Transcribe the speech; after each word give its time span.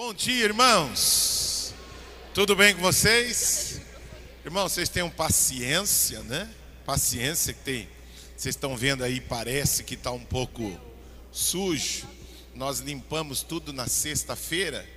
Bom 0.00 0.14
dia, 0.14 0.44
irmãos. 0.44 1.74
Tudo 2.32 2.54
bem 2.54 2.72
com 2.72 2.80
vocês? 2.80 3.80
Irmãos, 4.44 4.70
vocês 4.70 4.88
tenham 4.88 5.10
paciência, 5.10 6.22
né? 6.22 6.48
Paciência 6.86 7.52
que 7.52 7.58
tem. 7.64 7.88
Vocês 8.36 8.54
estão 8.54 8.76
vendo 8.76 9.02
aí, 9.02 9.20
parece 9.20 9.82
que 9.82 9.94
está 9.94 10.12
um 10.12 10.24
pouco 10.24 10.80
sujo. 11.32 12.06
Nós 12.54 12.78
limpamos 12.78 13.42
tudo 13.42 13.72
na 13.72 13.88
sexta-feira, 13.88 14.88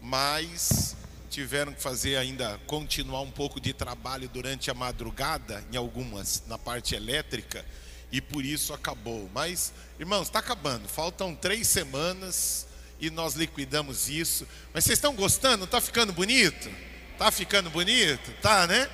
mas 0.00 0.94
tiveram 1.28 1.72
que 1.72 1.82
fazer 1.82 2.14
ainda 2.14 2.56
continuar 2.68 3.22
um 3.22 3.32
pouco 3.32 3.60
de 3.60 3.72
trabalho 3.72 4.28
durante 4.28 4.70
a 4.70 4.74
madrugada 4.74 5.64
em 5.72 5.76
algumas 5.76 6.44
na 6.46 6.56
parte 6.56 6.94
elétrica 6.94 7.66
e 8.12 8.20
por 8.20 8.44
isso 8.44 8.72
acabou. 8.72 9.28
Mas, 9.34 9.72
irmãos, 9.98 10.28
está 10.28 10.38
acabando. 10.38 10.88
Faltam 10.88 11.34
três 11.34 11.66
semanas 11.66 12.69
e 13.00 13.10
nós 13.10 13.34
liquidamos 13.34 14.08
isso. 14.08 14.46
Mas 14.72 14.84
vocês 14.84 14.98
estão 14.98 15.14
gostando? 15.14 15.64
Está 15.64 15.80
ficando 15.80 16.12
bonito? 16.12 16.70
Está 17.12 17.30
ficando 17.30 17.70
bonito? 17.70 18.32
Tá, 18.40 18.66
né? 18.66 18.88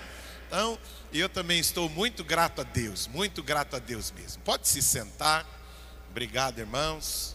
Então, 0.46 0.78
eu 1.12 1.28
também 1.28 1.58
estou 1.58 1.88
muito 1.88 2.22
grato 2.22 2.60
a 2.60 2.64
Deus, 2.64 3.06
muito 3.08 3.42
grato 3.42 3.76
a 3.76 3.78
Deus 3.78 4.10
mesmo. 4.10 4.42
Pode 4.42 4.68
se 4.68 4.80
sentar. 4.80 5.44
Obrigado, 6.10 6.58
irmãos. 6.58 7.34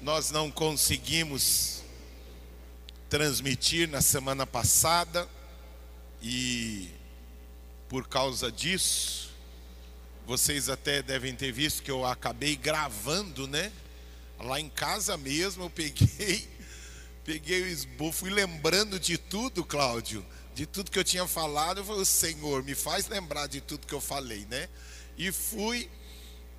Nós 0.00 0.30
não 0.30 0.50
conseguimos 0.50 1.82
transmitir 3.08 3.88
na 3.88 4.00
semana 4.00 4.46
passada 4.46 5.28
e 6.22 6.90
por 7.88 8.06
causa 8.06 8.52
disso, 8.52 9.29
vocês 10.26 10.68
até 10.68 11.02
devem 11.02 11.34
ter 11.34 11.52
visto 11.52 11.82
que 11.82 11.90
eu 11.90 12.04
acabei 12.04 12.56
gravando, 12.56 13.46
né? 13.46 13.72
Lá 14.38 14.60
em 14.60 14.68
casa 14.68 15.16
mesmo 15.16 15.64
eu 15.64 15.70
peguei, 15.70 16.48
peguei 17.24 17.62
o 17.62 17.66
esboço, 17.66 18.18
fui 18.18 18.30
lembrando 18.30 18.98
de 18.98 19.18
tudo, 19.18 19.64
Cláudio, 19.64 20.24
de 20.54 20.66
tudo 20.66 20.90
que 20.90 20.98
eu 20.98 21.04
tinha 21.04 21.26
falado. 21.26 21.78
Eu 21.78 21.84
falei, 21.84 22.04
Senhor, 22.04 22.62
me 22.62 22.74
faz 22.74 23.08
lembrar 23.08 23.46
de 23.46 23.60
tudo 23.60 23.86
que 23.86 23.94
eu 23.94 24.00
falei, 24.00 24.46
né? 24.48 24.68
E 25.18 25.30
fui 25.30 25.90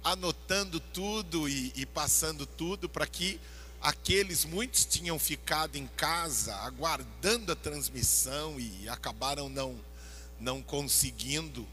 anotando 0.04 0.80
tudo 0.80 1.48
e, 1.48 1.72
e 1.76 1.86
passando 1.86 2.45
tudo 2.45 2.89
para 2.89 3.08
que 3.08 3.39
aqueles, 3.82 4.45
muitos 4.45 4.86
tinham 4.86 5.17
ficado 5.17 5.76
em 5.76 5.88
casa 5.88 6.56
aguardando 6.58 7.52
a 7.52 7.56
transmissão 7.56 8.59
e 8.59 8.88
acabaram 8.88 9.50
não, 9.50 9.80
não 10.39 10.62
conseguindo 10.62 11.67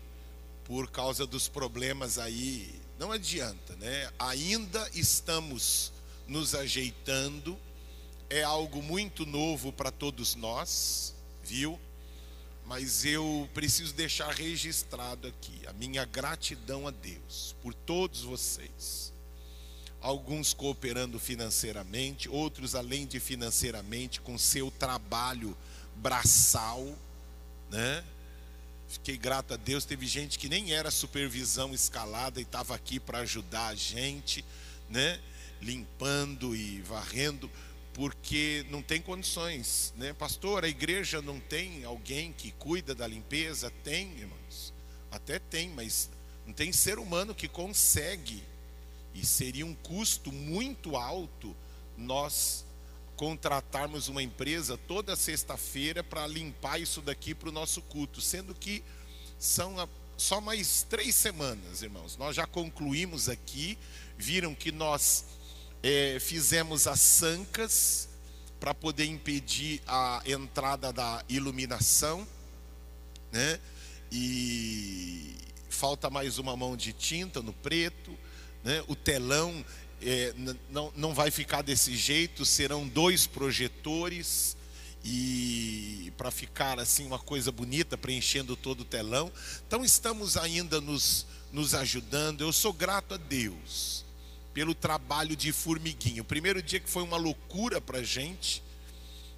por 0.68 0.88
causa 0.88 1.26
dos 1.26 1.48
problemas 1.48 2.18
aí. 2.18 2.80
Não 2.96 3.10
adianta, 3.10 3.74
né? 3.76 4.08
Ainda 4.18 4.88
estamos 4.94 5.92
nos 6.28 6.54
ajeitando, 6.54 7.58
é 8.30 8.44
algo 8.44 8.80
muito 8.80 9.26
novo 9.26 9.72
para 9.72 9.90
todos 9.90 10.36
nós, 10.36 11.14
viu? 11.42 11.80
mas 12.68 13.02
eu 13.06 13.48
preciso 13.54 13.94
deixar 13.94 14.30
registrado 14.30 15.26
aqui 15.26 15.66
a 15.66 15.72
minha 15.72 16.04
gratidão 16.04 16.86
a 16.86 16.90
Deus 16.90 17.56
por 17.62 17.72
todos 17.72 18.20
vocês. 18.20 19.10
Alguns 20.02 20.52
cooperando 20.52 21.18
financeiramente, 21.18 22.28
outros 22.28 22.74
além 22.74 23.06
de 23.06 23.18
financeiramente, 23.18 24.20
com 24.20 24.36
seu 24.36 24.70
trabalho 24.70 25.56
braçal, 25.96 26.94
né? 27.70 28.04
Fiquei 28.88 29.16
grato 29.16 29.54
a 29.54 29.56
Deus. 29.56 29.84
Teve 29.84 30.06
gente 30.06 30.38
que 30.38 30.48
nem 30.48 30.72
era 30.72 30.90
supervisão 30.90 31.74
escalada 31.74 32.40
e 32.40 32.42
estava 32.42 32.74
aqui 32.74 32.98
para 32.98 33.18
ajudar 33.18 33.68
a 33.68 33.74
gente, 33.74 34.44
né? 34.88 35.20
Limpando 35.60 36.56
e 36.56 36.80
varrendo 36.82 37.50
porque 37.98 38.64
não 38.70 38.80
tem 38.80 39.02
condições, 39.02 39.92
né? 39.96 40.12
Pastor, 40.12 40.64
a 40.64 40.68
igreja 40.68 41.20
não 41.20 41.40
tem 41.40 41.84
alguém 41.84 42.32
que 42.32 42.52
cuida 42.52 42.94
da 42.94 43.08
limpeza? 43.08 43.72
Tem, 43.82 44.12
irmãos. 44.12 44.72
Até 45.10 45.40
tem, 45.40 45.68
mas 45.70 46.08
não 46.46 46.52
tem 46.52 46.72
ser 46.72 47.00
humano 47.00 47.34
que 47.34 47.48
consegue. 47.48 48.40
E 49.12 49.26
seria 49.26 49.66
um 49.66 49.74
custo 49.74 50.30
muito 50.30 50.96
alto 50.96 51.56
nós 51.96 52.64
contratarmos 53.18 54.06
uma 54.06 54.22
empresa 54.22 54.78
toda 54.78 55.16
sexta-feira 55.16 56.04
para 56.04 56.24
limpar 56.28 56.80
isso 56.80 57.02
daqui 57.02 57.34
para 57.34 57.48
o 57.48 57.52
nosso 57.52 57.82
culto, 57.82 58.20
sendo 58.20 58.54
que 58.54 58.82
são 59.36 59.76
só 60.16 60.40
mais 60.40 60.86
três 60.88 61.16
semanas, 61.16 61.82
irmãos. 61.82 62.16
Nós 62.16 62.36
já 62.36 62.46
concluímos 62.46 63.28
aqui, 63.28 63.76
viram 64.16 64.54
que 64.54 64.70
nós 64.70 65.24
é, 65.82 66.18
fizemos 66.20 66.86
as 66.86 67.00
sancas 67.00 68.08
para 68.60 68.72
poder 68.72 69.06
impedir 69.06 69.82
a 69.84 70.22
entrada 70.24 70.92
da 70.92 71.24
iluminação, 71.28 72.26
né? 73.32 73.58
E 74.12 75.34
falta 75.68 76.08
mais 76.08 76.38
uma 76.38 76.56
mão 76.56 76.76
de 76.76 76.92
tinta 76.92 77.42
no 77.42 77.52
preto, 77.52 78.16
né? 78.62 78.84
O 78.86 78.94
telão 78.94 79.64
é, 80.02 80.34
não, 80.70 80.92
não 80.96 81.14
vai 81.14 81.30
ficar 81.30 81.62
desse 81.62 81.96
jeito, 81.96 82.44
serão 82.44 82.86
dois 82.86 83.26
projetores 83.26 84.56
e 85.04 86.12
para 86.16 86.30
ficar 86.30 86.78
assim 86.78 87.06
uma 87.06 87.18
coisa 87.18 87.52
bonita, 87.52 87.96
preenchendo 87.96 88.56
todo 88.56 88.80
o 88.80 88.84
telão. 88.84 89.32
Então 89.66 89.84
estamos 89.84 90.36
ainda 90.36 90.80
nos, 90.80 91.26
nos 91.52 91.74
ajudando. 91.74 92.42
Eu 92.42 92.52
sou 92.52 92.72
grato 92.72 93.14
a 93.14 93.16
Deus 93.16 94.04
pelo 94.52 94.74
trabalho 94.74 95.36
de 95.36 95.52
formiguinha. 95.52 96.22
O 96.22 96.24
primeiro 96.24 96.62
dia 96.62 96.80
que 96.80 96.90
foi 96.90 97.02
uma 97.02 97.16
loucura 97.16 97.80
para 97.80 97.98
a 97.98 98.02
gente, 98.02 98.62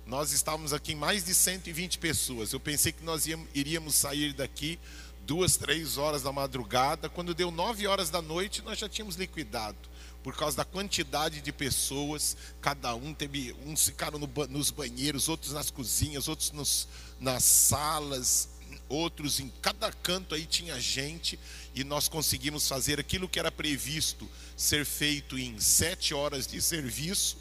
nós 0.07 0.33
estávamos 0.33 0.73
aqui 0.73 0.93
em 0.93 0.97
mais 0.97 1.25
de 1.25 1.35
120 1.35 1.99
pessoas. 1.99 2.53
Eu 2.53 2.61
pensei 2.61 2.91
que 2.91 3.05
nós 3.05 3.27
iríamos 3.55 3.95
sair 3.95 4.33
daqui 4.33 4.79
duas, 5.27 5.57
três 5.57 5.99
horas 5.99 6.23
da 6.23 6.33
madrugada. 6.33 7.09
Quando 7.09 7.35
deu 7.35 7.51
nove 7.51 7.87
horas 7.87 8.11
da 8.11 8.23
noite, 8.23 8.63
nós 8.63 8.79
já 8.79 8.89
tínhamos 8.89 9.17
liquidado. 9.17 9.77
Por 10.23 10.37
causa 10.37 10.59
da 10.59 10.65
quantidade 10.65 11.41
de 11.41 11.53
pessoas, 11.53 12.37
cada 12.61 12.95
um 12.95 13.15
teve. 13.15 13.55
Uns 13.65 13.87
ficaram 13.87 14.19
no, 14.19 14.29
nos 14.49 14.71
banheiros, 14.71 15.29
outros 15.29 15.53
nas 15.53 15.71
cozinhas, 15.71 16.29
outros 16.29 16.51
nos, 16.51 16.89
nas 17.19 17.43
salas, 17.43 18.49
outros 18.89 19.41
em 19.41 19.49
cada 19.63 19.91
canto 19.93 20.35
aí 20.35 20.45
tinha 20.45 20.79
gente 20.81 21.39
e 21.75 21.85
nós 21.85 22.09
conseguimos 22.09 22.67
fazer 22.69 22.99
aquilo 22.99 23.29
que 23.29 23.39
era 23.39 23.51
previsto 23.51 24.29
ser 24.57 24.85
feito 24.85 25.39
em 25.39 25.59
sete 25.59 26.13
horas 26.13 26.47
de 26.47 26.61
serviço, 26.61 27.39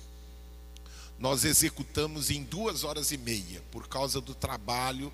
nós 1.17 1.44
executamos 1.44 2.29
em 2.29 2.44
duas 2.44 2.84
horas 2.84 3.11
e 3.11 3.17
meia, 3.17 3.61
por 3.72 3.88
causa 3.88 4.22
do 4.22 4.34
trabalho 4.34 5.11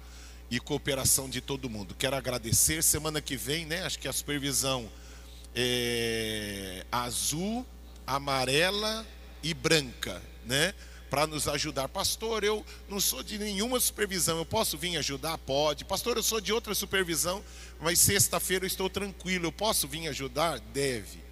e 0.52 0.60
cooperação 0.60 1.28
de 1.28 1.42
todo 1.42 1.70
mundo. 1.70 1.96
Quero 1.98 2.16
agradecer. 2.16 2.84
Semana 2.84 3.20
que 3.22 3.36
vem, 3.36 3.66
né? 3.66 3.84
Acho 3.84 3.98
que 3.98 4.08
a 4.08 4.14
supervisão 4.14 4.88
é 5.56 6.86
azul, 6.92 7.66
amarela 8.06 9.06
e 9.42 9.54
branca, 9.54 10.22
né? 10.46 10.74
para 11.10 11.28
nos 11.28 11.48
ajudar. 11.48 11.88
Pastor, 11.88 12.44
eu 12.44 12.66
não 12.90 13.00
sou 13.00 13.24
de 13.24 13.38
nenhuma 13.38 13.80
supervisão, 13.80 14.38
eu 14.38 14.46
posso 14.46 14.78
vir 14.78 14.98
ajudar? 14.98 15.38
Pode. 15.38 15.86
Pastor, 15.86 16.18
eu 16.18 16.24
sou 16.24 16.42
de 16.42 16.52
outra 16.52 16.76
supervisão, 16.76 17.44
mas 17.80 18.00
sexta-feira 18.00 18.66
eu 18.66 18.68
estou 18.68 18.90
tranquilo, 18.90 19.46
eu 19.46 19.52
posso 19.52 19.88
vir 19.88 20.08
ajudar? 20.10 20.60
Deve. 20.60 21.24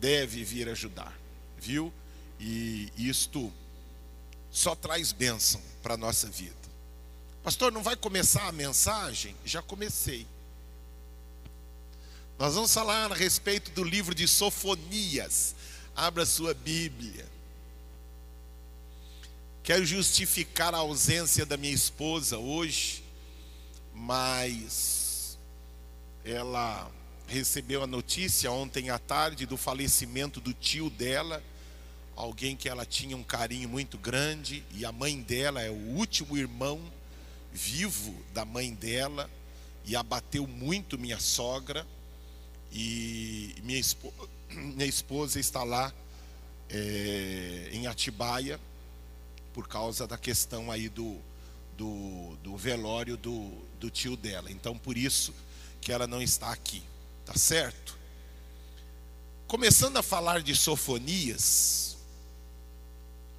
Deve 0.00 0.42
vir 0.42 0.68
ajudar, 0.68 1.16
viu? 1.56 1.92
E 2.40 2.90
isto 2.96 3.52
só 4.50 4.74
traz 4.74 5.12
bênção 5.12 5.62
para 5.82 5.94
a 5.94 5.96
nossa 5.96 6.28
vida. 6.28 6.54
Pastor, 7.42 7.70
não 7.70 7.82
vai 7.82 7.94
começar 7.94 8.48
a 8.48 8.52
mensagem? 8.52 9.36
Já 9.44 9.62
comecei. 9.62 10.26
Nós 12.36 12.56
vamos 12.56 12.74
falar 12.74 13.12
a 13.12 13.14
respeito 13.14 13.70
do 13.70 13.84
livro 13.84 14.12
de 14.12 14.26
Sofonias. 14.26 15.54
Abra 15.94 16.26
sua 16.26 16.52
Bíblia. 16.52 17.24
Quero 19.62 19.86
justificar 19.86 20.74
a 20.74 20.78
ausência 20.78 21.46
da 21.46 21.56
minha 21.56 21.72
esposa 21.72 22.36
hoje, 22.36 23.04
mas 23.94 25.38
ela 26.24 26.90
recebeu 27.28 27.84
a 27.84 27.86
notícia 27.86 28.50
ontem 28.50 28.90
à 28.90 28.98
tarde 28.98 29.46
do 29.46 29.56
falecimento 29.56 30.40
do 30.40 30.52
tio 30.52 30.90
dela, 30.90 31.40
alguém 32.16 32.56
que 32.56 32.68
ela 32.68 32.84
tinha 32.84 33.16
um 33.16 33.22
carinho 33.22 33.68
muito 33.68 33.96
grande, 33.96 34.64
e 34.72 34.84
a 34.84 34.90
mãe 34.90 35.22
dela 35.22 35.62
é 35.62 35.70
o 35.70 35.96
último 35.96 36.36
irmão 36.36 36.80
vivo 37.52 38.12
da 38.34 38.44
mãe 38.44 38.74
dela, 38.74 39.30
e 39.84 39.94
abateu 39.94 40.48
muito 40.48 40.98
minha 40.98 41.20
sogra, 41.20 41.86
e 42.74 43.54
minha 43.62 43.78
esposa, 43.78 44.28
minha 44.50 44.86
esposa 44.86 45.40
está 45.40 45.62
lá 45.62 45.90
é, 46.68 47.70
em 47.72 47.86
Atibaia 47.86 48.60
por 49.54 49.66
causa 49.66 50.06
da 50.06 50.18
questão 50.18 50.70
aí 50.70 50.90
do, 50.90 51.16
do, 51.78 52.36
do 52.42 52.56
velório 52.56 53.16
do, 53.16 53.50
do 53.78 53.88
tio 53.88 54.16
dela. 54.16 54.50
Então, 54.50 54.76
por 54.76 54.98
isso 54.98 55.32
que 55.80 55.92
ela 55.92 56.06
não 56.06 56.20
está 56.20 56.52
aqui, 56.52 56.82
tá 57.24 57.34
certo? 57.34 58.04
começando 59.54 59.96
a 59.96 60.02
falar 60.02 60.42
de 60.42 60.52
Sofonias, 60.52 61.96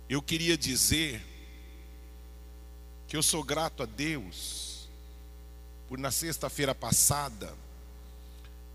eu 0.07 0.21
queria 0.21 0.57
dizer 0.57 1.21
que 3.05 3.17
eu 3.17 3.21
sou 3.21 3.43
grato 3.43 3.83
a 3.83 3.85
Deus 3.85 4.87
por 5.89 5.97
na 5.97 6.11
sexta-feira 6.11 6.73
passada 6.73 7.53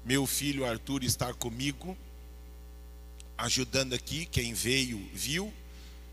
meu 0.05 0.26
filho 0.26 0.64
Arthur 0.64 1.05
estar 1.05 1.35
comigo, 1.35 1.97
ajudando 3.37 3.94
aqui, 3.94 4.26
quem 4.26 4.55
veio 4.55 4.99
viu, 5.12 5.52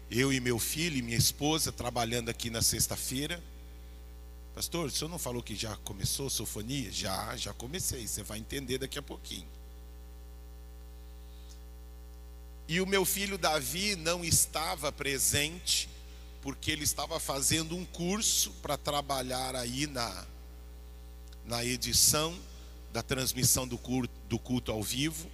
eu 0.10 0.32
e 0.32 0.40
meu 0.40 0.60
filho 0.60 0.98
e 0.98 1.02
minha 1.02 1.18
esposa 1.18 1.72
trabalhando 1.72 2.30
aqui 2.30 2.50
na 2.50 2.62
sexta-feira. 2.62 3.42
Pastor, 4.56 4.88
o 4.88 4.92
senhor 4.92 5.10
não 5.10 5.20
falou 5.20 5.44
que 5.44 5.56
já 5.56 5.76
começou 5.78 6.30
sofonia? 6.30 6.92
Já, 6.92 7.36
já 7.36 7.54
comecei, 7.54 8.08
você 8.08 8.24
vai 8.24 8.40
entender 8.40 8.78
daqui 8.78 8.98
a 8.98 9.02
pouquinho. 9.02 9.48
E 12.68 12.82
o 12.82 12.86
meu 12.86 13.06
filho 13.06 13.38
Davi 13.38 13.96
não 13.96 14.26
estava 14.26 14.92
presente, 14.92 15.88
porque 16.42 16.72
ele 16.72 16.84
estava 16.84 17.20
fazendo 17.20 17.76
um 17.76 17.86
curso 17.86 18.52
para 18.62 18.78
trabalhar 18.78 19.56
aí 19.56 19.88
na, 19.88 20.26
na 21.46 21.64
edição 21.64 22.38
da 22.98 23.04
transmissão 23.04 23.68
do 23.68 23.78
culto, 23.78 24.12
do 24.28 24.40
culto 24.40 24.72
ao 24.72 24.82
vivo. 24.82 25.30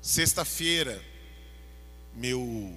Sexta-feira, 0.00 1.00
meu 2.12 2.76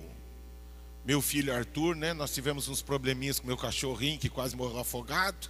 meu 1.03 1.23
filho 1.23 1.51
Arthur, 1.51 1.95
né? 1.95 2.13
Nós 2.13 2.31
tivemos 2.31 2.67
uns 2.67 2.83
probleminhas 2.83 3.39
com 3.39 3.47
meu 3.47 3.57
cachorrinho 3.57 4.19
que 4.19 4.29
quase 4.29 4.55
morreu 4.55 4.77
afogado. 4.77 5.49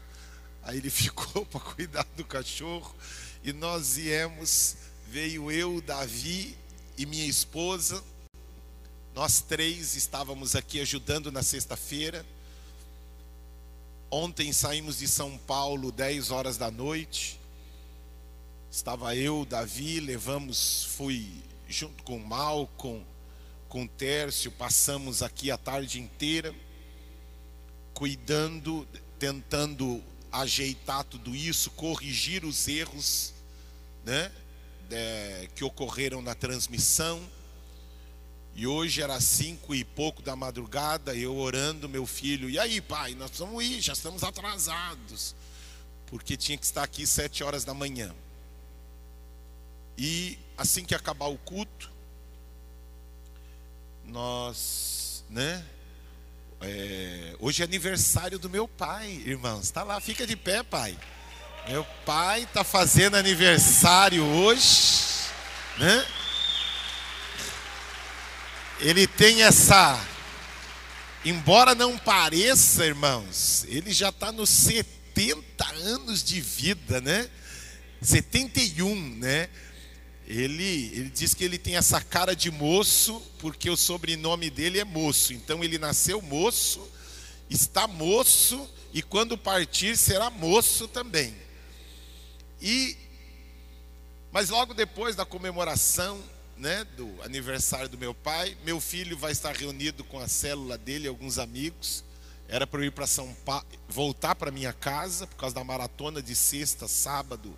Aí 0.63 0.77
ele 0.77 0.87
ficou 0.89 1.45
para 1.45 1.59
cuidar 1.59 2.07
do 2.15 2.23
cachorro 2.23 2.95
e 3.43 3.51
nós 3.51 3.97
viemos, 3.97 4.77
veio 5.09 5.51
eu, 5.51 5.81
Davi 5.81 6.57
e 6.97 7.05
minha 7.05 7.25
esposa. 7.25 8.01
Nós 9.13 9.41
três 9.41 9.97
estávamos 9.97 10.55
aqui 10.55 10.79
ajudando 10.79 11.29
na 11.29 11.43
sexta-feira. 11.43 12.25
Ontem 14.09 14.53
saímos 14.53 14.99
de 14.99 15.09
São 15.09 15.37
Paulo 15.39 15.91
10 15.91 16.31
horas 16.31 16.55
da 16.55 16.71
noite. 16.71 17.43
Estava 18.75 19.15
eu, 19.15 19.45
Davi, 19.45 20.01
levamos, 20.01 20.83
fui 20.97 21.41
junto 21.65 22.03
com 22.03 22.17
o 22.17 22.27
Malcolm, 22.27 23.05
com 23.69 23.87
Tércio, 23.87 24.51
passamos 24.51 25.23
aqui 25.23 25.49
a 25.49 25.57
tarde 25.57 25.97
inteira, 25.97 26.53
cuidando, 27.93 28.85
tentando 29.17 30.03
ajeitar 30.29 31.05
tudo 31.05 31.33
isso, 31.33 31.71
corrigir 31.71 32.43
os 32.43 32.67
erros 32.67 33.33
né, 34.03 34.29
de, 34.89 35.47
que 35.55 35.63
ocorreram 35.63 36.21
na 36.21 36.35
transmissão. 36.35 37.25
E 38.53 38.67
hoje 38.67 39.01
era 39.01 39.21
cinco 39.21 39.73
e 39.73 39.85
pouco 39.85 40.21
da 40.21 40.35
madrugada, 40.35 41.15
eu 41.15 41.37
orando, 41.37 41.87
meu 41.87 42.05
filho, 42.05 42.49
e 42.49 42.59
aí, 42.59 42.81
pai, 42.81 43.15
nós 43.15 43.31
vamos 43.37 43.63
ir, 43.63 43.79
já 43.79 43.93
estamos 43.93 44.21
atrasados, 44.21 45.33
porque 46.07 46.35
tinha 46.35 46.57
que 46.57 46.65
estar 46.65 46.83
aqui 46.83 47.07
sete 47.07 47.41
horas 47.41 47.63
da 47.63 47.73
manhã. 47.73 48.13
E 49.97 50.37
assim 50.57 50.83
que 50.83 50.95
acabar 50.95 51.27
o 51.27 51.37
culto, 51.37 51.91
nós, 54.03 55.23
né? 55.29 55.63
É, 56.61 57.35
hoje 57.39 57.61
é 57.61 57.65
aniversário 57.65 58.39
do 58.39 58.49
meu 58.49 58.67
pai, 58.67 59.21
irmãos. 59.25 59.65
Está 59.65 59.83
lá, 59.83 59.99
fica 59.99 60.25
de 60.25 60.35
pé, 60.35 60.63
pai. 60.63 60.97
Meu 61.67 61.83
pai 62.05 62.43
está 62.43 62.63
fazendo 62.63 63.15
aniversário 63.15 64.23
hoje, 64.23 65.01
né? 65.77 66.05
Ele 68.79 69.07
tem 69.07 69.43
essa, 69.43 69.99
embora 71.23 71.73
não 71.73 71.97
pareça, 71.97 72.85
irmãos, 72.85 73.65
ele 73.67 73.93
já 73.93 74.09
está 74.09 74.31
nos 74.31 74.49
70 74.49 75.65
anos 75.65 76.23
de 76.23 76.41
vida, 76.41 76.99
né? 77.01 77.29
71, 78.01 79.15
né? 79.15 79.49
Ele, 80.27 80.91
ele 80.93 81.09
diz 81.09 81.33
que 81.33 81.43
ele 81.43 81.57
tem 81.57 81.75
essa 81.75 82.01
cara 82.01 82.35
de 82.35 82.49
moço, 82.49 83.21
porque 83.39 83.69
o 83.69 83.77
sobrenome 83.77 84.49
dele 84.49 84.79
é 84.79 84.83
moço. 84.83 85.33
Então 85.33 85.63
ele 85.63 85.77
nasceu 85.77 86.21
moço, 86.21 86.87
está 87.49 87.87
moço, 87.87 88.67
e 88.91 89.01
quando 89.01 89.37
partir 89.37 89.95
será 89.95 90.29
moço 90.29 90.87
também. 90.87 91.35
E 92.61 92.97
mas 94.35 94.49
logo 94.49 94.73
depois 94.73 95.15
da 95.15 95.23
comemoração, 95.23 96.21
né, 96.57 96.83
do 96.97 97.09
aniversário 97.21 97.87
do 97.87 97.97
meu 97.97 98.13
pai, 98.13 98.57
meu 98.65 98.81
filho 98.81 99.17
vai 99.17 99.31
estar 99.31 99.55
reunido 99.55 100.03
com 100.03 100.19
a 100.19 100.27
célula 100.27 100.77
dele, 100.77 101.07
alguns 101.07 101.37
amigos. 101.37 102.03
Era 102.49 102.67
para 102.67 102.81
eu 102.81 102.85
ir 102.85 102.91
para 102.91 103.07
São 103.07 103.33
Paulo, 103.45 103.65
voltar 103.87 104.35
para 104.35 104.51
minha 104.51 104.73
casa 104.73 105.25
por 105.25 105.37
causa 105.37 105.55
da 105.55 105.63
maratona 105.63 106.21
de 106.21 106.35
sexta, 106.35 106.85
sábado 106.85 107.57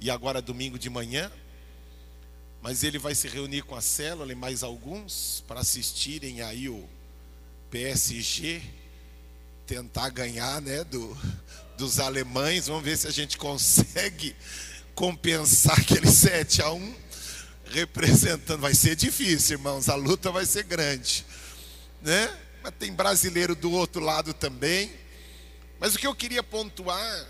e 0.00 0.10
agora 0.10 0.42
domingo 0.42 0.78
de 0.78 0.90
manhã. 0.90 1.32
Mas 2.62 2.84
ele 2.84 2.96
vai 2.96 3.12
se 3.12 3.26
reunir 3.26 3.62
com 3.62 3.74
a 3.74 3.80
célula 3.80 4.30
e 4.30 4.36
mais 4.36 4.62
alguns 4.62 5.42
para 5.48 5.60
assistirem 5.60 6.42
aí 6.42 6.68
o 6.68 6.88
PSG 7.68 8.62
tentar 9.66 10.10
ganhar, 10.10 10.62
né, 10.62 10.84
do, 10.84 11.16
dos 11.76 11.98
alemães. 11.98 12.68
Vamos 12.68 12.84
ver 12.84 12.96
se 12.96 13.08
a 13.08 13.10
gente 13.10 13.36
consegue 13.36 14.36
compensar 14.94 15.80
aquele 15.80 16.06
7 16.06 16.62
a 16.62 16.70
1 16.70 16.94
representando. 17.64 18.60
Vai 18.60 18.74
ser 18.74 18.94
difícil, 18.94 19.58
irmãos. 19.58 19.88
A 19.88 19.96
luta 19.96 20.30
vai 20.30 20.46
ser 20.46 20.62
grande, 20.62 21.26
né? 22.00 22.32
Mas 22.62 22.74
tem 22.78 22.92
brasileiro 22.92 23.56
do 23.56 23.72
outro 23.72 24.00
lado 24.00 24.32
também. 24.32 24.92
Mas 25.80 25.96
o 25.96 25.98
que 25.98 26.06
eu 26.06 26.14
queria 26.14 26.44
pontuar 26.44 27.26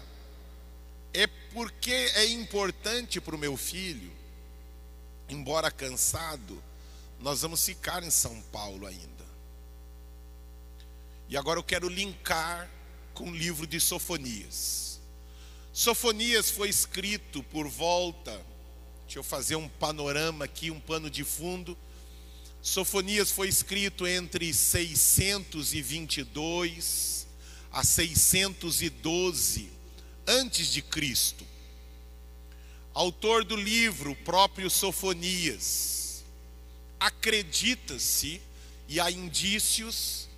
é 1.14 1.26
porque 1.54 2.10
é 2.16 2.26
importante 2.26 3.18
para 3.18 3.34
o 3.34 3.38
meu 3.38 3.56
filho 3.56 4.20
embora 5.28 5.70
cansado, 5.70 6.62
nós 7.20 7.42
vamos 7.42 7.64
ficar 7.64 8.02
em 8.02 8.10
São 8.10 8.40
Paulo 8.52 8.86
ainda. 8.86 9.22
E 11.28 11.36
agora 11.36 11.58
eu 11.58 11.64
quero 11.64 11.88
linkar 11.88 12.68
com 13.14 13.30
o 13.30 13.34
livro 13.34 13.66
de 13.66 13.80
Sofonias. 13.80 15.00
Sofonias 15.72 16.50
foi 16.50 16.68
escrito 16.68 17.42
por 17.44 17.66
volta, 17.68 18.32
deixa 19.04 19.18
eu 19.18 19.24
fazer 19.24 19.56
um 19.56 19.68
panorama 19.68 20.44
aqui, 20.44 20.70
um 20.70 20.78
pano 20.78 21.08
de 21.08 21.24
fundo. 21.24 21.78
Sofonias 22.60 23.30
foi 23.30 23.48
escrito 23.48 24.06
entre 24.06 24.52
622 24.52 27.26
a 27.72 27.82
612 27.82 29.72
antes 30.26 30.68
de 30.68 30.82
Cristo. 30.82 31.46
Autor 32.94 33.42
do 33.42 33.56
livro, 33.56 34.14
próprio 34.16 34.68
Sofonias. 34.68 36.24
Acredita-se 37.00 38.40
e 38.86 39.00
há 39.00 39.10
indícios 39.10 40.28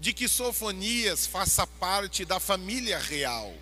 de 0.00 0.14
que 0.14 0.26
Sofonias 0.26 1.26
faça 1.26 1.66
parte 1.66 2.24
da 2.24 2.40
família 2.40 2.98
real. 2.98 3.54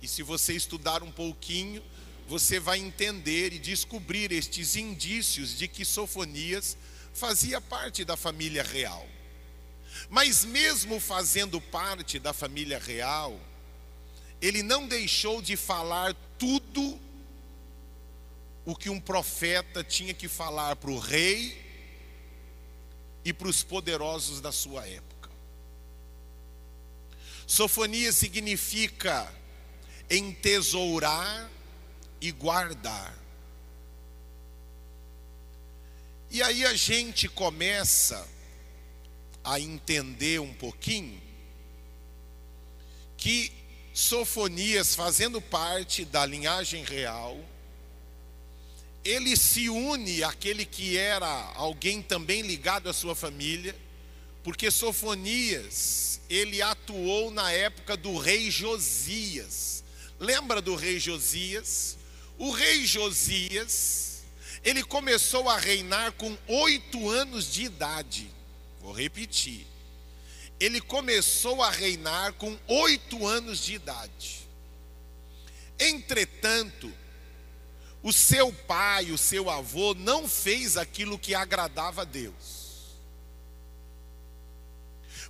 E 0.00 0.08
se 0.08 0.22
você 0.22 0.54
estudar 0.54 1.02
um 1.02 1.12
pouquinho, 1.12 1.82
você 2.26 2.58
vai 2.58 2.78
entender 2.78 3.52
e 3.52 3.58
descobrir 3.58 4.32
estes 4.32 4.74
indícios 4.76 5.58
de 5.58 5.68
que 5.68 5.84
Sofonias 5.84 6.78
fazia 7.12 7.60
parte 7.60 8.06
da 8.06 8.16
família 8.16 8.62
real. 8.62 9.06
Mas 10.08 10.46
mesmo 10.46 10.98
fazendo 10.98 11.60
parte 11.60 12.18
da 12.18 12.32
família 12.32 12.78
real, 12.78 13.38
ele 14.40 14.62
não 14.62 14.88
deixou 14.88 15.42
de 15.42 15.56
falar 15.56 16.14
tudo 16.38 16.98
o 18.64 18.76
que 18.76 18.90
um 18.90 19.00
profeta 19.00 19.82
tinha 19.82 20.12
que 20.14 20.28
falar 20.28 20.76
para 20.76 20.90
o 20.90 20.98
rei 20.98 21.60
e 23.24 23.32
para 23.32 23.48
os 23.48 23.62
poderosos 23.62 24.40
da 24.40 24.52
sua 24.52 24.86
época. 24.86 25.30
Sofonia 27.46 28.12
significa 28.12 29.32
entesourar 30.08 31.50
e 32.20 32.30
guardar. 32.30 33.18
E 36.30 36.42
aí 36.42 36.64
a 36.64 36.74
gente 36.74 37.28
começa 37.28 38.28
a 39.42 39.58
entender 39.58 40.40
um 40.40 40.54
pouquinho 40.54 41.20
que 43.16 43.52
Sofonias, 43.92 44.94
fazendo 44.94 45.42
parte 45.42 46.04
da 46.04 46.24
linhagem 46.24 46.84
real, 46.84 47.38
ele 49.04 49.36
se 49.36 49.68
une 49.68 50.22
àquele 50.22 50.64
que 50.64 50.96
era 50.96 51.26
alguém 51.54 52.02
também 52.02 52.42
ligado 52.42 52.88
à 52.88 52.92
sua 52.92 53.14
família, 53.14 53.74
porque 54.42 54.70
Sofonias, 54.70 56.20
ele 56.28 56.60
atuou 56.62 57.30
na 57.30 57.50
época 57.50 57.96
do 57.96 58.16
rei 58.18 58.50
Josias. 58.50 59.82
Lembra 60.18 60.60
do 60.60 60.74
rei 60.74 60.98
Josias? 60.98 61.98
O 62.38 62.50
rei 62.50 62.86
Josias 62.86 64.08
Ele 64.62 64.82
começou 64.82 65.48
a 65.48 65.56
reinar 65.56 66.12
com 66.12 66.36
oito 66.46 67.08
anos 67.08 67.50
de 67.50 67.62
idade. 67.62 68.30
Vou 68.80 68.92
repetir. 68.92 69.66
Ele 70.58 70.80
começou 70.80 71.62
a 71.62 71.70
reinar 71.70 72.34
com 72.34 72.58
oito 72.66 73.26
anos 73.26 73.64
de 73.64 73.74
idade. 73.74 74.46
Entretanto, 75.78 76.92
o 78.02 78.12
seu 78.12 78.52
pai, 78.52 79.10
o 79.10 79.18
seu 79.18 79.50
avô, 79.50 79.94
não 79.94 80.28
fez 80.28 80.76
aquilo 80.76 81.18
que 81.18 81.34
agradava 81.34 82.02
a 82.02 82.04
Deus. 82.04 82.60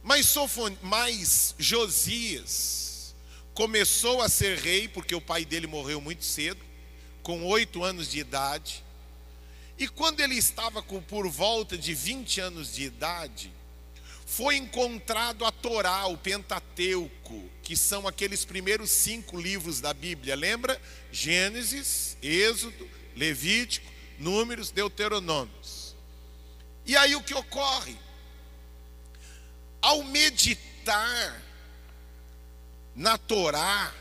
Mas, 0.02 0.28
Sofon, 0.28 0.76
mas 0.82 1.54
Josias 1.58 3.14
começou 3.52 4.22
a 4.22 4.28
ser 4.28 4.58
rei, 4.58 4.88
porque 4.88 5.14
o 5.14 5.20
pai 5.20 5.44
dele 5.44 5.66
morreu 5.66 6.00
muito 6.00 6.24
cedo, 6.24 6.60
com 7.22 7.44
oito 7.46 7.82
anos 7.82 8.10
de 8.10 8.18
idade. 8.18 8.84
E 9.76 9.88
quando 9.88 10.20
ele 10.20 10.36
estava 10.36 10.82
com, 10.82 11.02
por 11.02 11.28
volta 11.28 11.76
de 11.76 11.92
20 11.92 12.40
anos 12.40 12.72
de 12.72 12.84
idade, 12.84 13.52
foi 14.24 14.56
encontrado 14.56 15.44
a 15.44 15.50
Torá, 15.50 16.06
o 16.06 16.16
Pentateuco, 16.16 17.50
que 17.62 17.76
são 17.76 18.06
aqueles 18.06 18.44
primeiros 18.44 18.90
cinco 18.90 19.38
livros 19.38 19.80
da 19.80 19.92
Bíblia. 19.92 20.36
Lembra? 20.36 20.80
Gênesis, 21.10 22.09
Êxodo, 22.22 22.88
Levítico, 23.16 23.90
Números, 24.18 24.70
Deuteronômios. 24.70 25.94
E 26.84 26.96
aí 26.96 27.14
o 27.14 27.22
que 27.22 27.34
ocorre? 27.34 27.96
Ao 29.80 30.02
meditar 30.02 31.42
na 32.94 33.16
Torá, 33.16 33.94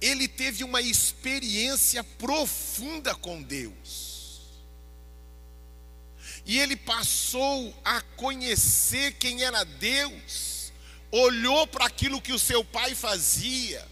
ele 0.00 0.26
teve 0.26 0.64
uma 0.64 0.80
experiência 0.80 2.02
profunda 2.02 3.14
com 3.14 3.40
Deus. 3.40 4.40
E 6.44 6.58
ele 6.58 6.74
passou 6.74 7.72
a 7.84 8.00
conhecer 8.00 9.12
quem 9.12 9.44
era 9.44 9.62
Deus, 9.64 10.72
olhou 11.10 11.66
para 11.68 11.86
aquilo 11.86 12.20
que 12.20 12.32
o 12.32 12.38
seu 12.38 12.64
pai 12.64 12.96
fazia, 12.96 13.86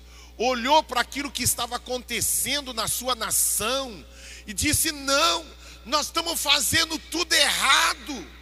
olhou 0.45 0.83
para 0.83 1.03
aquilo 1.03 1.31
que 1.31 1.43
estava 1.43 1.77
acontecendo 1.77 2.73
na 2.73 2.89
sua 2.89 3.15
nação 3.15 4.05
e 4.47 4.53
disse: 4.55 4.91
Não, 4.91 5.45
nós 5.85 6.07
estamos 6.07 6.41
fazendo 6.41 6.99
tudo 6.99 7.33
errado. 7.33 8.41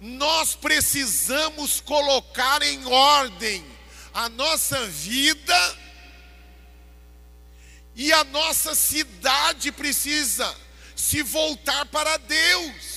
Nós 0.00 0.54
precisamos 0.54 1.80
colocar 1.80 2.60
em 2.62 2.84
ordem 2.84 3.64
a 4.12 4.28
nossa 4.28 4.86
vida 4.86 5.78
e 7.94 8.12
a 8.12 8.24
nossa 8.24 8.74
cidade 8.74 9.70
precisa 9.70 10.54
se 10.96 11.22
voltar 11.22 11.86
para 11.86 12.16
Deus. 12.18 12.93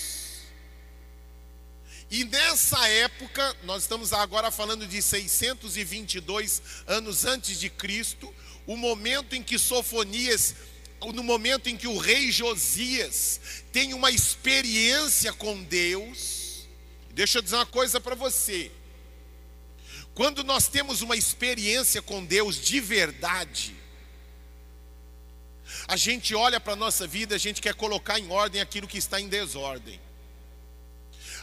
E 2.09 2.23
nessa 2.23 2.87
época, 2.87 3.55
nós 3.63 3.83
estamos 3.83 4.13
agora 4.13 4.49
falando 4.49 4.87
de 4.87 5.01
622 5.01 6.61
anos 6.87 7.25
antes 7.25 7.59
de 7.59 7.69
Cristo, 7.69 8.33
o 8.65 8.77
momento 8.77 9.35
em 9.35 9.43
que 9.43 9.59
Sofonias, 9.59 10.55
no 11.13 11.21
momento 11.21 11.67
em 11.67 11.75
que 11.75 11.87
o 11.87 11.97
rei 11.97 12.31
Josias 12.31 13.41
tem 13.73 13.93
uma 13.93 14.09
experiência 14.09 15.33
com 15.33 15.61
Deus. 15.63 16.65
Deixa 17.11 17.39
eu 17.39 17.41
dizer 17.41 17.57
uma 17.57 17.65
coisa 17.65 17.99
para 17.99 18.15
você. 18.15 18.71
Quando 20.15 20.43
nós 20.43 20.67
temos 20.67 21.01
uma 21.01 21.15
experiência 21.15 22.01
com 22.01 22.23
Deus 22.23 22.55
de 22.55 22.79
verdade, 22.79 23.75
a 25.87 25.97
gente 25.97 26.33
olha 26.33 26.59
para 26.59 26.73
a 26.73 26.77
nossa 26.77 27.05
vida, 27.05 27.35
a 27.35 27.37
gente 27.37 27.61
quer 27.61 27.75
colocar 27.75 28.17
em 28.17 28.31
ordem 28.31 28.61
aquilo 28.61 28.87
que 28.87 28.97
está 28.97 29.19
em 29.19 29.27
desordem. 29.27 29.99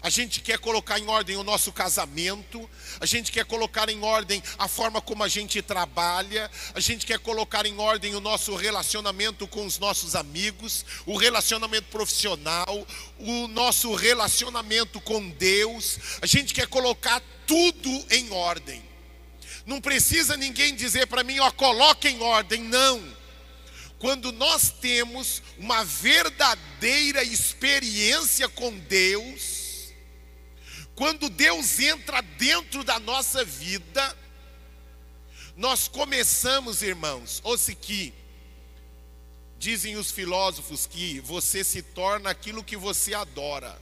A 0.05 0.11
gente 0.11 0.43
quer 0.43 0.59
colocar 0.59 0.99
em 0.99 1.09
ordem 1.09 1.35
o 1.37 1.43
nosso 1.43 1.73
casamento, 1.73 2.69
a 3.01 3.07
gente 3.07 3.33
quer 3.33 3.47
colocar 3.47 3.89
em 3.89 4.03
ordem 4.03 4.43
a 4.59 4.69
forma 4.69 5.01
como 5.01 5.25
a 5.25 5.29
gente 5.29 5.63
trabalha, 5.63 6.51
a 6.75 6.79
gente 6.79 7.07
quer 7.07 7.19
colocar 7.19 7.65
em 7.65 7.79
ordem 7.79 8.15
o 8.15 8.21
nosso 8.21 8.55
relacionamento 8.55 9.49
com 9.49 9.65
os 9.65 9.79
nossos 9.79 10.15
amigos, 10.15 10.85
o 11.07 11.17
relacionamento 11.17 11.87
profissional, 11.89 12.87
o 13.19 13.49
nosso 13.49 13.95
relacionamento 13.95 15.01
com 15.01 15.31
Deus, 15.31 15.99
a 16.21 16.27
gente 16.27 16.53
quer 16.53 16.67
colocar 16.67 17.23
tudo 17.47 18.05
em 18.11 18.31
ordem. 18.31 18.85
Não 19.65 19.81
precisa 19.81 20.37
ninguém 20.37 20.75
dizer 20.75 21.07
para 21.07 21.25
mim, 21.25 21.39
ó, 21.39 21.51
coloque 21.51 22.09
em 22.09 22.21
ordem, 22.21 22.61
não 22.61 23.25
quando 24.05 24.33
nós 24.33 24.71
temos 24.71 25.41
uma 25.57 25.83
verdadeira 25.83 27.23
experiência 27.25 28.47
com 28.51 28.71
Deus, 28.81 29.54
quando 30.95 31.29
Deus 31.29 31.79
entra 31.81 32.21
dentro 32.21 32.85
da 32.85 32.99
nossa 33.01 33.45
vida, 33.45 34.17
nós 35.57 35.89
começamos, 35.89 36.83
irmãos, 36.83 37.41
ou 37.45 37.59
se 37.59 37.75
que 37.75 38.13
dizem 39.59 39.97
os 39.97 40.11
filósofos 40.11 40.87
que 40.87 41.21
você 41.21 41.65
se 41.65 41.81
torna 41.81 42.31
aquilo 42.31 42.63
que 42.63 42.77
você 42.77 43.15
adora. 43.15 43.81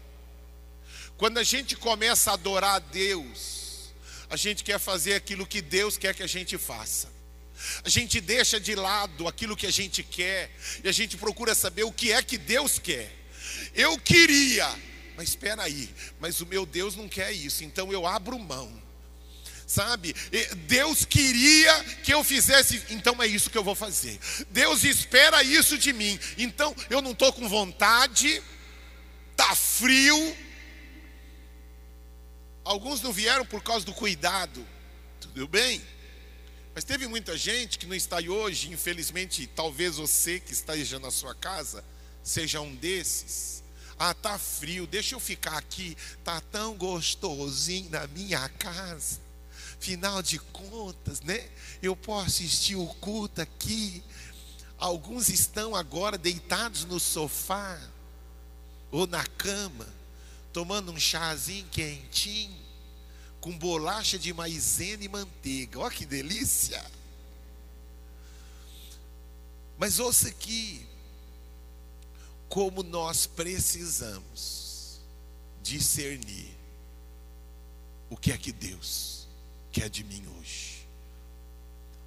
Quando 1.17 1.39
a 1.39 1.43
gente 1.43 1.77
começa 1.77 2.31
a 2.31 2.35
adorar 2.35 2.77
a 2.77 2.79
Deus, 2.79 3.93
a 4.31 4.37
gente 4.37 4.65
quer 4.65 4.79
fazer 4.79 5.15
aquilo 5.15 5.47
que 5.47 5.61
Deus 5.61 5.97
quer 5.97 6.15
que 6.15 6.23
a 6.23 6.27
gente 6.27 6.57
faça. 6.57 7.13
A 7.85 7.89
gente 7.89 8.21
deixa 8.21 8.59
de 8.59 8.75
lado 8.75 9.29
aquilo 9.29 9.57
que 9.57 9.67
a 9.67 9.71
gente 9.71 10.03
quer 10.03 10.51
e 10.83 10.89
a 10.89 10.93
gente 10.93 11.17
procura 11.17 11.55
saber 11.55 11.85
o 11.85 11.93
que 11.93 12.13
é 12.13 12.23
que 12.23 12.39
Deus 12.39 12.79
quer. 12.79 13.13
Eu 13.75 13.99
queria, 13.99 14.69
mas 15.23 15.29
espera 15.29 15.63
aí, 15.63 15.89
mas 16.19 16.41
o 16.41 16.47
meu 16.47 16.67
Deus 16.67 16.97
não 16.97 17.09
quer 17.09 17.31
isso, 17.31 17.63
então 17.63 17.93
eu 17.93 18.05
abro 18.05 18.37
mão. 18.41 18.83
Sabe? 19.69 20.13
Deus 20.67 21.05
queria 21.05 21.85
que 22.03 22.13
eu 22.13 22.25
fizesse, 22.25 22.83
então 22.91 23.23
é 23.23 23.27
isso 23.29 23.49
que 23.49 23.57
eu 23.57 23.63
vou 23.63 23.77
fazer. 23.77 24.19
Deus 24.51 24.83
espera 24.83 25.41
isso 25.45 25.79
de 25.79 25.93
mim. 25.93 26.19
Então 26.37 26.75
eu 26.91 27.01
não 27.01 27.13
estou 27.13 27.33
com 27.33 27.49
vontade, 27.49 28.43
tá 29.37 29.55
frio. 29.55 30.37
Alguns 32.65 33.01
não 33.01 33.13
vieram 33.13 33.47
por 33.47 33.63
causa 33.63 33.87
do 33.87 33.95
cuidado. 33.95 34.67
Tudo 35.21 35.47
bem? 35.47 35.81
Mas 36.75 36.83
teve 36.83 37.07
muita 37.07 37.39
gente 37.39 37.79
que 37.79 37.87
não 37.87 37.95
está 37.95 38.19
aí 38.19 38.29
hoje, 38.29 38.73
infelizmente, 38.73 39.47
talvez 39.47 39.97
você 39.97 40.41
que 40.41 40.53
esteja 40.53 40.99
na 40.99 41.13
sua 41.13 41.33
casa 41.33 41.85
seja 42.25 42.61
um 42.61 42.75
desses. 42.75 43.62
Ah, 44.05 44.15
tá 44.15 44.37
frio, 44.37 44.85
deixa 44.85 45.15
eu 45.15 45.21
ficar 45.21 45.57
aqui, 45.57 45.97
tá 46.25 46.41
tão 46.51 46.75
gostosinho 46.75 47.89
na 47.89 48.05
minha 48.09 48.49
casa. 48.49 49.21
Final 49.79 50.21
de 50.21 50.41
contas, 50.41 51.21
né? 51.21 51.49
Eu 51.81 51.95
posso 51.95 52.27
assistir 52.27 52.75
o 52.75 52.85
culto 52.95 53.41
aqui. 53.41 54.03
Alguns 54.77 55.29
estão 55.29 55.77
agora 55.77 56.19
deitados 56.19 56.85
no 56.85 56.99
sofá 56.99 57.81
ou 58.91 59.07
na 59.07 59.25
cama, 59.25 59.87
tomando 60.53 60.91
um 60.91 60.99
chazinho 60.99 61.69
quentinho 61.71 62.61
com 63.41 63.57
bolacha 63.57 64.19
de 64.19 64.33
maisena 64.33 65.05
e 65.05 65.09
manteiga. 65.09 65.79
Olha 65.79 65.95
que 65.95 66.05
delícia! 66.05 66.85
Mas 69.79 70.01
ouça 70.01 70.27
aqui, 70.27 70.85
como 72.53 72.83
nós 72.83 73.27
precisamos 73.27 75.01
discernir 75.63 76.55
o 78.11 78.17
que 78.17 78.31
é 78.31 78.37
que 78.37 78.53
Deus 78.53 79.27
quer 79.73 79.89
de 79.89 80.05
mim 80.05 80.23
hoje. 80.39 80.87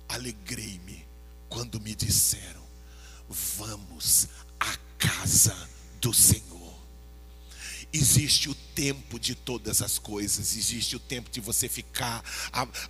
Alegrei-me 0.07 1.03
quando 1.49 1.81
me 1.81 1.95
disseram: 1.95 2.61
vamos 3.27 4.27
à 4.59 4.77
casa 4.99 5.67
do 5.99 6.13
Senhor. 6.13 6.54
Existe 7.95 8.49
o 8.49 8.53
tempo 8.53 9.17
de 9.17 9.33
todas 9.33 9.81
as 9.81 9.97
coisas, 9.97 10.53
existe 10.57 10.97
o 10.97 10.99
tempo 10.99 11.31
de 11.31 11.39
você 11.39 11.69
ficar 11.69 12.21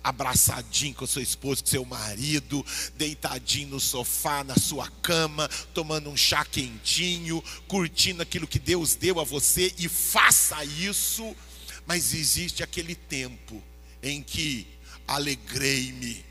abraçadinho 0.02 0.96
com 0.96 1.06
sua 1.06 1.22
esposa, 1.22 1.62
com 1.62 1.68
seu 1.68 1.84
marido, 1.84 2.66
deitadinho 2.96 3.68
no 3.68 3.78
sofá, 3.78 4.42
na 4.42 4.56
sua 4.56 4.90
cama, 5.02 5.48
tomando 5.72 6.10
um 6.10 6.16
chá 6.16 6.44
quentinho, 6.44 7.40
curtindo 7.68 8.20
aquilo 8.20 8.48
que 8.48 8.58
Deus 8.58 8.96
deu 8.96 9.20
a 9.20 9.24
você. 9.24 9.72
E 9.78 9.88
faça 9.88 10.64
isso. 10.64 11.36
Mas 11.86 12.12
existe 12.12 12.64
aquele 12.64 12.96
tempo 12.96 13.62
em 14.02 14.20
que 14.20 14.66
alegrei-me 15.06 16.24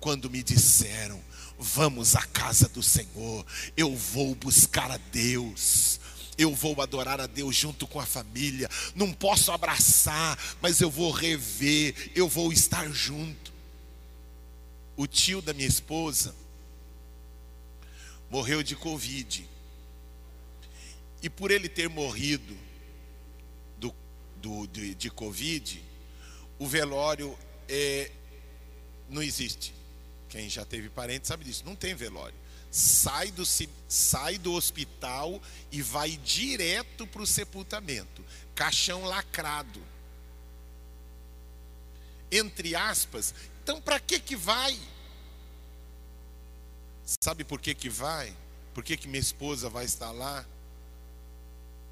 quando 0.00 0.30
me 0.30 0.42
disseram: 0.42 1.22
Vamos 1.58 2.16
à 2.16 2.22
casa 2.22 2.66
do 2.66 2.82
Senhor, 2.82 3.44
eu 3.76 3.94
vou 3.94 4.34
buscar 4.34 4.90
a 4.90 4.96
Deus 4.96 6.00
eu 6.36 6.54
vou 6.54 6.80
adorar 6.80 7.20
a 7.20 7.26
Deus 7.26 7.54
junto 7.54 7.86
com 7.86 8.00
a 8.00 8.06
família. 8.06 8.68
Não 8.94 9.12
posso 9.12 9.52
abraçar, 9.52 10.38
mas 10.60 10.80
eu 10.80 10.90
vou 10.90 11.10
rever, 11.10 12.12
eu 12.14 12.28
vou 12.28 12.52
estar 12.52 12.90
junto. 12.90 13.52
O 14.96 15.06
tio 15.06 15.40
da 15.40 15.52
minha 15.52 15.68
esposa 15.68 16.34
morreu 18.30 18.62
de 18.62 18.74
Covid. 18.76 19.48
E 21.22 21.30
por 21.30 21.50
ele 21.50 21.68
ter 21.68 21.88
morrido 21.88 22.56
do, 23.78 23.94
do, 24.36 24.66
de, 24.66 24.94
de 24.94 25.10
Covid, 25.10 25.82
o 26.58 26.66
velório 26.66 27.36
é, 27.68 28.10
não 29.08 29.22
existe. 29.22 29.74
Quem 30.28 30.48
já 30.48 30.64
teve 30.64 30.88
parente 30.88 31.26
sabe 31.28 31.44
disso, 31.44 31.64
não 31.64 31.76
tem 31.76 31.94
velório. 31.94 32.34
Sai 32.76 33.30
do, 33.30 33.44
sai 33.88 34.36
do 34.36 34.52
hospital 34.52 35.40
e 35.70 35.80
vai 35.80 36.16
direto 36.16 37.06
para 37.06 37.22
o 37.22 37.26
sepultamento. 37.26 38.24
Caixão 38.52 39.04
lacrado. 39.04 39.80
Entre 42.32 42.74
aspas. 42.74 43.32
Então, 43.62 43.80
para 43.80 44.00
que 44.00 44.18
que 44.18 44.34
vai? 44.34 44.76
Sabe 47.20 47.44
por 47.44 47.60
que 47.60 47.76
que 47.76 47.88
vai? 47.88 48.36
Por 48.74 48.82
que 48.82 48.96
que 48.96 49.06
minha 49.06 49.20
esposa 49.20 49.70
vai 49.70 49.84
estar 49.84 50.10
lá? 50.10 50.44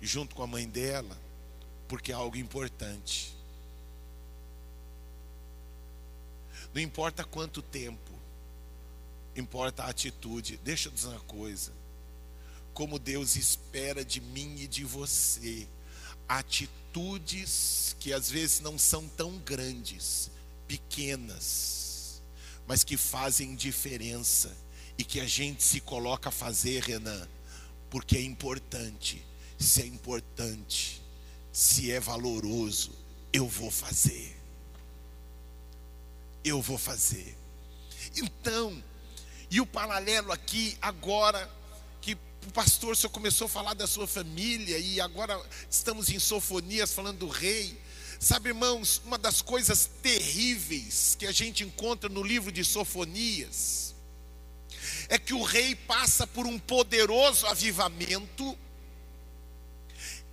Junto 0.00 0.34
com 0.34 0.42
a 0.42 0.48
mãe 0.48 0.68
dela? 0.68 1.16
Porque 1.86 2.10
é 2.10 2.14
algo 2.16 2.36
importante. 2.36 3.32
Não 6.74 6.82
importa 6.82 7.22
quanto 7.22 7.62
tempo, 7.62 8.12
importa 9.36 9.84
a 9.84 9.88
atitude. 9.88 10.58
Deixa 10.62 10.88
eu 10.88 10.92
dizer 10.92 11.08
uma 11.08 11.20
coisa. 11.20 11.72
Como 12.74 12.98
Deus 12.98 13.36
espera 13.36 14.04
de 14.04 14.20
mim 14.20 14.56
e 14.60 14.66
de 14.66 14.84
você, 14.84 15.68
atitudes 16.28 17.94
que 18.00 18.12
às 18.12 18.30
vezes 18.30 18.60
não 18.60 18.78
são 18.78 19.06
tão 19.08 19.38
grandes, 19.38 20.30
pequenas, 20.66 22.22
mas 22.66 22.82
que 22.82 22.96
fazem 22.96 23.54
diferença 23.54 24.56
e 24.96 25.04
que 25.04 25.20
a 25.20 25.26
gente 25.26 25.62
se 25.62 25.80
coloca 25.80 26.30
a 26.30 26.32
fazer, 26.32 26.82
Renan, 26.82 27.28
porque 27.90 28.16
é 28.16 28.22
importante. 28.22 29.22
Se 29.58 29.82
é 29.82 29.86
importante, 29.86 31.02
se 31.52 31.92
é 31.92 32.00
valoroso, 32.00 32.92
eu 33.32 33.46
vou 33.46 33.70
fazer 33.70 34.42
eu 36.44 36.60
vou 36.60 36.78
fazer. 36.78 37.36
Então, 38.16 38.82
e 39.52 39.60
o 39.60 39.66
paralelo 39.66 40.32
aqui, 40.32 40.78
agora 40.80 41.46
que 42.00 42.14
o 42.14 42.52
pastor 42.54 42.96
só 42.96 43.06
começou 43.06 43.44
a 43.44 43.50
falar 43.50 43.74
da 43.74 43.86
sua 43.86 44.06
família, 44.06 44.78
e 44.78 44.98
agora 44.98 45.38
estamos 45.70 46.08
em 46.08 46.18
Sofonias 46.18 46.94
falando 46.94 47.18
do 47.18 47.28
rei. 47.28 47.78
Sabe, 48.18 48.48
irmãos, 48.48 49.02
uma 49.04 49.18
das 49.18 49.42
coisas 49.42 49.90
terríveis 50.02 51.14
que 51.18 51.26
a 51.26 51.32
gente 51.32 51.64
encontra 51.64 52.08
no 52.08 52.22
livro 52.22 52.50
de 52.50 52.64
Sofonias 52.64 53.94
é 55.10 55.18
que 55.18 55.34
o 55.34 55.42
rei 55.42 55.74
passa 55.74 56.26
por 56.26 56.46
um 56.46 56.58
poderoso 56.58 57.46
avivamento, 57.46 58.58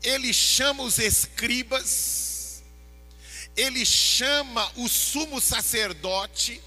ele 0.02 0.32
chama 0.32 0.84
os 0.84 0.98
escribas, 0.98 2.64
ele 3.54 3.86
chama 3.86 4.72
o 4.78 4.88
sumo 4.88 5.42
sacerdote, 5.42 6.62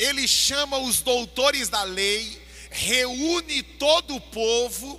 ele 0.00 0.26
chama 0.26 0.78
os 0.78 1.02
doutores 1.02 1.68
da 1.68 1.82
lei, 1.82 2.40
reúne 2.70 3.62
todo 3.62 4.16
o 4.16 4.20
povo 4.20 4.98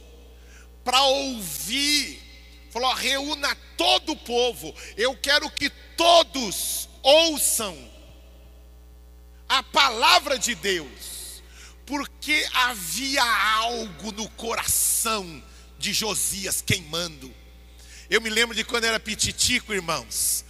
para 0.83 1.01
ouvir. 1.01 2.21
Falou: 2.69 2.93
reúna 2.93 3.55
todo 3.75 4.11
o 4.11 4.15
povo. 4.17 4.73
Eu 4.95 5.17
quero 5.17 5.49
que 5.49 5.71
todos 5.97 6.87
ouçam 7.01 7.75
a 9.49 9.63
palavra 9.63 10.37
de 10.37 10.53
Deus, 10.53 11.41
porque 11.83 12.47
havia 12.53 13.23
algo 13.23 14.11
no 14.11 14.29
coração 14.29 15.43
de 15.79 15.93
Josias 15.93 16.61
queimando. 16.61 17.33
Eu 18.07 18.21
me 18.21 18.29
lembro 18.29 18.55
de 18.55 18.63
quando 18.63 18.83
era 18.83 18.99
pititico, 18.99 19.73
irmãos. 19.73 20.45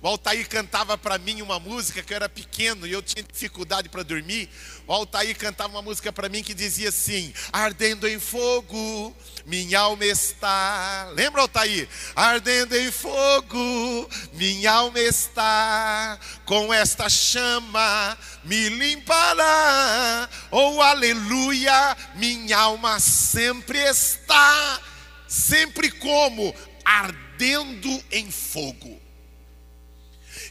O 0.00 0.06
Altair 0.06 0.48
cantava 0.48 0.96
para 0.96 1.18
mim 1.18 1.42
uma 1.42 1.58
música 1.58 2.04
que 2.04 2.12
eu 2.12 2.16
era 2.16 2.28
pequeno 2.28 2.86
e 2.86 2.92
eu 2.92 3.02
tinha 3.02 3.20
dificuldade 3.20 3.88
para 3.88 4.04
dormir. 4.04 4.48
O 4.86 4.92
Altair 4.92 5.36
cantava 5.36 5.74
uma 5.74 5.82
música 5.82 6.12
para 6.12 6.28
mim 6.28 6.40
que 6.40 6.54
dizia 6.54 6.90
assim: 6.90 7.34
Ardendo 7.52 8.06
em 8.06 8.20
fogo, 8.20 9.16
minha 9.44 9.80
alma 9.80 10.04
está. 10.04 11.10
Lembra, 11.14 11.42
Altair? 11.42 11.88
Ardendo 12.14 12.76
em 12.76 12.92
fogo, 12.92 14.08
minha 14.34 14.70
alma 14.70 15.00
está. 15.00 16.16
Com 16.44 16.72
esta 16.72 17.08
chama 17.08 18.16
me 18.44 18.68
limpará. 18.68 20.28
Oh, 20.52 20.80
aleluia, 20.80 21.96
minha 22.14 22.56
alma 22.56 23.00
sempre 23.00 23.80
está. 23.80 24.80
Sempre 25.26 25.90
como? 25.90 26.54
Ardendo 26.84 28.00
em 28.12 28.30
fogo. 28.30 28.97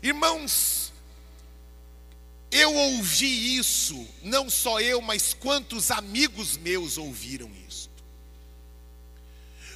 Irmãos, 0.08 0.93
eu 2.50 2.74
ouvi 2.74 3.58
isso, 3.58 4.08
não 4.24 4.50
só 4.50 4.80
eu, 4.80 5.02
mas 5.02 5.34
quantos 5.34 5.91
amigos 5.91 6.56
meus 6.56 6.98
ouviram 6.98 7.52
isso. 7.67 7.89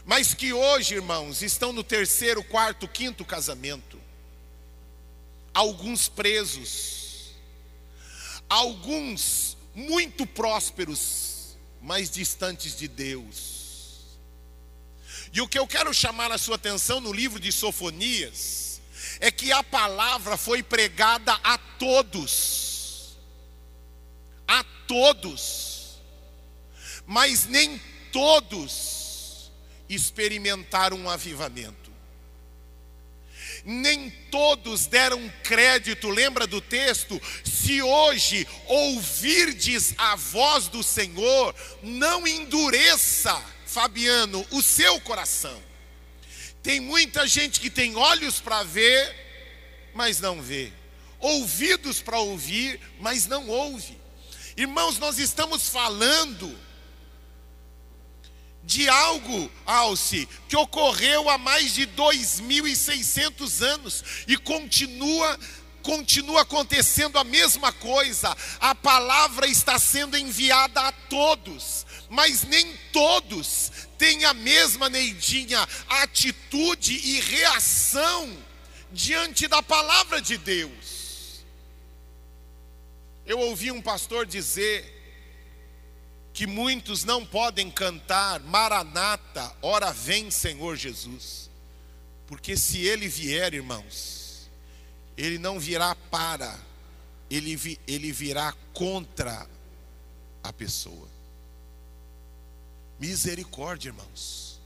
Mas 0.06 0.34
que 0.34 0.54
hoje, 0.54 0.96
irmãos, 0.96 1.41
estão 1.41 1.74
no 1.74 1.84
terceiro, 1.84 2.41
quarto, 2.46 2.88
quinto 2.88 3.26
casamento. 3.26 4.00
Alguns 5.54 6.08
presos, 6.08 7.32
alguns 8.48 9.58
muito 9.76 10.26
prósperos, 10.26 11.58
mas 11.82 12.10
distantes 12.10 12.78
de 12.78 12.88
Deus. 12.88 14.17
E 15.34 15.41
o 15.41 15.48
que 15.48 15.60
eu 15.60 15.67
quero 15.67 15.94
chamar 15.94 16.32
a 16.32 16.38
sua 16.38 16.56
atenção 16.56 17.02
no 17.02 17.12
livro 17.12 17.38
de 17.38 17.52
Sofonias, 17.52 18.71
é 19.22 19.30
que 19.30 19.52
a 19.52 19.64
palavra 19.64 20.36
foi 20.36 20.64
pregada 20.64 21.40
a 21.44 21.58
todos. 21.58 23.16
A 24.48 24.64
todos. 24.88 26.02
Mas 27.06 27.46
nem 27.46 27.80
todos 28.12 29.52
experimentaram 29.88 30.98
um 30.98 31.10
avivamento. 31.10 31.92
Nem 33.64 34.10
todos 34.32 34.88
deram 34.88 35.32
crédito, 35.44 36.10
lembra 36.10 36.48
do 36.48 36.60
texto? 36.60 37.22
Se 37.46 37.80
hoje 37.80 38.48
ouvirdes 38.66 39.94
a 40.00 40.16
voz 40.16 40.68
do 40.68 40.82
Senhor, 40.82 41.54
não 41.84 42.28
endureça, 42.28 43.40
Fabiano, 43.68 44.44
o 44.50 44.64
seu 44.64 45.00
coração. 45.02 45.71
Tem 46.63 46.80
muita 46.80 47.28
gente 47.28 47.60
que 47.60 47.69
tem 47.69 47.95
olhos 47.95 48.39
para 48.39 48.63
ver, 48.63 49.15
mas 49.93 50.19
não 50.19 50.41
vê, 50.41 50.71
ouvidos 51.19 52.02
para 52.02 52.19
ouvir, 52.19 52.80
mas 53.00 53.26
não 53.26 53.47
ouve. 53.47 54.00
Irmãos, 54.56 55.00
nós 55.00 55.17
estamos 55.17 55.69
falando 55.69 56.58
de 58.63 58.88
algo, 58.88 59.52
Alce, 59.65 60.28
que 60.47 60.56
ocorreu 60.56 61.30
há 61.30 61.38
mais 61.38 61.74
de 61.74 61.88
2.600 61.88 63.62
anos 63.65 64.04
e 64.28 64.38
continua 64.38 65.39
continua 65.82 66.41
acontecendo 66.41 67.17
a 67.17 67.24
mesma 67.24 67.71
coisa. 67.71 68.38
A 68.60 68.76
palavra 68.76 69.47
está 69.47 69.80
sendo 69.80 70.15
enviada 70.15 70.80
a 70.80 70.91
todos, 70.91 71.88
mas 72.12 72.43
nem 72.43 72.76
todos 72.91 73.71
têm 73.97 74.26
a 74.26 74.34
mesma 74.34 74.89
neidinha 74.89 75.65
atitude 75.88 76.93
e 76.93 77.21
reação 77.21 78.38
diante 78.91 79.47
da 79.47 79.63
palavra 79.63 80.21
de 80.21 80.38
Deus. 80.38 81.45
Eu 83.26 83.39
ouvi 83.39 83.71
um 83.71 83.82
pastor 83.82 84.26
dizer 84.26 85.00
que 86.34 86.45
muitos 86.45 87.06
não 87.06 87.26
podem 87.26 87.71
cantar 87.71 88.41
Maranata, 88.41 89.56
ora 89.62 89.93
vem 89.93 90.30
Senhor 90.30 90.76
Jesus, 90.76 91.50
porque 92.28 92.58
se 92.58 92.80
ele 92.80 93.08
vier, 93.08 93.54
irmãos, 93.54 94.50
ele 95.15 95.38
não 95.38 95.58
virá 95.58 95.95
para, 95.95 96.60
ele, 97.30 97.56
vi, 97.56 97.80
ele 97.88 98.12
virá 98.12 98.54
contra 98.74 99.50
a 100.43 100.52
pessoa. 100.52 101.11
Misericórdia, 103.02 103.90
irmãos. 103.90 104.62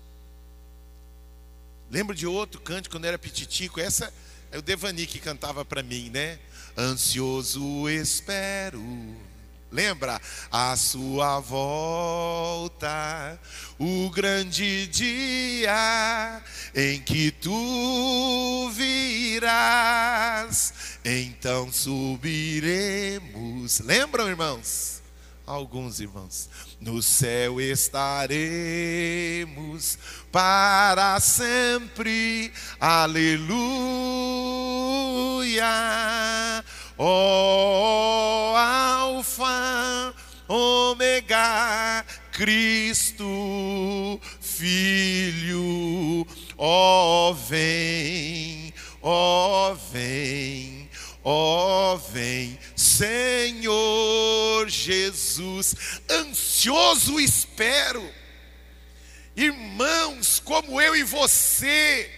Lembro 1.89 2.13
de 2.13 2.27
outro 2.27 2.61
canto 2.61 2.89
quando 2.89 3.05
era 3.05 3.17
pititico, 3.17 3.79
essa 3.79 4.13
é 4.51 4.59
o 4.59 4.61
Devani 4.61 5.07
que 5.07 5.19
cantava 5.19 5.65
para 5.65 5.81
mim, 5.81 6.09
né? 6.09 6.37
Ansioso 6.77 7.89
espero 7.89 8.83
Lembra? 9.75 10.19
A 10.49 10.73
sua 10.77 11.41
volta, 11.41 13.37
o 13.77 14.09
grande 14.09 14.87
dia 14.87 16.41
em 16.73 17.01
que 17.01 17.29
tu 17.31 18.71
virás, 18.73 20.73
então 21.03 21.69
subiremos. 21.73 23.81
Lembram, 23.81 24.29
irmãos? 24.29 25.03
Alguns 25.45 25.99
irmãos. 25.99 26.49
No 26.79 27.01
céu 27.01 27.59
estaremos 27.61 28.25
para 30.31 31.19
sempre, 31.19 32.51
aleluia. 32.79 33.45
Oh, 36.97 38.53
Alfa, 38.55 40.13
Ômega, 40.47 42.05
Cristo, 42.31 44.19
Filho, 44.39 46.25
ó 46.57 47.29
oh, 47.29 47.33
vem, 47.33 48.73
ó 49.01 49.71
oh, 49.71 49.75
vem, 49.75 50.89
ó 51.23 51.97
vem, 51.97 52.57
Senhor 52.95 54.69
Jesus, 54.69 55.75
ansioso 56.09 57.19
espero, 57.19 58.09
irmãos, 59.35 60.39
como 60.39 60.79
eu 60.79 60.95
e 60.95 61.03
você, 61.03 62.09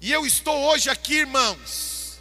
e 0.00 0.10
eu 0.10 0.26
estou 0.26 0.58
hoje 0.64 0.90
aqui, 0.90 1.18
irmãos, 1.18 2.18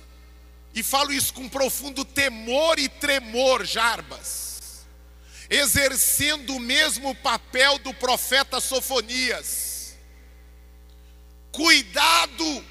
e 0.76 0.84
falo 0.84 1.12
isso 1.12 1.34
com 1.34 1.50
profundo 1.50 2.06
temor 2.06 2.78
e 2.78 2.88
tremor, 2.88 3.66
Jarbas, 3.66 4.86
exercendo 5.50 6.56
o 6.56 6.60
mesmo 6.60 7.16
papel 7.16 7.80
do 7.80 7.96
profeta 7.96 8.60
Sofonias. 8.60 9.98
Cuidado! 11.52 12.64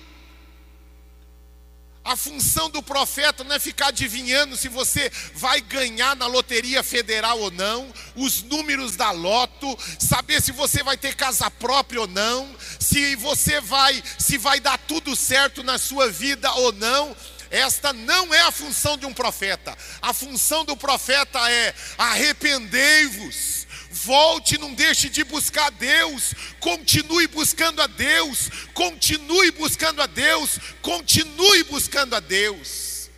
A 2.11 2.17
função 2.17 2.69
do 2.69 2.83
profeta 2.83 3.45
não 3.45 3.55
é 3.55 3.61
ficar 3.61 3.87
adivinhando 3.91 4.57
se 4.57 4.67
você 4.67 5.13
vai 5.33 5.61
ganhar 5.61 6.17
na 6.17 6.27
loteria 6.27 6.83
federal 6.83 7.39
ou 7.39 7.53
não, 7.53 7.89
os 8.17 8.43
números 8.43 8.97
da 8.97 9.13
loto, 9.13 9.79
saber 9.97 10.43
se 10.43 10.51
você 10.51 10.83
vai 10.83 10.97
ter 10.97 11.15
casa 11.15 11.49
própria 11.49 12.01
ou 12.01 12.09
não, 12.09 12.53
se 12.81 13.15
você 13.15 13.61
vai, 13.61 14.03
se 14.19 14.37
vai 14.39 14.59
dar 14.59 14.77
tudo 14.77 15.15
certo 15.15 15.63
na 15.63 15.79
sua 15.79 16.11
vida 16.11 16.53
ou 16.55 16.73
não. 16.73 17.17
Esta 17.49 17.93
não 17.93 18.35
é 18.35 18.41
a 18.41 18.51
função 18.51 18.99
de 18.99 19.07
um 19.07 19.15
profeta. 19.15 19.79
A 20.03 20.13
função 20.13 20.65
do 20.65 20.77
profeta 20.77 21.39
é: 21.49 21.73
arrependei-vos, 21.97 23.69
volte, 24.05 24.59
não 24.59 24.73
deixe 24.75 25.09
de 25.09 25.23
buscar 25.25 25.71
Deus, 25.71 26.35
continue 26.59 27.27
buscando 27.27 27.83
a 27.83 27.87
Deus, 27.87 28.49
continue 28.73 29.51
buscando 29.51 30.01
a 30.01 30.07
Deus, 30.07 30.59
continue 30.81 31.65
buscando 31.65 32.15
a 32.17 32.21
Deus. 32.21 33.11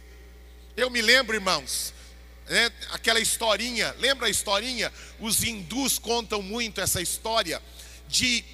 Eu 0.76 0.90
me 0.90 1.00
lembro, 1.00 1.34
irmãos, 1.36 1.94
né, 2.48 2.70
aquela 2.90 3.20
historinha, 3.20 3.94
lembra 3.98 4.26
a 4.26 4.30
historinha? 4.30 4.92
Os 5.20 5.42
hindus 5.44 5.98
contam 5.98 6.42
muito 6.42 6.80
essa 6.80 7.00
história 7.00 7.62
de 8.08 8.44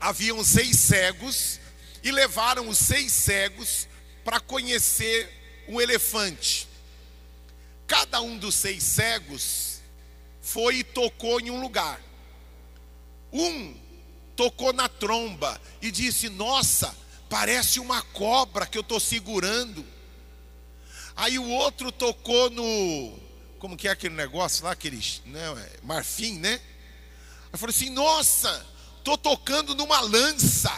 haviam 0.00 0.42
seis 0.44 0.78
cegos 0.78 1.60
e 2.02 2.10
levaram 2.10 2.68
os 2.68 2.78
seis 2.78 3.12
cegos 3.12 3.86
para 4.24 4.40
conhecer 4.40 5.64
um 5.68 5.80
elefante. 5.80 6.68
Cada 7.86 8.20
um 8.20 8.36
dos 8.36 8.54
seis 8.56 8.82
cegos 8.82 9.71
foi 10.42 10.78
e 10.78 10.84
tocou 10.84 11.40
em 11.40 11.50
um 11.50 11.60
lugar. 11.60 12.00
Um 13.32 13.74
tocou 14.36 14.72
na 14.72 14.88
tromba 14.88 15.58
e 15.80 15.90
disse: 15.90 16.28
Nossa, 16.28 16.94
parece 17.30 17.80
uma 17.80 18.02
cobra 18.02 18.66
que 18.66 18.76
eu 18.76 18.82
estou 18.82 19.00
segurando. 19.00 19.86
Aí 21.16 21.38
o 21.38 21.48
outro 21.48 21.92
tocou 21.92 22.50
no. 22.50 23.18
Como 23.58 23.76
que 23.76 23.86
é 23.86 23.92
aquele 23.92 24.16
negócio 24.16 24.64
lá, 24.64 24.72
aquele 24.72 25.00
né, 25.24 25.70
marfim, 25.82 26.38
né? 26.38 26.60
Aí 27.52 27.58
falou 27.58 27.70
assim: 27.70 27.90
Nossa, 27.90 28.66
estou 28.98 29.16
tocando 29.16 29.74
numa 29.74 30.00
lança. 30.00 30.72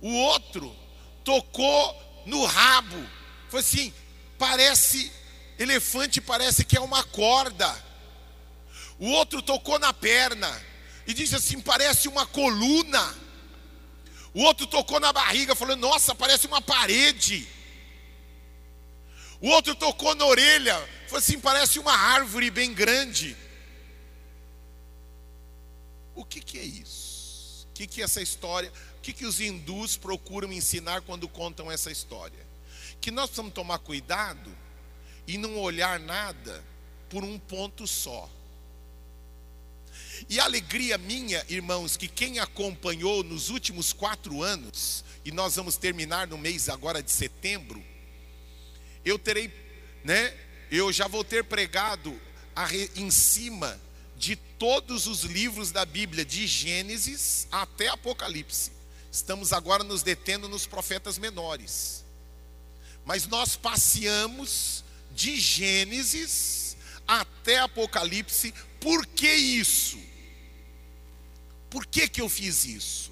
O 0.00 0.12
outro 0.12 0.76
tocou 1.24 2.22
no 2.26 2.44
rabo. 2.44 3.08
Foi 3.48 3.60
assim, 3.60 3.92
parece 4.38 5.10
elefante, 5.58 6.20
parece 6.20 6.64
que 6.64 6.76
é 6.76 6.80
uma 6.80 7.02
corda. 7.02 7.85
O 8.98 9.08
outro 9.10 9.42
tocou 9.42 9.78
na 9.78 9.92
perna 9.92 10.50
e 11.06 11.12
disse 11.12 11.36
assim, 11.36 11.60
parece 11.60 12.08
uma 12.08 12.26
coluna. 12.26 13.14
O 14.32 14.42
outro 14.42 14.66
tocou 14.66 15.00
na 15.00 15.12
barriga, 15.12 15.54
falando: 15.54 15.80
"Nossa, 15.80 16.14
parece 16.14 16.46
uma 16.46 16.60
parede". 16.60 17.48
O 19.40 19.48
outro 19.48 19.74
tocou 19.74 20.14
na 20.14 20.26
orelha, 20.26 20.74
falou 21.06 21.18
assim: 21.18 21.40
"Parece 21.40 21.78
uma 21.78 21.92
árvore 21.92 22.50
bem 22.50 22.74
grande". 22.74 23.36
O 26.14 26.24
que, 26.24 26.40
que 26.40 26.58
é 26.58 26.62
isso? 26.64 27.66
O 27.70 27.74
que, 27.74 27.86
que 27.86 28.00
é 28.00 28.04
essa 28.04 28.20
história? 28.20 28.72
que, 29.06 29.12
que 29.12 29.26
os 29.26 29.38
hindus 29.38 29.96
procuram 29.96 30.52
ensinar 30.52 31.00
quando 31.02 31.28
contam 31.28 31.70
essa 31.70 31.92
história? 31.92 32.44
Que 33.00 33.12
nós 33.12 33.26
precisamos 33.26 33.52
tomar 33.52 33.78
cuidado 33.78 34.52
e 35.28 35.38
não 35.38 35.56
olhar 35.58 36.00
nada 36.00 36.64
por 37.08 37.22
um 37.22 37.38
ponto 37.38 37.86
só. 37.86 38.28
E 40.28 40.40
a 40.40 40.44
alegria 40.44 40.98
minha, 40.98 41.44
irmãos, 41.48 41.96
que 41.96 42.08
quem 42.08 42.38
acompanhou 42.38 43.22
nos 43.22 43.48
últimos 43.50 43.92
quatro 43.92 44.42
anos, 44.42 45.04
e 45.24 45.30
nós 45.30 45.56
vamos 45.56 45.76
terminar 45.76 46.26
no 46.26 46.38
mês 46.38 46.68
agora 46.68 47.02
de 47.02 47.10
setembro, 47.10 47.82
eu 49.04 49.18
terei, 49.18 49.52
né? 50.04 50.34
Eu 50.70 50.92
já 50.92 51.06
vou 51.06 51.22
ter 51.22 51.44
pregado 51.44 52.20
a, 52.54 52.68
em 52.96 53.10
cima 53.10 53.80
de 54.16 54.34
todos 54.34 55.06
os 55.06 55.22
livros 55.22 55.70
da 55.70 55.84
Bíblia, 55.84 56.24
de 56.24 56.46
Gênesis 56.46 57.46
até 57.52 57.88
Apocalipse. 57.88 58.72
Estamos 59.12 59.52
agora 59.52 59.84
nos 59.84 60.02
detendo 60.02 60.48
nos 60.48 60.66
profetas 60.66 61.18
menores. 61.18 62.04
Mas 63.04 63.26
nós 63.26 63.56
passeamos 63.56 64.84
de 65.12 65.38
Gênesis 65.38 66.76
até 67.06 67.58
Apocalipse. 67.58 68.52
Por 68.86 69.04
que 69.04 69.28
isso? 69.28 69.98
Por 71.68 71.84
que, 71.84 72.08
que 72.08 72.20
eu 72.20 72.28
fiz 72.28 72.64
isso? 72.64 73.10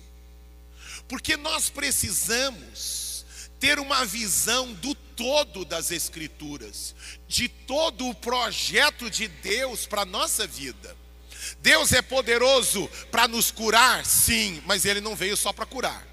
Porque 1.08 1.36
nós 1.36 1.68
precisamos 1.68 3.26
ter 3.58 3.80
uma 3.80 4.04
visão 4.04 4.72
do 4.74 4.94
todo 4.94 5.64
das 5.64 5.90
Escrituras, 5.90 6.94
de 7.26 7.48
todo 7.48 8.08
o 8.08 8.14
projeto 8.14 9.10
de 9.10 9.26
Deus 9.26 9.84
para 9.84 10.02
a 10.02 10.06
nossa 10.06 10.46
vida. 10.46 10.96
Deus 11.58 11.92
é 11.92 12.00
poderoso 12.00 12.88
para 13.10 13.26
nos 13.26 13.50
curar? 13.50 14.06
Sim, 14.06 14.62
mas 14.66 14.84
Ele 14.84 15.00
não 15.00 15.16
veio 15.16 15.36
só 15.36 15.52
para 15.52 15.66
curar. 15.66 16.06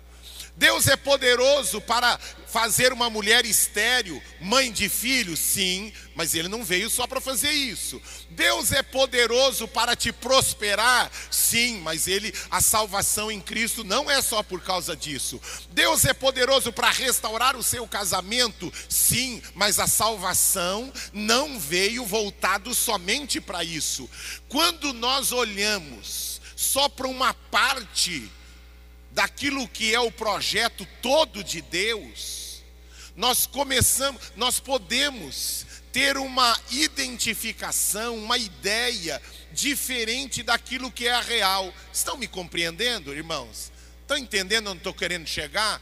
Deus 0.62 0.88
é 0.88 0.96
poderoso 0.96 1.82
para 1.82 2.20
fazer 2.46 2.94
uma 2.94 3.10
mulher 3.10 3.48
estéril, 3.48 4.22
mãe 4.40 4.72
de 4.72 4.88
filhos? 4.88 5.40
Sim, 5.40 5.92
mas 6.14 6.36
ele 6.36 6.48
não 6.48 6.64
veio 6.64 6.88
só 6.88 7.08
para 7.08 7.20
fazer 7.20 7.50
isso. 7.50 8.00
Deus 8.30 8.72
é 8.72 8.84
poderoso 8.84 9.68
para 9.68 9.96
te 9.96 10.12
prosperar? 10.12 11.10
Sim, 11.32 11.80
mas 11.80 12.08
ele 12.08 12.32
a 12.52 12.62
salvação 12.62 13.32
em 13.32 13.42
Cristo 13.42 13.84
não 13.84 14.10
é 14.10 14.22
só 14.22 14.44
por 14.44 14.62
causa 14.62 14.96
disso. 14.96 15.42
Deus 15.72 16.06
é 16.06 16.14
poderoso 16.14 16.72
para 16.72 16.92
restaurar 16.92 17.56
o 17.56 17.64
seu 17.64 17.88
casamento? 17.88 18.72
Sim, 18.88 19.42
mas 19.56 19.80
a 19.80 19.88
salvação 19.88 20.94
não 21.12 21.60
veio 21.60 22.06
voltado 22.06 22.76
somente 22.76 23.42
para 23.42 23.64
isso. 23.64 24.08
Quando 24.48 24.94
nós 24.94 25.32
olhamos 25.32 26.40
só 26.56 26.88
para 26.88 27.08
uma 27.08 27.34
parte 27.34 28.30
daquilo 29.12 29.68
que 29.68 29.94
é 29.94 30.00
o 30.00 30.12
projeto 30.12 30.88
todo 31.02 31.44
de 31.44 31.62
Deus, 31.62 32.64
nós 33.16 33.46
começamos, 33.46 34.22
nós 34.36 34.60
podemos 34.60 35.66
ter 35.92 36.18
uma 36.18 36.58
identificação, 36.72 38.18
uma 38.18 38.38
ideia 38.38 39.22
diferente 39.52 40.42
daquilo 40.42 40.92
que 40.92 41.08
é 41.08 41.12
a 41.12 41.22
real. 41.22 41.74
Estão 41.92 42.18
me 42.18 42.28
compreendendo, 42.28 43.14
irmãos? 43.14 43.72
Estão 44.02 44.18
entendendo 44.18 44.70
onde 44.70 44.78
estou 44.78 44.94
querendo 44.94 45.28
chegar? 45.28 45.82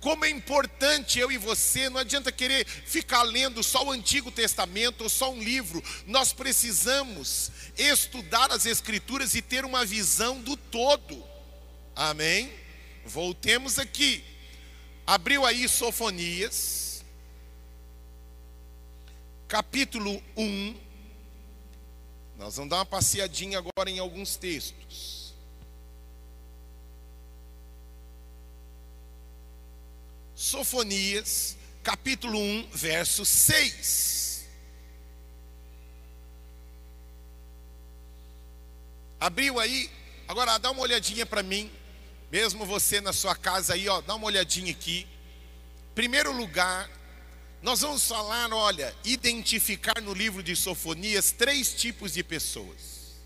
Como 0.00 0.24
é 0.24 0.30
importante 0.30 1.20
eu 1.20 1.30
e 1.30 1.38
você, 1.38 1.88
não 1.88 2.00
adianta 2.00 2.32
querer 2.32 2.66
ficar 2.66 3.22
lendo 3.22 3.62
só 3.62 3.84
o 3.84 3.92
Antigo 3.92 4.32
Testamento 4.32 5.02
ou 5.02 5.08
só 5.08 5.30
um 5.30 5.40
livro, 5.40 5.82
nós 6.06 6.32
precisamos 6.32 7.52
estudar 7.78 8.50
as 8.50 8.66
Escrituras 8.66 9.34
e 9.34 9.42
ter 9.42 9.64
uma 9.64 9.84
visão 9.84 10.40
do 10.40 10.56
todo, 10.56 11.24
amém? 11.94 12.61
Voltemos 13.04 13.78
aqui. 13.78 14.24
Abriu 15.06 15.44
aí 15.44 15.68
Sofonias, 15.68 17.04
capítulo 19.48 20.22
1. 20.36 20.76
Nós 22.38 22.56
vamos 22.56 22.70
dar 22.70 22.76
uma 22.76 22.86
passeadinha 22.86 23.58
agora 23.58 23.90
em 23.90 23.98
alguns 23.98 24.36
textos. 24.36 25.34
Sofonias, 30.34 31.56
capítulo 31.82 32.38
1, 32.38 32.68
verso 32.72 33.24
6. 33.24 34.46
Abriu 39.18 39.58
aí, 39.60 39.90
agora 40.26 40.58
dá 40.58 40.70
uma 40.70 40.82
olhadinha 40.82 41.26
para 41.26 41.42
mim 41.42 41.70
mesmo 42.32 42.64
você 42.64 42.98
na 42.98 43.12
sua 43.12 43.36
casa 43.36 43.74
aí, 43.74 43.86
ó, 43.90 44.00
dá 44.00 44.14
uma 44.14 44.24
olhadinha 44.24 44.72
aqui. 44.72 45.06
Primeiro 45.94 46.32
lugar, 46.32 46.90
nós 47.60 47.82
vamos 47.82 48.08
falar, 48.08 48.50
olha, 48.54 48.96
identificar 49.04 50.00
no 50.00 50.14
livro 50.14 50.42
de 50.42 50.56
Sofonias 50.56 51.30
três 51.30 51.74
tipos 51.74 52.14
de 52.14 52.24
pessoas. 52.24 53.20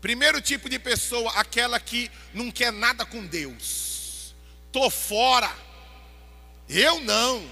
Primeiro 0.00 0.40
tipo 0.40 0.68
de 0.68 0.76
pessoa, 0.76 1.30
aquela 1.34 1.78
que 1.78 2.10
não 2.34 2.50
quer 2.50 2.72
nada 2.72 3.06
com 3.06 3.24
Deus. 3.24 4.34
Tô 4.72 4.90
fora. 4.90 5.56
Eu 6.68 6.98
não. 7.02 7.48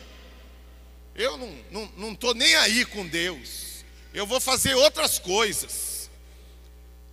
Eu 1.14 1.36
não 1.36 1.64
não, 1.70 1.92
não 1.96 2.14
tô 2.16 2.34
nem 2.34 2.52
aí 2.56 2.84
com 2.84 3.06
Deus. 3.06 3.84
Eu 4.12 4.26
vou 4.26 4.40
fazer 4.40 4.74
outras 4.74 5.20
coisas. 5.20 6.10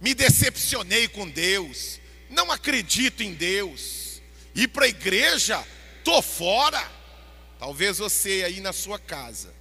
Me 0.02 0.16
decepcionei 0.16 1.08
com 1.08 1.30
Deus. 1.30 2.00
Não 2.30 2.52
acredito 2.52 3.24
em 3.24 3.34
Deus. 3.34 4.22
Ir 4.56 4.68
para 4.68 4.86
a 4.86 4.90
igreja, 4.90 5.66
tô 6.04 6.22
fora. 6.22 6.92
Talvez 7.60 7.98
você 7.98 8.44
aí 8.46 8.60
na 8.60 8.74
sua 8.74 9.00
casa 9.00 9.54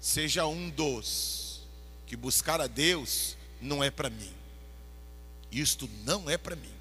seja 0.00 0.46
um 0.46 0.68
dos 0.70 1.62
que 2.06 2.16
buscar 2.16 2.60
a 2.60 2.66
Deus 2.66 3.36
não 3.60 3.82
é 3.82 3.90
para 3.90 4.10
mim. 4.10 4.32
Isto 5.50 5.88
não 6.04 6.28
é 6.28 6.36
para 6.36 6.56
mim. 6.56 6.74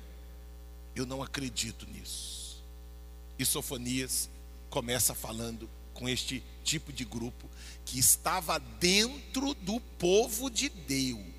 Eu 0.95 1.05
não 1.05 1.23
acredito 1.23 1.87
nisso. 1.87 2.61
E 3.37 3.45
Sofonias 3.45 4.29
começa 4.69 5.13
falando 5.13 5.69
com 5.93 6.07
este 6.09 6.43
tipo 6.63 6.91
de 6.91 7.05
grupo 7.05 7.49
que 7.85 7.99
estava 7.99 8.59
dentro 8.59 9.53
do 9.55 9.79
povo 9.79 10.49
de 10.49 10.69
Deus. 10.69 11.32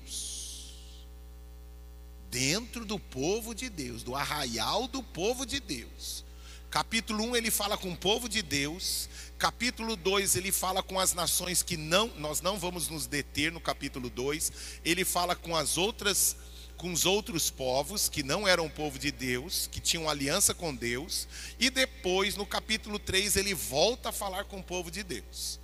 Dentro 2.35 2.83
do 2.83 2.99
povo 2.99 3.55
de 3.55 3.69
Deus, 3.69 4.03
do 4.03 4.13
arraial 4.13 4.89
do 4.89 5.01
povo 5.01 5.45
de 5.45 5.61
Deus. 5.61 6.25
Capítulo 6.69 7.23
1 7.27 7.37
ele 7.37 7.49
fala 7.49 7.77
com 7.77 7.93
o 7.93 7.95
povo 7.95 8.27
de 8.27 8.41
Deus, 8.41 9.07
capítulo 9.39 9.95
2 9.95 10.35
ele 10.35 10.51
fala 10.51 10.83
com 10.83 10.99
as 10.99 11.13
nações 11.13 11.63
que 11.63 11.77
não, 11.77 12.07
nós 12.17 12.41
não 12.41 12.59
vamos 12.59 12.89
nos 12.89 13.07
deter 13.07 13.53
no 13.53 13.61
capítulo 13.61 14.09
2, 14.09 14.51
ele 14.83 15.05
fala 15.05 15.33
com 15.33 15.55
as 15.55 15.77
outras 15.77 16.35
com 16.75 16.91
os 16.91 17.05
outros 17.05 17.49
povos 17.49 18.09
que 18.09 18.21
não 18.21 18.45
eram 18.45 18.69
povo 18.69 18.99
de 18.99 19.11
Deus, 19.11 19.69
que 19.71 19.79
tinham 19.79 20.09
aliança 20.09 20.53
com 20.53 20.75
Deus, 20.75 21.29
e 21.57 21.69
depois 21.69 22.35
no 22.35 22.45
capítulo 22.45 22.99
3 22.99 23.37
ele 23.37 23.53
volta 23.53 24.09
a 24.09 24.11
falar 24.11 24.43
com 24.43 24.59
o 24.59 24.63
povo 24.63 24.91
de 24.91 25.03
Deus. 25.03 25.57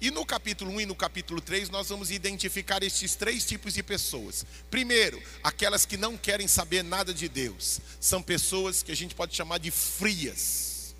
E 0.00 0.12
no 0.12 0.24
capítulo 0.24 0.70
1 0.72 0.82
e 0.82 0.86
no 0.86 0.94
capítulo 0.94 1.40
3 1.40 1.70
nós 1.70 1.88
vamos 1.88 2.10
identificar 2.12 2.82
estes 2.84 3.16
três 3.16 3.44
tipos 3.44 3.74
de 3.74 3.82
pessoas. 3.82 4.46
Primeiro, 4.70 5.20
aquelas 5.42 5.84
que 5.84 5.96
não 5.96 6.16
querem 6.16 6.46
saber 6.46 6.84
nada 6.84 7.12
de 7.12 7.28
Deus. 7.28 7.80
São 8.00 8.22
pessoas 8.22 8.82
que 8.82 8.92
a 8.92 8.96
gente 8.96 9.14
pode 9.14 9.34
chamar 9.34 9.58
de 9.58 9.72
frias. 9.72 10.94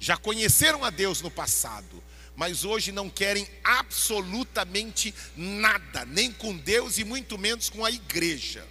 Já 0.00 0.16
conheceram 0.16 0.84
a 0.84 0.90
Deus 0.90 1.20
no 1.20 1.30
passado, 1.30 2.02
mas 2.34 2.64
hoje 2.64 2.92
não 2.92 3.10
querem 3.10 3.46
absolutamente 3.62 5.14
nada, 5.36 6.06
nem 6.06 6.32
com 6.32 6.56
Deus 6.56 6.96
e 6.96 7.04
muito 7.04 7.36
menos 7.36 7.68
com 7.68 7.84
a 7.84 7.90
igreja. 7.90 8.66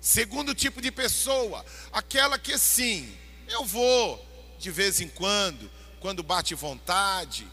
Segundo 0.00 0.54
tipo 0.54 0.80
de 0.80 0.92
pessoa, 0.92 1.64
aquela 1.90 2.38
que 2.38 2.56
sim, 2.56 3.12
eu 3.48 3.64
vou 3.64 4.24
de 4.60 4.70
vez 4.70 5.00
em 5.00 5.08
quando, 5.08 5.68
quando 5.98 6.22
bate 6.22 6.54
vontade, 6.54 7.46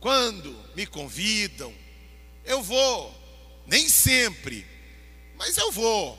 quando 0.00 0.56
me 0.74 0.86
convidam, 0.86 1.72
eu 2.44 2.62
vou, 2.62 3.14
nem 3.66 3.86
sempre, 3.86 4.66
mas 5.36 5.58
eu 5.58 5.70
vou. 5.70 6.18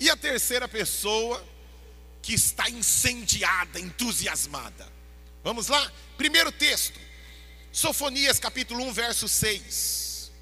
E 0.00 0.10
a 0.10 0.16
terceira 0.16 0.66
pessoa 0.66 1.46
que 2.20 2.34
está 2.34 2.68
incendiada, 2.68 3.78
entusiasmada. 3.78 4.90
Vamos 5.44 5.68
lá? 5.68 5.92
Primeiro 6.18 6.50
texto, 6.50 6.98
Sofonias 7.72 8.40
capítulo 8.40 8.84
1, 8.86 8.92
verso 8.92 9.28
6. 9.28 10.32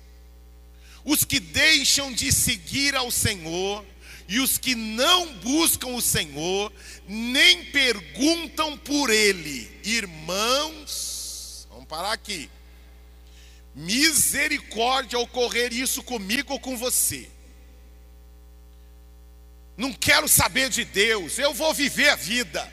Os 1.05 1.25
que 1.25 1.38
deixam 1.38 2.11
de 2.11 2.33
seguir 2.33 2.97
ao 2.97 3.11
Senhor 3.11 3.85
e 4.27 4.40
os 4.40 4.57
que 4.57 4.75
não 4.75 5.35
buscam 5.35 5.88
o 5.88 6.03
Senhor, 6.03 6.73
nem 7.07 7.66
perguntam 7.66 8.77
por 8.79 9.11
Ele, 9.11 9.71
irmãos 9.85 11.08
parar 11.88 12.12
aqui. 12.12 12.51
Misericórdia 13.74 15.18
ocorrer 15.18 15.72
isso 15.72 16.03
comigo 16.03 16.53
ou 16.53 16.61
com 16.61 16.77
você. 16.77 17.31
Não 19.77 19.92
quero 19.92 20.29
saber 20.29 20.68
de 20.68 20.85
Deus, 20.85 21.38
eu 21.38 21.55
vou 21.55 21.72
viver 21.72 22.09
a 22.09 22.16
vida. 22.16 22.72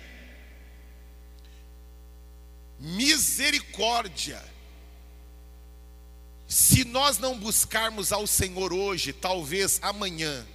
Misericórdia. 2.79 4.43
Se 6.47 6.83
nós 6.83 7.17
não 7.17 7.39
buscarmos 7.39 8.11
ao 8.11 8.27
Senhor 8.27 8.73
hoje, 8.73 9.13
talvez 9.13 9.79
amanhã, 9.81 10.45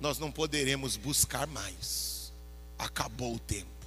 nós 0.00 0.18
não 0.18 0.30
poderemos 0.30 0.96
buscar 0.96 1.46
mais. 1.46 2.32
Acabou 2.78 3.34
o 3.34 3.38
tempo. 3.38 3.81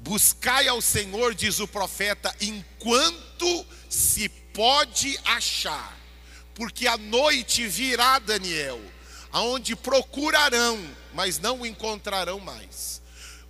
Buscai 0.00 0.68
ao 0.68 0.80
Senhor, 0.80 1.34
diz 1.34 1.58
o 1.60 1.68
profeta, 1.68 2.34
enquanto 2.40 3.66
se 3.88 4.28
pode 4.28 5.18
achar, 5.24 5.98
porque 6.54 6.86
a 6.86 6.96
noite 6.96 7.66
virá, 7.66 8.18
Daniel, 8.18 8.80
aonde 9.30 9.76
procurarão, 9.76 10.78
mas 11.12 11.38
não 11.38 11.60
o 11.60 11.66
encontrarão 11.66 12.40
mais. 12.40 13.02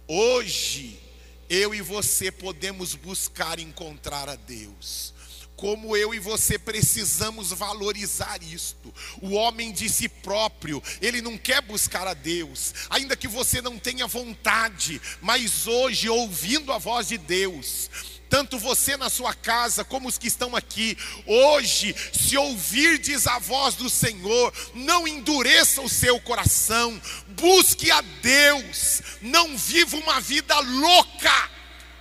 Hoje, 0.07 1.01
eu 1.49 1.75
e 1.75 1.81
você 1.81 2.31
podemos 2.31 2.95
buscar 2.95 3.59
encontrar 3.59 4.29
a 4.29 4.37
Deus 4.37 5.15
como 5.59 5.97
eu 5.97 6.15
e 6.15 6.21
você 6.21 6.57
precisamos 6.57 7.51
valorizar 7.53 8.41
isto. 8.41 8.95
O 9.21 9.33
homem 9.33 9.73
de 9.73 9.89
si 9.89 10.09
próprio, 10.09 10.81
ele 11.03 11.21
não 11.21 11.37
quer 11.37 11.61
buscar 11.61 12.07
a 12.07 12.15
Deus, 12.15 12.73
ainda 12.89 13.17
que 13.17 13.27
você 13.27 13.61
não 13.61 13.77
tenha 13.77 14.07
vontade, 14.07 15.03
mas 15.21 15.67
hoje, 15.67 16.09
ouvindo 16.09 16.73
a 16.73 16.79
voz 16.79 17.09
de 17.09 17.19
Deus, 17.19 17.91
tanto 18.31 18.57
você 18.57 18.97
na 18.97 19.11
sua 19.11 19.35
casa 19.35 19.83
como 19.85 20.09
os 20.09 20.17
que 20.17 20.29
estão 20.29 20.55
aqui, 20.55 20.97
hoje, 21.27 21.93
se 22.13 22.37
ouvirdes 22.37 23.27
a 23.27 23.41
voz 23.41 23.75
do 23.75 23.91
Senhor, 23.91 24.55
não 24.75 25.09
endureça 25.09 25.83
o 25.83 25.89
seu 25.89 26.21
coração, 26.21 27.03
busque 27.31 27.91
a 27.91 28.01
Deus, 28.01 29.03
não 29.21 29.59
viva 29.59 29.97
uma 29.97 30.21
vida 30.21 30.57
louca, 30.61 31.51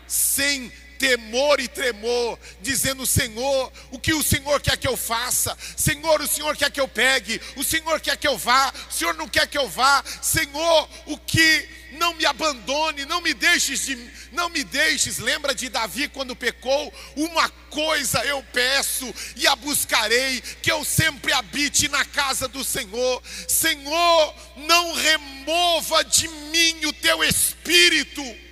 sem 0.05 0.71
temor 0.97 1.59
e 1.59 1.67
tremor, 1.67 2.39
dizendo: 2.61 3.05
Senhor, 3.05 3.71
o 3.91 3.99
que 3.99 4.13
o 4.13 4.23
Senhor 4.23 4.61
quer 4.61 4.77
que 4.77 4.87
eu 4.87 4.97
faça? 4.97 5.57
Senhor, 5.75 6.21
o 6.21 6.27
Senhor 6.27 6.55
quer 6.55 6.71
que 6.71 6.81
eu 6.81 6.87
pegue? 6.87 7.41
O 7.55 7.63
Senhor 7.63 7.99
quer 7.99 8.17
que 8.17 8.27
eu 8.27 8.37
vá? 8.37 8.73
O 8.89 8.93
Senhor 8.93 9.13
não 9.13 9.27
quer 9.27 9.47
que 9.47 9.57
eu 9.57 9.69
vá? 9.69 10.03
Senhor, 10.21 10.89
o 11.05 11.17
que 11.17 11.77
não 11.93 12.13
me 12.13 12.25
abandone, 12.25 13.05
não 13.05 13.21
me 13.21 13.33
deixes 13.33 13.85
de, 13.85 13.95
não 14.31 14.49
me 14.49 14.63
deixes. 14.63 15.17
Lembra 15.17 15.53
de 15.53 15.69
Davi 15.69 16.07
quando 16.07 16.35
pecou? 16.35 16.93
Uma 17.15 17.49
coisa 17.69 18.23
eu 18.25 18.43
peço 18.53 19.13
e 19.35 19.47
a 19.47 19.55
buscarei, 19.55 20.41
que 20.61 20.71
eu 20.71 20.83
sempre 20.83 21.33
habite 21.33 21.87
na 21.87 22.03
casa 22.05 22.47
do 22.47 22.63
Senhor. 22.63 23.21
Senhor, 23.47 24.35
não 24.57 24.93
remova 24.93 26.03
de 26.03 26.27
mim 26.27 26.85
o 26.85 26.93
teu 26.93 27.23
espírito 27.23 28.46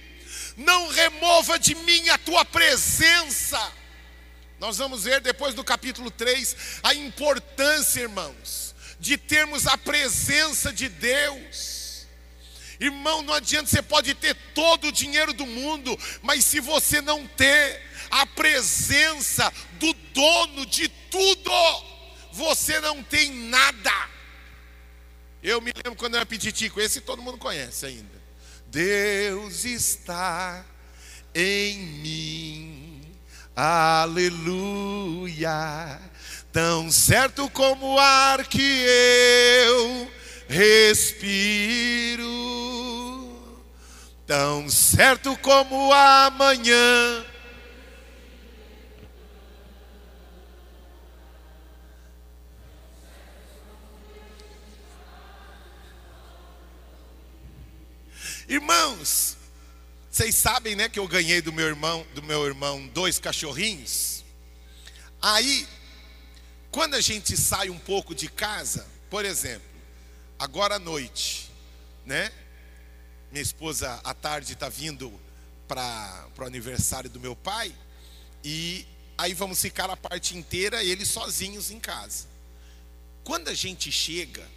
não 0.58 0.88
remova 0.90 1.60
de 1.60 1.76
mim 1.76 2.10
a 2.10 2.18
tua 2.18 2.46
presença. 2.46 3.72
Nós 4.60 4.78
vamos 4.78 5.04
ver 5.04 5.20
depois 5.22 5.54
do 5.54 5.64
capítulo 5.64 6.10
3 6.10 6.80
a 6.84 6.94
importância, 6.94 8.02
irmãos, 8.02 8.74
de 9.00 9.18
termos 9.18 9.68
a 9.68 9.78
presença 9.78 10.72
de 10.72 10.88
Deus. 10.88 12.08
Irmão, 12.80 13.22
não 13.22 13.34
adianta, 13.34 13.70
você 13.70 13.82
pode 13.82 14.14
ter 14.14 14.36
todo 14.54 14.88
o 14.88 14.92
dinheiro 14.92 15.34
do 15.34 15.46
mundo, 15.46 15.98
mas 16.22 16.44
se 16.44 16.60
você 16.60 17.02
não 17.02 17.26
ter 17.26 17.82
a 18.12 18.26
presença 18.26 19.52
do 19.74 19.94
dono 20.14 20.66
de 20.66 20.88
tudo, 20.88 21.52
você 22.32 22.80
não 22.80 23.02
tem 23.02 23.32
nada. 23.32 24.10
Eu 25.42 25.62
me 25.62 25.72
lembro 25.76 25.96
quando 25.96 26.16
eu 26.16 26.18
era 26.18 26.26
petitico, 26.26 26.82
esse 26.82 27.02
todo 27.02 27.22
mundo 27.22 27.38
conhece 27.38 27.86
ainda. 27.86 28.15
Deus 28.76 29.64
está 29.64 30.66
em 31.34 31.78
mim, 31.78 33.02
aleluia. 33.56 35.48
Tão 36.52 36.92
certo 36.92 37.50
como 37.52 37.94
o 37.94 38.00
ar 38.00 38.46
que 38.46 38.84
eu 39.70 40.12
respiro, 40.50 42.28
tão 44.28 44.68
certo 44.68 45.38
como 45.38 45.94
amanhã. 45.94 47.26
Irmãos, 58.48 59.38
vocês 60.12 60.36
sabem, 60.36 60.76
né, 60.76 60.88
que 60.88 61.00
eu 61.00 61.08
ganhei 61.08 61.42
do 61.42 61.52
meu 61.52 61.66
irmão, 61.66 62.06
do 62.14 62.22
meu 62.22 62.46
irmão, 62.46 62.86
dois 62.90 63.18
cachorrinhos. 63.18 64.24
Aí, 65.20 65.68
quando 66.70 66.94
a 66.94 67.02
gente 67.02 67.36
sai 67.36 67.72
um 67.72 67.80
pouco 67.80 68.14
de 68.14 68.30
casa, 68.30 68.86
por 69.10 69.26
exemplo, 69.26 69.68
agora 70.38 70.76
à 70.76 70.80
noite, 70.80 71.50
né? 72.06 72.32
Minha 73.32 73.42
esposa 73.42 74.00
à 74.04 74.14
tarde 74.14 74.54
está 74.54 74.70
vindo 74.70 75.12
para 75.68 76.28
o 76.38 76.44
aniversário 76.44 77.10
do 77.10 77.20
meu 77.20 77.36
pai 77.36 77.74
e 78.44 78.86
aí 79.18 79.34
vamos 79.34 79.60
ficar 79.60 79.90
a 79.90 79.98
parte 79.98 80.38
inteira 80.38 80.84
eles 80.84 81.08
sozinhos 81.08 81.72
em 81.72 81.80
casa. 81.80 82.28
Quando 83.24 83.48
a 83.48 83.56
gente 83.56 83.92
chega 83.92 84.48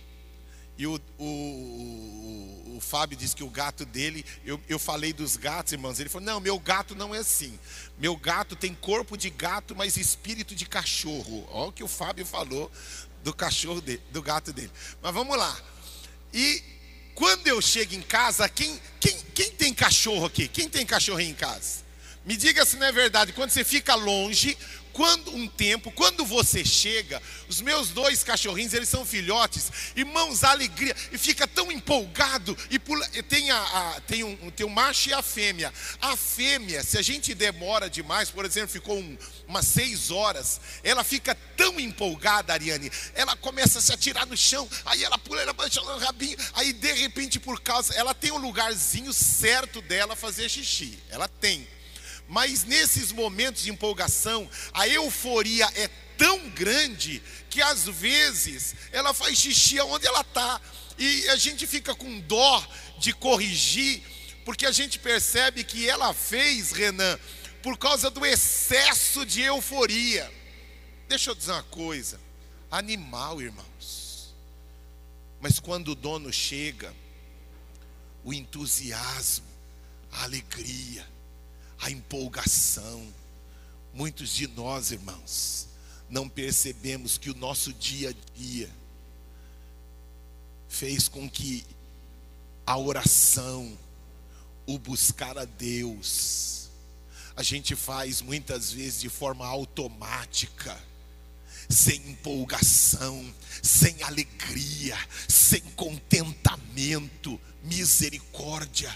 e 0.78 0.86
o, 0.86 0.94
o, 1.18 1.24
o, 1.24 2.76
o 2.76 2.80
Fábio 2.80 3.18
disse 3.18 3.34
que 3.34 3.42
o 3.42 3.50
gato 3.50 3.84
dele, 3.84 4.24
eu, 4.44 4.60
eu 4.68 4.78
falei 4.78 5.12
dos 5.12 5.36
gatos, 5.36 5.72
irmãos. 5.72 5.98
Ele 5.98 6.08
falou: 6.08 6.24
Não, 6.24 6.38
meu 6.38 6.56
gato 6.56 6.94
não 6.94 7.12
é 7.12 7.18
assim. 7.18 7.58
Meu 7.98 8.16
gato 8.16 8.54
tem 8.54 8.72
corpo 8.72 9.16
de 9.16 9.28
gato, 9.28 9.74
mas 9.74 9.96
espírito 9.96 10.54
de 10.54 10.64
cachorro. 10.64 11.48
Olha 11.50 11.70
o 11.70 11.72
que 11.72 11.82
o 11.82 11.88
Fábio 11.88 12.24
falou 12.24 12.70
do 13.24 13.34
cachorro 13.34 13.80
dele, 13.80 14.00
do 14.12 14.22
gato 14.22 14.52
dele. 14.52 14.70
Mas 15.02 15.12
vamos 15.12 15.36
lá. 15.36 15.60
E 16.32 16.62
quando 17.12 17.48
eu 17.48 17.60
chego 17.60 17.96
em 17.96 18.02
casa, 18.02 18.48
quem, 18.48 18.80
quem, 19.00 19.18
quem 19.34 19.50
tem 19.50 19.74
cachorro 19.74 20.26
aqui? 20.26 20.46
Quem 20.46 20.68
tem 20.68 20.86
cachorrinho 20.86 21.32
em 21.32 21.34
casa? 21.34 21.88
Me 22.24 22.36
diga 22.36 22.64
se 22.64 22.76
não 22.76 22.86
é 22.86 22.92
verdade. 22.92 23.32
Quando 23.32 23.50
você 23.50 23.64
fica 23.64 23.96
longe, 23.96 24.56
quando 24.98 25.32
um 25.32 25.46
tempo, 25.46 25.92
quando 25.92 26.26
você 26.26 26.64
chega, 26.64 27.22
os 27.48 27.60
meus 27.60 27.90
dois 27.90 28.24
cachorrinhos, 28.24 28.74
eles 28.74 28.88
são 28.88 29.06
filhotes, 29.06 29.70
irmãos, 29.94 30.42
alegria, 30.42 30.92
e 31.12 31.16
fica 31.16 31.46
tão 31.46 31.70
empolgado, 31.70 32.58
e 32.68 32.80
pula, 32.80 33.06
tem, 33.28 33.48
a, 33.48 33.60
a, 33.60 34.00
tem, 34.00 34.24
um, 34.24 34.50
tem 34.50 34.66
o 34.66 34.68
macho 34.68 35.08
e 35.08 35.12
a 35.12 35.22
fêmea. 35.22 35.72
A 36.00 36.16
fêmea, 36.16 36.82
se 36.82 36.98
a 36.98 37.02
gente 37.02 37.32
demora 37.32 37.88
demais, 37.88 38.28
por 38.28 38.44
exemplo, 38.44 38.70
ficou 38.70 38.98
um, 38.98 39.16
umas 39.46 39.68
seis 39.68 40.10
horas, 40.10 40.60
ela 40.82 41.04
fica 41.04 41.32
tão 41.56 41.78
empolgada, 41.78 42.52
Ariane, 42.52 42.90
ela 43.14 43.36
começa 43.36 43.78
a 43.78 43.82
se 43.82 43.92
atirar 43.92 44.26
no 44.26 44.36
chão, 44.36 44.68
aí 44.84 45.04
ela 45.04 45.16
pula, 45.16 45.40
ela 45.40 45.52
baixa 45.52 45.80
o 45.80 45.98
rabinho, 45.98 46.36
aí 46.54 46.72
de 46.72 46.92
repente, 46.94 47.38
por 47.38 47.60
causa, 47.60 47.94
ela 47.94 48.12
tem 48.14 48.32
um 48.32 48.38
lugarzinho 48.38 49.12
certo 49.12 49.80
dela 49.80 50.16
fazer 50.16 50.48
xixi, 50.48 50.98
ela 51.08 51.28
tem. 51.28 51.77
Mas 52.28 52.64
nesses 52.64 53.10
momentos 53.10 53.62
de 53.62 53.70
empolgação, 53.70 54.48
a 54.74 54.86
euforia 54.86 55.66
é 55.74 55.88
tão 56.18 56.50
grande 56.50 57.22
que 57.48 57.62
às 57.62 57.84
vezes 57.84 58.74
ela 58.92 59.14
faz 59.14 59.38
xixi 59.38 59.80
onde 59.80 60.06
ela 60.06 60.20
está. 60.20 60.60
E 60.98 61.28
a 61.30 61.36
gente 61.36 61.66
fica 61.66 61.94
com 61.94 62.20
dó 62.20 62.66
de 62.98 63.14
corrigir, 63.14 64.02
porque 64.44 64.66
a 64.66 64.72
gente 64.72 64.98
percebe 64.98 65.64
que 65.64 65.88
ela 65.88 66.12
fez, 66.12 66.72
Renan, 66.72 67.18
por 67.62 67.78
causa 67.78 68.10
do 68.10 68.26
excesso 68.26 69.24
de 69.24 69.40
euforia. 69.42 70.30
Deixa 71.08 71.30
eu 71.30 71.34
dizer 71.34 71.52
uma 71.52 71.62
coisa: 71.62 72.20
animal, 72.70 73.40
irmãos. 73.40 74.34
Mas 75.40 75.60
quando 75.60 75.92
o 75.92 75.94
dono 75.94 76.32
chega, 76.32 76.92
o 78.24 78.34
entusiasmo, 78.34 79.46
a 80.10 80.24
alegria, 80.24 81.06
a 81.80 81.90
empolgação. 81.90 83.06
Muitos 83.92 84.30
de 84.30 84.46
nós, 84.48 84.90
irmãos, 84.90 85.68
não 86.08 86.28
percebemos 86.28 87.18
que 87.18 87.30
o 87.30 87.34
nosso 87.34 87.72
dia 87.72 88.10
a 88.10 88.38
dia 88.38 88.70
fez 90.68 91.08
com 91.08 91.28
que 91.28 91.64
a 92.66 92.76
oração, 92.76 93.76
o 94.66 94.78
buscar 94.78 95.38
a 95.38 95.44
Deus, 95.44 96.68
a 97.34 97.42
gente 97.42 97.74
faz 97.74 98.20
muitas 98.20 98.72
vezes 98.72 99.00
de 99.00 99.08
forma 99.08 99.46
automática, 99.46 100.78
sem 101.68 101.96
empolgação, 102.10 103.34
sem 103.62 104.02
alegria, 104.02 104.98
sem 105.28 105.60
contentamento, 105.76 107.40
misericórdia 107.62 108.94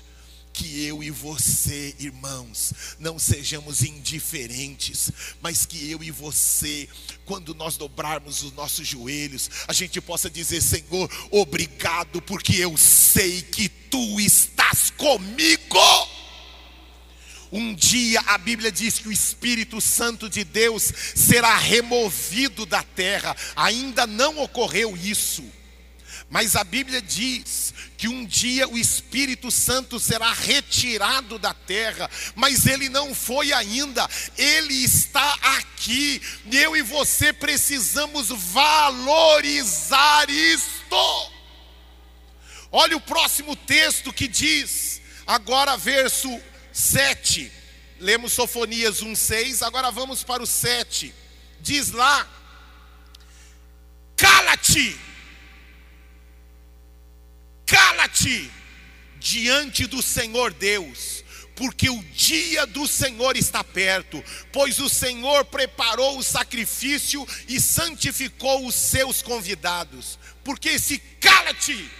que 0.52 0.84
eu 0.84 1.02
e 1.02 1.10
você, 1.10 1.94
irmãos, 1.98 2.74
não 2.98 3.18
sejamos 3.18 3.82
indiferentes, 3.82 5.10
mas 5.40 5.64
que 5.64 5.90
eu 5.90 6.02
e 6.02 6.10
você, 6.10 6.88
quando 7.24 7.54
nós 7.54 7.76
dobrarmos 7.76 8.42
os 8.42 8.52
nossos 8.52 8.86
joelhos, 8.86 9.50
a 9.66 9.72
gente 9.72 10.00
possa 10.00 10.28
dizer: 10.28 10.60
Senhor, 10.60 11.10
obrigado, 11.30 12.20
porque 12.20 12.56
eu 12.56 12.76
sei 12.76 13.42
que 13.42 13.68
tu 13.68 14.20
estás 14.20 14.90
comigo. 14.90 15.78
Um 17.50 17.74
dia 17.74 18.20
a 18.20 18.38
Bíblia 18.38 18.72
diz 18.72 18.98
que 18.98 19.08
o 19.08 19.12
Espírito 19.12 19.78
Santo 19.78 20.26
de 20.28 20.42
Deus 20.42 20.90
será 21.14 21.56
removido 21.58 22.64
da 22.64 22.82
terra, 22.82 23.36
ainda 23.54 24.06
não 24.06 24.38
ocorreu 24.38 24.96
isso. 24.96 25.44
Mas 26.32 26.56
a 26.56 26.64
Bíblia 26.64 27.02
diz 27.02 27.74
que 27.98 28.08
um 28.08 28.24
dia 28.24 28.66
o 28.66 28.78
Espírito 28.78 29.50
Santo 29.50 30.00
será 30.00 30.32
retirado 30.32 31.38
da 31.38 31.52
terra, 31.52 32.10
mas 32.34 32.64
ele 32.64 32.88
não 32.88 33.14
foi 33.14 33.52
ainda, 33.52 34.08
ele 34.38 34.82
está 34.82 35.34
aqui. 35.58 36.22
Eu 36.50 36.74
e 36.74 36.80
você 36.80 37.34
precisamos 37.34 38.30
valorizar 38.30 40.30
isto. 40.30 41.30
Olha 42.70 42.96
o 42.96 43.00
próximo 43.02 43.54
texto 43.54 44.10
que 44.10 44.26
diz, 44.26 45.02
agora 45.26 45.76
verso 45.76 46.40
7. 46.72 47.52
Lemos 48.00 48.32
Sofonias 48.32 49.02
1:6, 49.02 49.60
agora 49.60 49.90
vamos 49.90 50.24
para 50.24 50.42
o 50.42 50.46
7. 50.46 51.14
Diz 51.60 51.90
lá: 51.90 52.26
Cala-te 54.16 55.11
cala-te 57.72 58.50
diante 59.18 59.86
do 59.86 60.02
Senhor 60.02 60.52
Deus, 60.52 61.24
porque 61.54 61.88
o 61.88 62.02
dia 62.12 62.66
do 62.66 62.86
Senhor 62.86 63.34
está 63.34 63.64
perto, 63.64 64.22
pois 64.52 64.78
o 64.78 64.90
Senhor 64.90 65.46
preparou 65.46 66.18
o 66.18 66.22
sacrifício 66.22 67.26
e 67.48 67.58
santificou 67.58 68.66
os 68.66 68.74
seus 68.74 69.22
convidados. 69.22 70.18
Porque 70.44 70.68
esse 70.70 70.98
cala-te. 70.98 71.90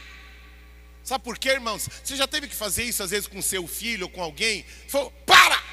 Sabe 1.03 1.25
por 1.25 1.39
quê, 1.39 1.51
irmãos? 1.51 1.89
Você 2.05 2.17
já 2.17 2.27
teve 2.27 2.49
que 2.49 2.55
fazer 2.55 2.85
isso 2.85 3.03
às 3.03 3.11
vezes 3.11 3.27
com 3.27 3.41
seu 3.41 3.67
filho 3.67 4.05
ou 4.05 4.11
com 4.11 4.23
alguém? 4.23 4.65
Falou, 4.89 5.11
para! 5.25 5.72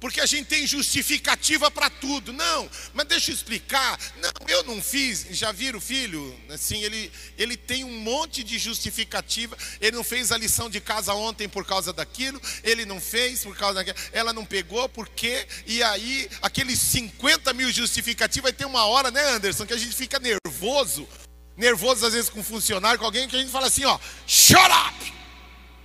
Porque 0.00 0.20
a 0.20 0.26
gente 0.26 0.46
tem 0.46 0.66
justificativa 0.66 1.70
para 1.70 1.90
tudo. 1.90 2.32
Não, 2.32 2.70
mas 2.94 3.06
deixa 3.06 3.30
eu 3.30 3.34
explicar. 3.34 3.98
Não, 4.20 4.30
eu 4.48 4.62
não 4.64 4.80
fiz. 4.80 5.26
Já 5.30 5.50
viram 5.50 5.78
o 5.78 5.82
filho? 5.82 6.38
Assim, 6.50 6.82
ele, 6.84 7.10
ele 7.36 7.56
tem 7.56 7.82
um 7.82 7.98
monte 8.00 8.44
de 8.44 8.58
justificativa. 8.58 9.56
Ele 9.80 9.96
não 9.96 10.04
fez 10.04 10.30
a 10.30 10.38
lição 10.38 10.70
de 10.70 10.80
casa 10.80 11.12
ontem 11.14 11.48
por 11.48 11.66
causa 11.66 11.92
daquilo. 11.92 12.40
Ele 12.62 12.84
não 12.84 13.00
fez 13.00 13.42
por 13.42 13.56
causa 13.56 13.74
daquilo. 13.74 13.96
Ela 14.12 14.32
não 14.32 14.44
pegou 14.44 14.88
porque. 14.88 15.46
E 15.66 15.82
aí, 15.82 16.28
aqueles 16.40 16.78
50 16.78 17.52
mil 17.52 17.70
justificativas. 17.72 18.48
Vai 18.48 18.52
ter 18.52 18.66
uma 18.66 18.84
hora, 18.84 19.10
né, 19.10 19.22
Anderson, 19.30 19.66
que 19.66 19.72
a 19.72 19.78
gente 19.78 19.94
fica 19.94 20.20
nervoso. 20.20 21.08
Nervoso 21.56 22.06
às 22.06 22.12
vezes 22.12 22.30
com 22.30 22.38
um 22.38 22.44
funcionário, 22.44 23.00
com 23.00 23.04
alguém 23.04 23.28
que 23.28 23.34
a 23.34 23.38
gente 23.40 23.50
fala 23.50 23.66
assim, 23.66 23.84
ó, 23.84 23.98
shut 24.28 24.60
up! 24.60 25.12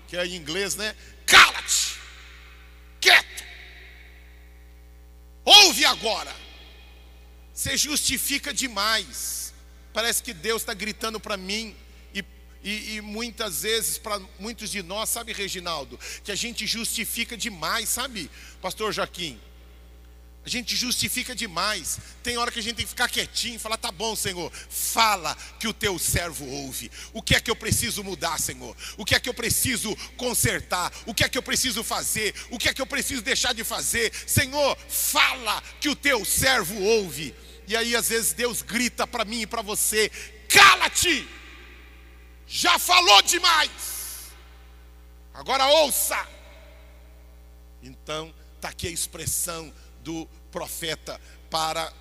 Que 0.07 0.15
é 0.15 0.25
em 0.27 0.35
inglês, 0.35 0.75
né? 0.75 0.95
Cala-te! 1.25 1.97
Quieto! 3.01 3.32
Ouve 5.45 5.85
agora. 5.85 6.33
Você 7.53 7.77
justifica 7.77 8.53
demais. 8.53 9.53
Parece 9.93 10.23
que 10.23 10.33
Deus 10.33 10.61
está 10.61 10.73
gritando 10.73 11.19
para 11.19 11.37
mim. 11.37 11.75
E, 12.13 12.23
e, 12.63 12.95
e, 12.95 13.01
muitas 13.01 13.61
vezes, 13.61 13.97
para 13.97 14.19
muitos 14.39 14.71
de 14.71 14.81
nós, 14.81 15.09
sabe, 15.09 15.33
Reginaldo, 15.33 15.99
que 16.23 16.31
a 16.31 16.35
gente 16.35 16.65
justifica 16.65 17.37
demais, 17.37 17.89
sabe, 17.89 18.29
Pastor 18.61 18.91
Joaquim? 18.93 19.39
A 20.45 20.49
gente 20.49 20.75
justifica 20.75 21.33
demais. 21.33 21.99
Tem 22.21 22.37
hora 22.37 22.51
que 22.51 22.59
a 22.59 22.61
gente 22.61 22.75
tem 22.75 22.85
que 22.85 22.89
ficar 22.89 23.07
quietinho 23.07 23.55
e 23.55 23.59
falar: 23.59 23.77
tá 23.77 23.91
bom, 23.91 24.13
Senhor, 24.15 24.51
fala 24.51 25.35
que 25.57 25.67
o 25.67 25.73
teu 25.73 25.97
servo 25.97 26.45
ouve. 26.45 26.91
O 27.13 27.21
que 27.21 27.35
é 27.35 27.39
que 27.39 27.49
eu 27.49 27.55
preciso 27.55 28.03
mudar, 28.03 28.37
Senhor? 28.39 28.75
O 28.97 29.05
que 29.05 29.15
é 29.15 29.19
que 29.19 29.29
eu 29.29 29.33
preciso 29.33 29.95
consertar? 30.17 30.91
O 31.05 31.13
que 31.13 31.23
é 31.23 31.29
que 31.29 31.37
eu 31.37 31.43
preciso 31.43 31.81
fazer? 31.81 32.35
O 32.51 32.59
que 32.59 32.67
é 32.67 32.73
que 32.73 32.81
eu 32.81 32.85
preciso 32.85 33.21
deixar 33.21 33.53
de 33.53 33.63
fazer? 33.63 34.11
Senhor, 34.27 34.77
fala 34.89 35.61
que 35.79 35.87
o 35.87 35.95
teu 35.95 36.25
servo 36.25 36.77
ouve. 36.81 37.33
E 37.65 37.77
aí, 37.77 37.95
às 37.95 38.09
vezes, 38.09 38.33
Deus 38.33 38.61
grita 38.61 39.07
para 39.07 39.23
mim 39.23 39.43
e 39.43 39.47
para 39.47 39.61
você: 39.61 40.09
cala-te! 40.49 41.25
Já 42.45 42.77
falou 42.77 43.21
demais. 43.21 44.29
Agora 45.33 45.65
ouça. 45.67 46.27
Então, 47.81 48.33
está 48.55 48.69
aqui 48.69 48.87
a 48.87 48.91
expressão 48.91 49.73
do 50.03 50.27
profeta 50.51 51.19
para 51.49 51.91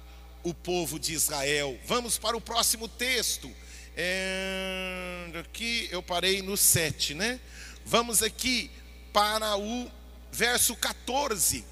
o 0.42 0.52
povo 0.52 0.98
de 0.98 1.12
Israel. 1.12 1.78
Vamos 1.86 2.18
para 2.18 2.36
o 2.36 2.40
próximo 2.40 2.88
texto. 2.88 3.50
É, 3.96 5.30
aqui 5.40 5.88
eu 5.90 6.02
parei 6.02 6.42
no 6.42 6.56
7, 6.56 7.14
né? 7.14 7.40
Vamos 7.84 8.22
aqui 8.22 8.70
para 9.12 9.56
o 9.56 9.90
verso 10.30 10.76
14. 10.76 11.64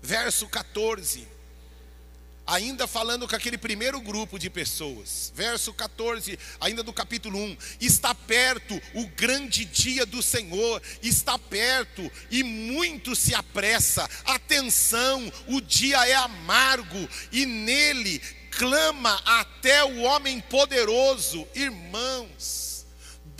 Verso 0.00 0.48
14 0.48 1.31
ainda 2.46 2.86
falando 2.86 3.28
com 3.28 3.34
aquele 3.34 3.58
primeiro 3.58 4.00
grupo 4.00 4.38
de 4.38 4.50
pessoas. 4.50 5.32
Verso 5.34 5.72
14, 5.72 6.38
ainda 6.60 6.82
do 6.82 6.92
capítulo 6.92 7.38
1: 7.38 7.56
Está 7.80 8.14
perto 8.14 8.80
o 8.94 9.06
grande 9.08 9.64
dia 9.64 10.04
do 10.06 10.22
Senhor, 10.22 10.82
está 11.02 11.38
perto 11.38 12.10
e 12.30 12.42
muito 12.42 13.14
se 13.14 13.34
apressa. 13.34 14.08
Atenção, 14.24 15.32
o 15.48 15.60
dia 15.60 16.06
é 16.06 16.14
amargo 16.14 17.08
e 17.30 17.46
nele 17.46 18.20
clama 18.50 19.20
até 19.24 19.84
o 19.84 20.02
homem 20.02 20.40
poderoso. 20.40 21.46
Irmãos, 21.54 22.71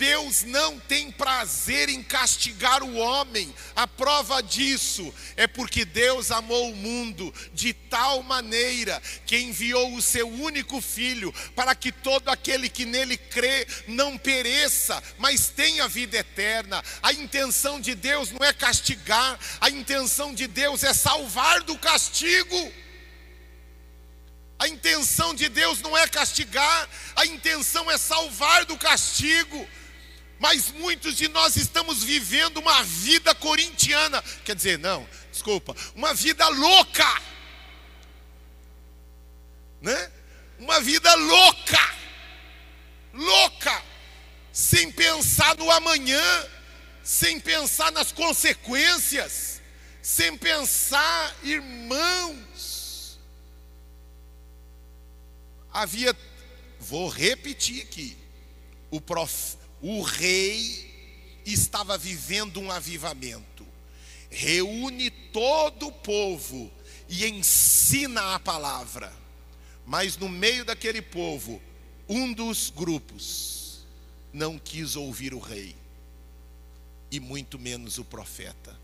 Deus 0.03 0.43
não 0.43 0.77
tem 0.81 1.09
prazer 1.09 1.87
em 1.87 2.03
castigar 2.03 2.83
o 2.83 2.97
homem. 2.97 3.55
A 3.73 3.87
prova 3.87 4.43
disso 4.43 5.15
é 5.37 5.47
porque 5.47 5.85
Deus 5.85 6.29
amou 6.29 6.71
o 6.71 6.75
mundo 6.75 7.33
de 7.53 7.71
tal 7.71 8.21
maneira 8.21 9.01
que 9.25 9.37
enviou 9.37 9.95
o 9.95 10.01
seu 10.01 10.27
único 10.27 10.81
filho 10.81 11.33
para 11.55 11.73
que 11.73 11.89
todo 11.89 12.27
aquele 12.27 12.67
que 12.67 12.83
nele 12.83 13.15
crê 13.15 13.65
não 13.87 14.17
pereça, 14.17 15.01
mas 15.17 15.47
tenha 15.47 15.87
vida 15.87 16.17
eterna. 16.17 16.83
A 17.01 17.13
intenção 17.13 17.79
de 17.79 17.95
Deus 17.95 18.29
não 18.29 18.45
é 18.45 18.51
castigar, 18.51 19.39
a 19.61 19.69
intenção 19.69 20.33
de 20.33 20.47
Deus 20.47 20.83
é 20.83 20.93
salvar 20.93 21.63
do 21.63 21.77
castigo. 21.77 22.73
A 24.59 24.67
intenção 24.67 25.33
de 25.33 25.47
Deus 25.47 25.79
não 25.79 25.97
é 25.97 26.05
castigar, 26.09 26.89
a 27.15 27.25
intenção 27.25 27.89
é 27.89 27.97
salvar 27.97 28.65
do 28.65 28.77
castigo 28.77 29.65
mas 30.43 30.73
muitos 30.73 31.15
de 31.15 31.29
nós 31.29 31.55
estamos 31.55 32.03
vivendo 32.03 32.57
uma 32.57 32.83
vida 32.83 33.33
corintiana, 33.33 34.21
quer 34.43 34.53
dizer, 34.53 34.77
não, 34.77 35.07
desculpa, 35.31 35.73
uma 35.95 36.13
vida 36.13 36.45
louca, 36.49 37.21
né? 39.81 40.11
Uma 40.59 40.81
vida 40.81 41.15
louca, 41.15 41.95
louca, 43.13 43.81
sem 44.51 44.91
pensar 44.91 45.55
no 45.55 45.71
amanhã, 45.71 46.21
sem 47.01 47.39
pensar 47.39 47.89
nas 47.93 48.11
consequências, 48.11 49.61
sem 50.01 50.37
pensar, 50.37 51.37
irmãos. 51.41 53.17
Havia, 55.71 56.13
vou 56.81 57.07
repetir 57.07 57.83
aqui, 57.83 58.17
o 58.91 58.99
profeta 58.99 59.62
o 59.83 60.01
rei 60.01 60.89
estava 61.45 61.97
vivendo 61.97 62.57
um 62.61 62.71
avivamento. 62.71 63.67
Reúne 64.29 65.11
todo 65.11 65.87
o 65.87 65.91
povo 65.91 66.71
e 67.09 67.25
ensina 67.25 68.33
a 68.33 68.39
palavra. 68.39 69.11
Mas 69.85 70.15
no 70.15 70.29
meio 70.29 70.63
daquele 70.63 71.01
povo, 71.01 71.61
um 72.07 72.31
dos 72.31 72.69
grupos 72.69 73.85
não 74.31 74.57
quis 74.57 74.95
ouvir 74.95 75.33
o 75.33 75.39
rei, 75.39 75.75
e 77.11 77.19
muito 77.19 77.59
menos 77.59 77.97
o 77.97 78.05
profeta. 78.05 78.79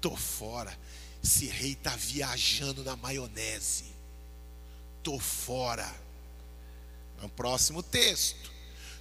Tô 0.00 0.14
fora, 0.14 0.78
esse 1.22 1.46
rei 1.46 1.72
está 1.72 1.96
viajando 1.96 2.84
na 2.84 2.94
maionese. 2.94 3.86
Tô 5.02 5.18
fora. 5.18 5.92
No 7.20 7.28
próximo 7.28 7.82
texto. 7.82 8.53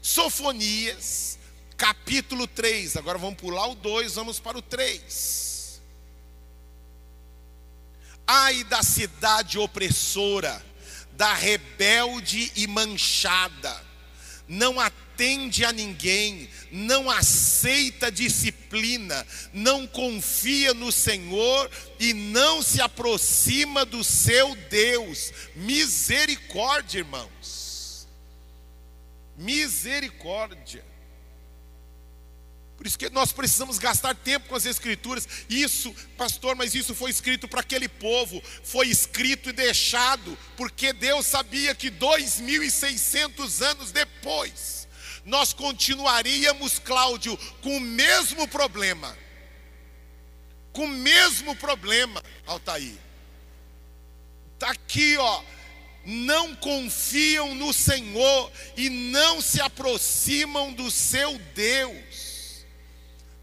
Sofonias, 0.04 1.40
capítulo 1.78 2.46
3. 2.46 2.98
Agora 2.98 3.18
vamos 3.18 3.40
pular 3.40 3.68
o 3.70 3.76
2, 3.76 4.16
vamos 4.16 4.38
para 4.38 4.58
o 4.58 4.62
3. 4.62 5.82
Ai 8.28 8.66
da 8.66 8.84
cidade 8.84 9.58
opressora, 9.58 10.62
da 11.14 11.34
rebelde 11.34 12.52
e 12.54 12.68
manchada, 12.68 13.82
não 14.46 14.78
atende 14.78 15.64
a 15.64 15.72
ninguém, 15.72 16.50
não 16.70 17.10
aceita 17.10 18.12
disciplina, 18.12 19.26
não 19.54 19.88
confia 19.88 20.74
no 20.74 20.92
Senhor 20.92 21.72
e 21.98 22.14
não 22.14 22.62
se 22.62 22.82
aproxima 22.82 23.86
do 23.86 24.04
seu 24.04 24.54
Deus. 24.70 25.32
Misericórdia, 25.56 27.00
irmãos. 27.00 27.63
Misericórdia. 29.38 30.84
Por 32.78 32.88
isso 32.88 32.98
que 32.98 33.10
nós 33.10 33.32
precisamos 33.32 33.78
gastar 33.78 34.14
tempo 34.14 34.50
com 34.50 34.56
as 34.56 34.66
Escrituras. 34.66 35.28
Isso, 35.50 35.94
pastor, 36.18 36.56
mas 36.56 36.76
isso 36.76 36.94
foi 36.94 37.12
escrito 37.12 37.48
para 37.48 37.62
aquele 37.62 37.88
povo, 37.88 38.42
foi 38.64 38.88
escrito 38.88 39.50
e 39.50 39.54
deixado, 39.54 40.38
porque 40.58 40.92
Deus 40.92 41.26
sabia 41.26 41.74
que 41.74 41.90
2.600 41.90 43.62
anos 43.62 43.92
depois, 43.92 44.88
nós 45.24 45.54
continuaríamos, 45.54 46.78
Cláudio, 46.80 47.38
com 47.62 47.78
o 47.78 47.82
mesmo 47.82 48.48
problema. 48.48 49.18
Com 50.74 50.86
o 50.86 50.90
mesmo 50.90 51.56
problema, 51.56 52.22
Altair. 52.46 52.98
Está 54.56 54.72
aqui, 54.72 55.16
ó 55.18 55.53
não 56.06 56.56
confiam 56.56 57.56
no 57.56 57.74
Senhor 57.74 58.52
e 58.76 58.90
não 58.90 59.42
se 59.42 59.62
aproximam 59.62 60.74
do 60.74 60.92
seu 60.92 61.40
Deus. 61.56 62.66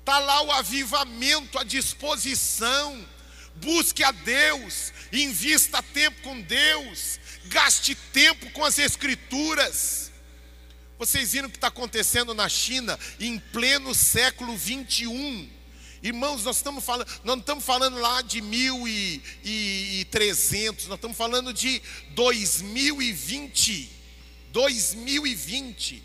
Está 0.01 0.19
lá 0.19 0.43
o 0.43 0.53
avivamento, 0.53 1.59
a 1.59 1.65
disposição. 1.65 3.09
Busque 3.57 4.03
a 4.03 4.11
Deus, 4.11 4.93
invista 5.13 5.83
tempo 5.83 6.23
com 6.23 6.41
Deus, 6.41 7.21
gaste 7.47 7.95
tempo 7.95 8.51
com 8.53 8.65
as 8.65 8.79
Escrituras. 8.79 10.11
Vocês 10.99 11.33
viram 11.33 11.49
o 11.49 11.51
que 11.51 11.57
está 11.57 11.69
acontecendo 11.69 12.35
na 12.35 12.49
China 12.49 12.99
em 13.19 13.39
pleno 13.39 13.95
século 13.95 14.57
21? 14.57 15.60
Irmãos, 16.03 16.45
nós 16.45 16.57
estamos 16.57 16.83
falando, 16.83 17.09
nós 17.09 17.21
não 17.25 17.39
estamos 17.39 17.63
falando 17.63 17.99
lá 17.99 18.23
de 18.23 18.41
1300, 18.41 20.87
nós 20.87 20.97
estamos 20.97 21.17
falando 21.17 21.53
de 21.53 21.83
2020. 22.11 23.91
2020. 24.51 26.03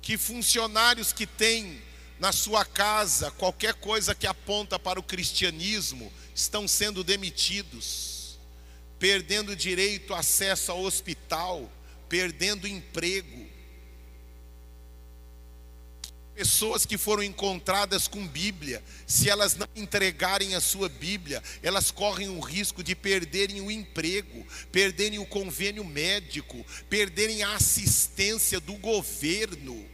Que 0.00 0.16
funcionários 0.16 1.12
que 1.12 1.26
têm 1.26 1.82
na 2.20 2.30
sua 2.30 2.64
casa 2.64 3.32
qualquer 3.32 3.74
coisa 3.74 4.14
que 4.14 4.26
aponta 4.26 4.78
para 4.78 5.00
o 5.00 5.02
cristianismo 5.02 6.12
estão 6.34 6.68
sendo 6.68 7.02
demitidos, 7.02 8.38
perdendo 8.98 9.56
direito 9.56 10.14
acesso 10.14 10.70
ao 10.70 10.82
hospital, 10.82 11.70
perdendo 12.08 12.68
emprego 12.68 13.53
Pessoas 16.34 16.84
que 16.84 16.98
foram 16.98 17.22
encontradas 17.22 18.08
com 18.08 18.26
Bíblia, 18.26 18.82
se 19.06 19.30
elas 19.30 19.54
não 19.54 19.68
entregarem 19.76 20.56
a 20.56 20.60
sua 20.60 20.88
Bíblia, 20.88 21.40
elas 21.62 21.92
correm 21.92 22.28
o 22.28 22.40
risco 22.40 22.82
de 22.82 22.96
perderem 22.96 23.60
o 23.60 23.70
emprego, 23.70 24.44
perderem 24.72 25.20
o 25.20 25.26
convênio 25.26 25.84
médico, 25.84 26.66
perderem 26.90 27.44
a 27.44 27.54
assistência 27.54 28.58
do 28.58 28.74
governo. 28.74 29.88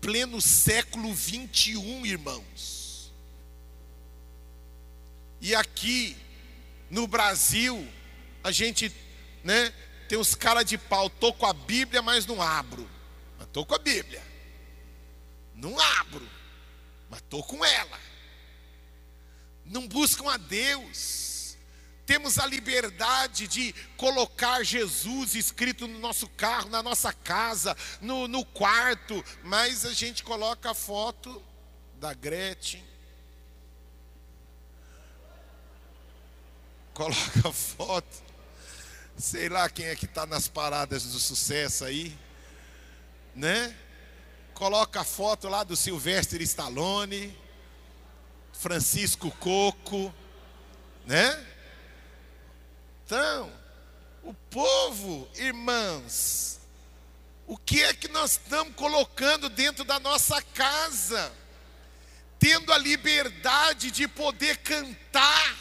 Pleno 0.00 0.40
século 0.40 1.12
21, 1.12 2.06
irmãos. 2.06 3.12
E 5.40 5.56
aqui 5.56 6.16
no 6.88 7.08
Brasil, 7.08 7.84
a 8.44 8.52
gente, 8.52 8.92
né, 9.42 9.72
tem 10.08 10.16
os 10.16 10.36
cara 10.36 10.62
de 10.62 10.78
pau, 10.78 11.10
tô 11.10 11.32
com 11.32 11.46
a 11.46 11.52
Bíblia, 11.52 12.00
mas 12.00 12.26
não 12.26 12.40
abro. 12.40 12.88
Mas 13.38 13.48
tô 13.52 13.64
com 13.64 13.74
a 13.74 13.78
Bíblia. 13.78 14.22
Não 15.56 15.80
abro, 15.80 16.28
mas 17.08 17.20
estou 17.20 17.42
com 17.42 17.64
ela. 17.64 17.98
Não 19.64 19.88
buscam 19.88 20.30
a 20.30 20.36
Deus. 20.36 21.56
Temos 22.04 22.38
a 22.38 22.46
liberdade 22.46 23.48
de 23.48 23.74
colocar 23.96 24.62
Jesus 24.62 25.34
escrito 25.34 25.88
no 25.88 25.98
nosso 25.98 26.28
carro, 26.28 26.68
na 26.68 26.82
nossa 26.82 27.12
casa, 27.12 27.76
no, 28.00 28.28
no 28.28 28.44
quarto, 28.44 29.24
mas 29.42 29.84
a 29.84 29.92
gente 29.92 30.22
coloca 30.22 30.70
a 30.70 30.74
foto 30.74 31.42
da 31.98 32.14
Gretchen. 32.14 32.84
Coloca 36.94 37.48
a 37.48 37.52
foto. 37.52 38.24
Sei 39.16 39.48
lá 39.48 39.68
quem 39.68 39.86
é 39.86 39.96
que 39.96 40.04
está 40.04 40.26
nas 40.26 40.46
paradas 40.46 41.04
do 41.04 41.18
sucesso 41.18 41.84
aí, 41.84 42.16
né? 43.34 43.76
Coloca 44.56 45.02
a 45.02 45.04
foto 45.04 45.48
lá 45.48 45.62
do 45.62 45.76
Sylvester 45.76 46.40
Stallone, 46.40 47.36
Francisco 48.54 49.30
Coco, 49.32 50.12
né? 51.04 51.46
Então, 53.04 53.52
o 54.22 54.32
povo, 54.32 55.28
irmãos, 55.36 56.58
O 57.46 57.56
que 57.56 57.82
é 57.82 57.94
que 57.94 58.08
nós 58.08 58.32
estamos 58.32 58.74
colocando 58.74 59.48
dentro 59.48 59.84
da 59.84 60.00
nossa 60.00 60.42
casa? 60.42 61.32
Tendo 62.38 62.72
a 62.72 62.78
liberdade 62.78 63.90
de 63.92 64.08
poder 64.08 64.56
cantar. 64.58 65.56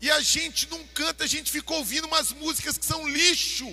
E 0.00 0.10
a 0.10 0.20
gente 0.20 0.68
não 0.68 0.86
canta, 0.88 1.24
a 1.24 1.26
gente 1.26 1.50
fica 1.50 1.74
ouvindo 1.74 2.06
umas 2.06 2.32
músicas 2.32 2.78
que 2.78 2.86
são 2.86 3.08
lixo. 3.08 3.68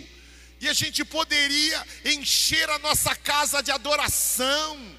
E 0.59 0.67
a 0.67 0.73
gente 0.73 1.05
poderia 1.05 1.85
encher 2.05 2.69
a 2.69 2.79
nossa 2.79 3.15
casa 3.15 3.63
de 3.63 3.71
adoração. 3.71 4.97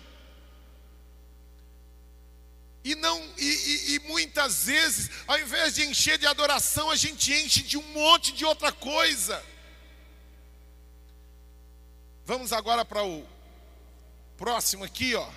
E 2.82 2.94
não 2.94 3.22
e, 3.36 3.44
e, 3.44 3.94
e, 3.94 3.98
muitas 4.00 4.64
vezes, 4.64 5.10
ao 5.26 5.38
invés 5.38 5.74
de 5.74 5.84
encher 5.84 6.16
de 6.16 6.26
adoração, 6.26 6.90
a 6.90 6.96
gente 6.96 7.30
enche 7.32 7.62
de 7.62 7.76
um 7.76 7.82
monte 7.92 8.32
de 8.32 8.44
outra 8.44 8.72
coisa. 8.72 9.44
Vamos 12.24 12.52
agora 12.52 12.84
para 12.84 13.04
o 13.04 13.26
próximo 14.38 14.84
aqui, 14.84 15.14
ó. 15.14 15.30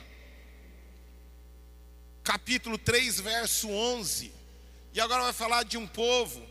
Capítulo 2.23 2.77
3, 2.77 3.19
verso 3.19 3.69
11. 3.69 4.31
E 4.93 5.01
agora 5.01 5.23
vai 5.23 5.33
falar 5.33 5.63
de 5.63 5.77
um 5.77 5.85
povo 5.85 6.47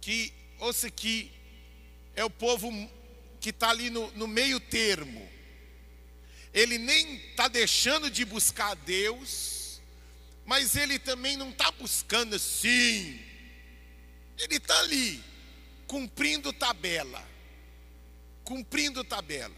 que, 0.00 0.32
ouça 0.60 0.86
aqui, 0.86 1.30
é 2.14 2.24
o 2.24 2.30
povo 2.30 2.70
que 3.40 3.50
está 3.50 3.70
ali 3.70 3.90
no, 3.90 4.10
no 4.12 4.28
meio 4.28 4.60
termo. 4.60 5.28
Ele 6.52 6.78
nem 6.78 7.16
está 7.16 7.48
deixando 7.48 8.10
de 8.10 8.24
buscar 8.24 8.72
a 8.72 8.74
Deus, 8.74 9.80
mas 10.44 10.76
ele 10.76 10.98
também 10.98 11.36
não 11.36 11.50
está 11.50 11.70
buscando 11.70 12.36
assim. 12.36 13.20
Ele 14.38 14.56
está 14.56 14.78
ali, 14.80 15.22
cumprindo 15.86 16.52
tabela 16.52 17.30
cumprindo 18.50 19.04
tabela. 19.04 19.54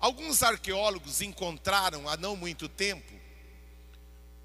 Alguns 0.00 0.42
arqueólogos 0.42 1.20
encontraram 1.20 2.08
há 2.08 2.16
não 2.16 2.34
muito 2.34 2.66
tempo 2.66 3.12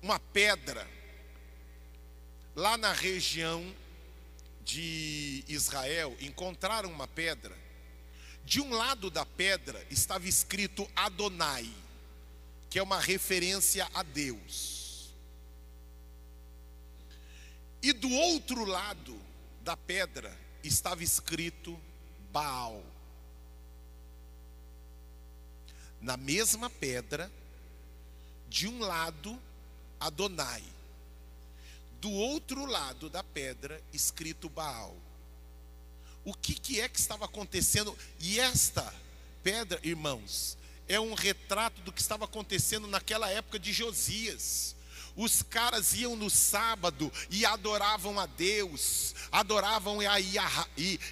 uma 0.02 0.20
pedra 0.20 0.86
lá 2.54 2.78
na 2.78 2.91
região 2.91 3.74
de 4.68 5.45
Israel, 5.47 6.15
encontraram 6.20 6.91
uma 6.91 7.07
pedra. 7.07 7.57
De 8.43 8.61
um 8.61 8.70
lado 8.70 9.09
da 9.09 9.26
pedra 9.26 9.84
estava 9.89 10.28
escrito 10.28 10.88
Adonai, 10.95 11.68
que 12.70 12.78
é 12.78 12.84
uma 12.84 12.99
referência 12.99 13.89
a 13.93 14.03
Deus. 14.03 15.09
E 17.82 17.93
do 17.93 18.11
outro 18.11 18.65
lado 18.65 19.20
da 19.61 19.78
pedra 19.78 20.38
estava 20.61 21.03
escrito 21.03 21.80
Baal 22.32 22.84
na 26.01 26.15
mesma 26.15 26.70
pedra, 26.70 27.32
de 28.47 28.68
um 28.68 28.80
lado 28.80 29.39
Adonai, 29.99 30.63
do 32.00 32.12
outro 32.12 32.66
lado 32.66 33.10
da 33.10 33.24
pedra 33.24 33.82
escrito 33.93 34.50
Baal. 34.50 34.95
O 36.24 36.34
que, 36.34 36.54
que 36.54 36.82
é 36.82 36.89
que 36.89 37.00
estava 37.00 37.26
acontecendo? 37.26 37.98
E 38.20 38.39
esta 38.39 38.93
pedra, 39.43 39.80
irmãos, 39.84 40.58
é 40.88 41.00
um 41.00 41.14
retrato 41.14 41.82
do 41.82 41.91
que 41.91 42.02
estava 42.02 42.26
acontecendo 42.26 42.88
naquela 42.88 43.30
época 43.30 43.58
de 43.58 43.72
Josias. 43.72 44.76
Os 45.16 45.41
caras 45.41 45.93
iam 45.93 46.16
no 46.16 46.30
sábado 46.30 47.12
e 47.30 47.45
adoravam 47.45 48.20
a 48.20 48.26
Deus, 48.26 49.16
adoravam 49.32 49.99
a 49.99 50.17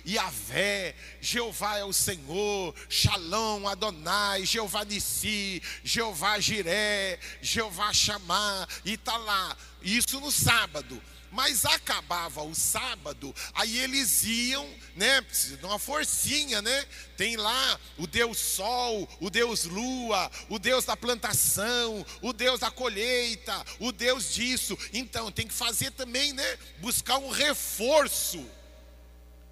Yahvé, 0.06 0.96
Jeová 1.22 1.78
é 1.78 1.84
o 1.84 1.94
Senhor, 1.94 2.74
Shalom, 2.90 3.68
Adonai, 3.68 4.46
Jeová 4.46 4.84
Nissi, 4.86 5.62
Jeová 5.84 6.40
Jiré, 6.40 7.20
Jeová 7.42 7.92
Chamar, 7.94 8.68
e 8.84 8.94
está 8.94 9.18
lá, 9.18 9.56
isso 9.82 10.20
no 10.20 10.32
sábado 10.32 11.02
mas 11.36 11.66
acabava 11.66 12.42
o 12.42 12.56
sábado, 12.56 13.36
aí 13.54 13.78
eles 13.78 14.24
iam, 14.24 14.68
né? 14.96 15.22
Precisa 15.22 15.58
de 15.58 15.66
uma 15.66 15.78
forcinha, 15.78 16.62
né? 16.62 16.86
Tem 17.18 17.36
lá 17.36 17.80
o 17.98 18.08
Deus 18.08 18.38
Sol, 18.38 19.08
o 19.20 19.30
Deus 19.30 19.66
Lua, 19.66 20.32
o 20.48 20.58
Deus 20.58 20.86
da 20.86 20.96
plantação, 20.96 22.06
o 22.22 22.32
Deus 22.32 22.62
da 22.62 22.72
colheita, 22.72 23.66
o 23.80 23.92
Deus 23.92 24.34
disso. 24.34 24.78
Então 24.94 25.30
tem 25.30 25.46
que 25.46 25.54
fazer 25.54 25.92
também, 25.92 26.32
né? 26.32 26.58
Buscar 26.78 27.18
um 27.18 27.30
reforço. 27.30 28.50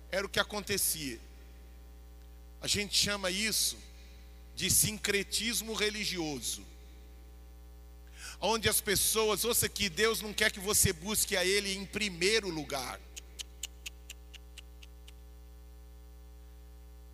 Era 0.10 0.26
o 0.26 0.30
que 0.30 0.40
acontecia. 0.40 1.20
A 2.62 2.68
gente 2.68 2.98
chama 2.98 3.30
isso 3.30 3.78
de 4.56 4.72
sincretismo 4.72 5.74
religioso 5.74 6.73
onde 8.46 8.68
as 8.68 8.82
pessoas, 8.82 9.46
ouça 9.46 9.70
que 9.70 9.88
Deus 9.88 10.22
não 10.22 10.34
quer 10.34 10.52
que 10.52 10.60
você 10.60 10.92
busque 10.92 11.38
a 11.38 11.46
Ele 11.46 11.74
em 11.74 11.86
primeiro 11.86 12.50
lugar. 12.50 13.00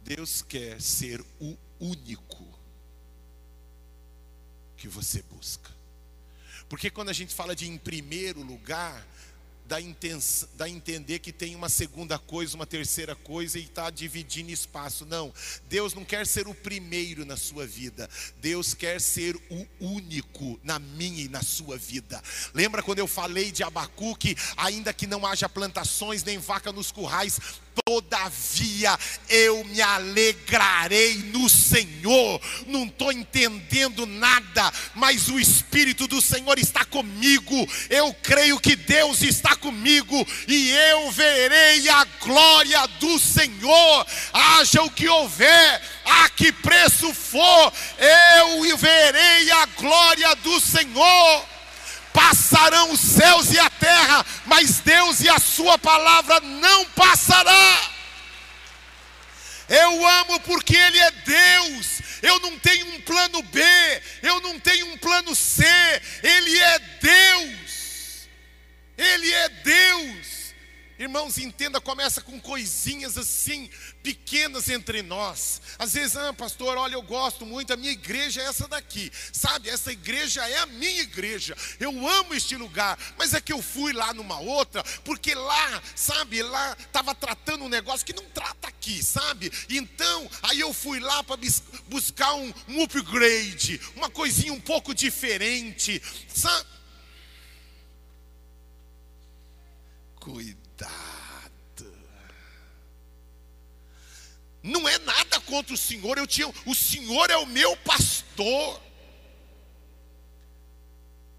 Deus 0.03 0.41
quer 0.41 0.81
ser 0.81 1.23
o 1.39 1.55
único 1.79 2.43
que 4.75 4.87
você 4.87 5.21
busca. 5.21 5.69
Porque 6.67 6.89
quando 6.89 7.09
a 7.09 7.13
gente 7.13 7.33
fala 7.33 7.55
de 7.55 7.69
em 7.69 7.77
primeiro 7.77 8.41
lugar, 8.41 9.05
dá, 9.69 9.77
dá 10.57 10.65
a 10.65 10.69
entender 10.69 11.19
que 11.19 11.31
tem 11.31 11.55
uma 11.55 11.69
segunda 11.69 12.17
coisa, 12.17 12.55
uma 12.55 12.65
terceira 12.65 13.15
coisa 13.15 13.59
e 13.59 13.63
está 13.63 13.91
dividindo 13.91 14.49
espaço. 14.49 15.05
Não, 15.05 15.31
Deus 15.69 15.93
não 15.93 16.03
quer 16.03 16.25
ser 16.25 16.47
o 16.47 16.55
primeiro 16.55 17.23
na 17.23 17.37
sua 17.37 17.67
vida, 17.67 18.09
Deus 18.41 18.73
quer 18.73 18.99
ser 18.99 19.35
o 19.35 19.67
único 19.79 20.59
na 20.63 20.79
minha 20.79 21.23
e 21.23 21.29
na 21.29 21.43
sua 21.43 21.77
vida. 21.77 22.21
Lembra 22.51 22.81
quando 22.81 22.97
eu 22.97 23.07
falei 23.07 23.51
de 23.51 23.61
Abacuque, 23.61 24.35
ainda 24.57 24.91
que 24.91 25.05
não 25.05 25.25
haja 25.25 25.47
plantações 25.47 26.23
nem 26.23 26.39
vaca 26.39 26.71
nos 26.71 26.91
currais, 26.91 27.39
Todavia 27.85 28.97
eu 29.29 29.63
me 29.65 29.81
alegrarei 29.81 31.15
no 31.33 31.49
Senhor. 31.49 32.41
Não 32.67 32.85
estou 32.85 33.11
entendendo 33.11 34.05
nada, 34.05 34.71
mas 34.95 35.27
o 35.29 35.39
Espírito 35.39 36.07
do 36.07 36.21
Senhor 36.21 36.57
está 36.59 36.85
comigo. 36.85 37.67
Eu 37.89 38.13
creio 38.21 38.59
que 38.59 38.75
Deus 38.75 39.21
está 39.21 39.55
comigo 39.55 40.27
e 40.47 40.71
eu 40.71 41.11
verei 41.11 41.89
a 41.89 42.05
glória 42.21 42.87
do 42.99 43.19
Senhor. 43.19 44.07
Haja 44.33 44.81
o 44.83 44.91
que 44.91 45.07
houver, 45.07 45.81
a 46.05 46.29
que 46.29 46.51
preço 46.51 47.13
for, 47.13 47.73
eu 47.97 48.77
verei 48.77 49.51
a 49.51 49.65
glória 49.65 50.35
do 50.35 50.59
Senhor 50.59 51.58
passarão 52.19 52.91
os 52.91 52.99
céus 52.99 53.53
e 53.53 53.57
a 53.57 53.69
terra, 53.69 54.25
mas 54.45 54.81
Deus 54.81 55.21
e 55.21 55.29
a 55.29 55.39
Sua 55.39 55.77
palavra 55.77 56.41
não 56.41 56.83
passará. 56.87 57.89
Eu 59.69 60.05
amo 60.05 60.39
porque 60.41 60.75
Ele 60.75 60.99
é 60.99 61.11
Deus. 61.11 62.01
Eu 62.21 62.37
não 62.41 62.59
tenho 62.59 62.85
um 62.87 63.01
plano 63.01 63.41
B, 63.43 63.61
eu 64.21 64.41
não 64.41 64.59
tenho 64.59 64.87
um 64.91 64.97
plano 64.97 65.33
C. 65.33 65.63
Ele 66.21 66.59
é 66.59 66.79
Deus. 66.79 68.27
Ele 68.97 69.33
é 69.33 69.49
Deus. 69.49 70.38
Irmãos, 70.99 71.37
entenda, 71.37 71.79
começa 71.79 72.19
com 72.19 72.37
coisinhas 72.41 73.17
assim, 73.17 73.69
pequenas 74.03 74.67
entre 74.67 75.01
nós. 75.01 75.61
Às 75.79 75.93
vezes, 75.93 76.17
ah, 76.17 76.33
pastor, 76.33 76.77
olha, 76.77 76.95
eu 76.95 77.01
gosto 77.01 77.45
muito, 77.45 77.71
a 77.71 77.77
minha 77.77 77.93
igreja 77.93 78.41
é 78.41 78.45
essa 78.47 78.67
daqui. 78.67 79.09
Sabe, 79.31 79.69
essa 79.69 79.93
igreja 79.93 80.45
é 80.45 80.57
a 80.57 80.65
minha 80.65 80.99
igreja. 81.01 81.55
Eu 81.79 82.05
amo 82.05 82.33
este 82.33 82.57
lugar, 82.57 82.99
mas 83.17 83.33
é 83.33 83.39
que 83.39 83.53
eu 83.53 83.61
fui 83.61 83.93
lá 83.93 84.13
numa 84.13 84.41
outra, 84.41 84.83
porque 85.05 85.33
lá, 85.33 85.81
sabe, 85.95 86.43
lá 86.43 86.75
estava 86.77 87.15
tratando 87.15 87.63
um 87.63 87.69
negócio 87.69 88.05
que 88.05 88.11
não 88.11 88.25
trata 88.31 88.67
aqui, 88.67 89.01
sabe? 89.01 89.49
Então, 89.69 90.29
aí 90.43 90.59
eu 90.59 90.73
fui 90.73 90.99
lá 90.99 91.23
para 91.23 91.39
buscar 91.87 92.33
um, 92.33 92.53
um 92.67 92.83
upgrade, 92.83 93.79
uma 93.95 94.09
coisinha 94.09 94.51
um 94.51 94.59
pouco 94.59 94.93
diferente, 94.93 96.01
sabe? 96.27 96.67
Cuidado 100.19 100.68
Não 104.61 104.87
é 104.87 104.97
nada 104.99 105.39
contra 105.41 105.73
o 105.73 105.77
Senhor, 105.77 106.17
eu 106.17 106.27
tinha, 106.27 106.51
o 106.65 106.75
Senhor 106.75 107.29
é 107.29 107.37
o 107.37 107.45
meu 107.45 107.75
pastor. 107.77 108.81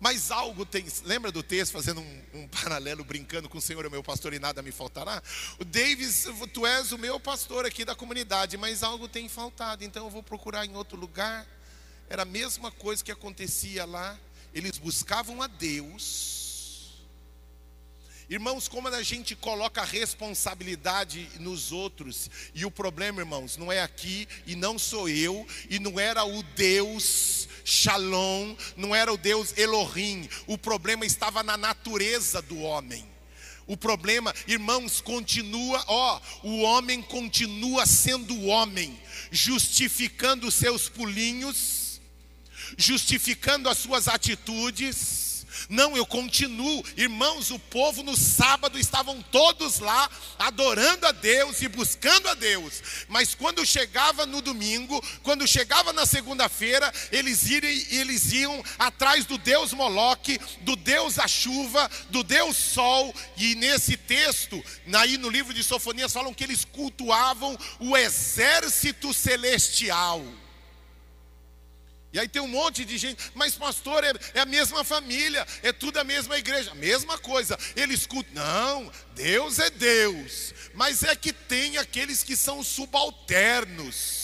Mas 0.00 0.30
algo 0.30 0.64
tem, 0.64 0.86
lembra 1.04 1.30
do 1.30 1.42
texto, 1.42 1.72
fazendo 1.72 2.00
um, 2.00 2.22
um, 2.32 2.48
paralelo, 2.48 3.04
brincando 3.04 3.50
com 3.50 3.58
o 3.58 3.60
Senhor 3.60 3.84
é 3.84 3.88
meu 3.90 4.02
pastor 4.02 4.32
e 4.32 4.38
nada 4.38 4.62
me 4.62 4.72
faltará? 4.72 5.22
O 5.58 5.64
Davis, 5.64 6.26
tu 6.54 6.66
és 6.66 6.90
o 6.90 6.96
meu 6.96 7.20
pastor 7.20 7.66
aqui 7.66 7.84
da 7.84 7.94
comunidade, 7.94 8.56
mas 8.56 8.82
algo 8.82 9.06
tem 9.06 9.28
faltado, 9.28 9.84
então 9.84 10.06
eu 10.06 10.10
vou 10.10 10.22
procurar 10.22 10.64
em 10.64 10.74
outro 10.74 10.98
lugar. 10.98 11.46
Era 12.08 12.22
a 12.22 12.24
mesma 12.24 12.72
coisa 12.72 13.04
que 13.04 13.12
acontecia 13.12 13.84
lá, 13.84 14.18
eles 14.54 14.78
buscavam 14.78 15.42
a 15.42 15.46
Deus, 15.46 16.39
Irmãos, 18.30 18.68
como 18.68 18.86
a 18.86 19.02
gente 19.02 19.34
coloca 19.34 19.82
a 19.82 19.84
responsabilidade 19.84 21.28
nos 21.40 21.72
outros, 21.72 22.30
e 22.54 22.64
o 22.64 22.70
problema, 22.70 23.20
irmãos, 23.20 23.56
não 23.56 23.72
é 23.72 23.82
aqui, 23.82 24.28
e 24.46 24.54
não 24.54 24.78
sou 24.78 25.08
eu, 25.08 25.44
e 25.68 25.80
não 25.80 25.98
era 25.98 26.24
o 26.24 26.40
Deus 26.54 27.48
Shalom, 27.64 28.54
não 28.76 28.94
era 28.94 29.12
o 29.12 29.16
Deus 29.16 29.58
Elohim, 29.58 30.28
o 30.46 30.56
problema 30.56 31.04
estava 31.04 31.42
na 31.42 31.56
natureza 31.56 32.40
do 32.40 32.60
homem. 32.60 33.04
O 33.66 33.76
problema, 33.76 34.32
irmãos, 34.46 35.00
continua, 35.00 35.84
ó, 35.88 36.20
o 36.44 36.60
homem 36.60 37.02
continua 37.02 37.84
sendo 37.84 38.46
homem, 38.46 38.96
justificando 39.32 40.52
seus 40.52 40.88
pulinhos, 40.88 42.00
justificando 42.76 43.68
as 43.68 43.78
suas 43.78 44.06
atitudes, 44.06 45.29
não, 45.68 45.96
eu 45.96 46.06
continuo. 46.06 46.84
Irmãos, 46.96 47.50
o 47.50 47.58
povo 47.58 48.02
no 48.02 48.16
sábado 48.16 48.78
estavam 48.78 49.22
todos 49.30 49.78
lá 49.78 50.08
adorando 50.38 51.06
a 51.06 51.12
Deus 51.12 51.60
e 51.62 51.68
buscando 51.68 52.28
a 52.28 52.34
Deus. 52.34 52.82
Mas 53.08 53.34
quando 53.34 53.64
chegava 53.66 54.26
no 54.26 54.40
domingo, 54.40 55.02
quando 55.22 55.46
chegava 55.46 55.92
na 55.92 56.06
segunda-feira, 56.06 56.92
eles, 57.10 57.50
eles 57.50 58.32
iam 58.32 58.62
atrás 58.78 59.24
do 59.24 59.38
Deus 59.38 59.72
Moloque, 59.72 60.40
do 60.62 60.76
Deus 60.76 61.18
a 61.18 61.28
chuva, 61.28 61.90
do 62.10 62.22
Deus 62.22 62.56
Sol. 62.56 63.14
E 63.36 63.54
nesse 63.54 63.96
texto, 63.96 64.62
aí 64.92 65.18
no 65.18 65.28
livro 65.28 65.52
de 65.52 65.62
Sofonias, 65.62 66.12
falam 66.12 66.34
que 66.34 66.44
eles 66.44 66.64
cultuavam 66.64 67.56
o 67.78 67.96
exército 67.96 69.12
celestial. 69.12 70.24
E 72.12 72.18
aí 72.18 72.28
tem 72.28 72.42
um 72.42 72.48
monte 72.48 72.84
de 72.84 72.98
gente, 72.98 73.22
mas 73.34 73.54
pastor, 73.54 74.02
é, 74.02 74.12
é, 74.34 74.40
a 74.40 74.46
mesma 74.46 74.82
família, 74.82 75.46
é 75.62 75.72
tudo 75.72 75.98
a 75.98 76.04
mesma 76.04 76.36
igreja, 76.36 76.74
mesma 76.74 77.16
coisa. 77.16 77.56
Ele 77.76 77.94
escuta, 77.94 78.28
não, 78.32 78.90
Deus 79.14 79.60
é 79.60 79.70
Deus, 79.70 80.52
mas 80.74 81.04
é 81.04 81.14
que 81.14 81.32
tem 81.32 81.78
aqueles 81.78 82.24
que 82.24 82.36
são 82.36 82.64
subalternos. 82.64 84.19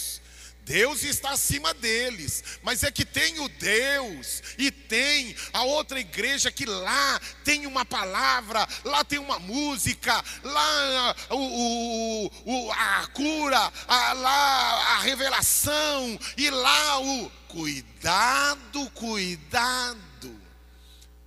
Deus 0.66 1.04
está 1.04 1.30
acima 1.30 1.72
deles, 1.72 2.42
mas 2.60 2.82
é 2.82 2.90
que 2.90 3.04
tem 3.04 3.38
o 3.38 3.48
Deus 3.48 4.42
e 4.58 4.68
tem 4.72 5.36
a 5.52 5.62
outra 5.62 6.00
igreja 6.00 6.50
que 6.50 6.66
lá 6.66 7.20
tem 7.44 7.68
uma 7.68 7.84
palavra, 7.84 8.66
lá 8.82 9.04
tem 9.04 9.20
uma 9.20 9.38
música, 9.38 10.12
lá 10.42 11.14
o, 11.30 12.30
o, 12.44 12.72
a 12.72 13.06
cura, 13.14 13.72
a, 13.86 14.12
lá 14.12 14.96
a 14.96 15.00
revelação 15.02 16.18
e 16.36 16.50
lá 16.50 16.98
o 16.98 17.30
cuidado, 17.46 18.90
cuidado, 18.90 20.40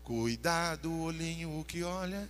cuidado, 0.04 1.02
olhinho 1.02 1.64
que 1.66 1.82
olha, 1.82 2.30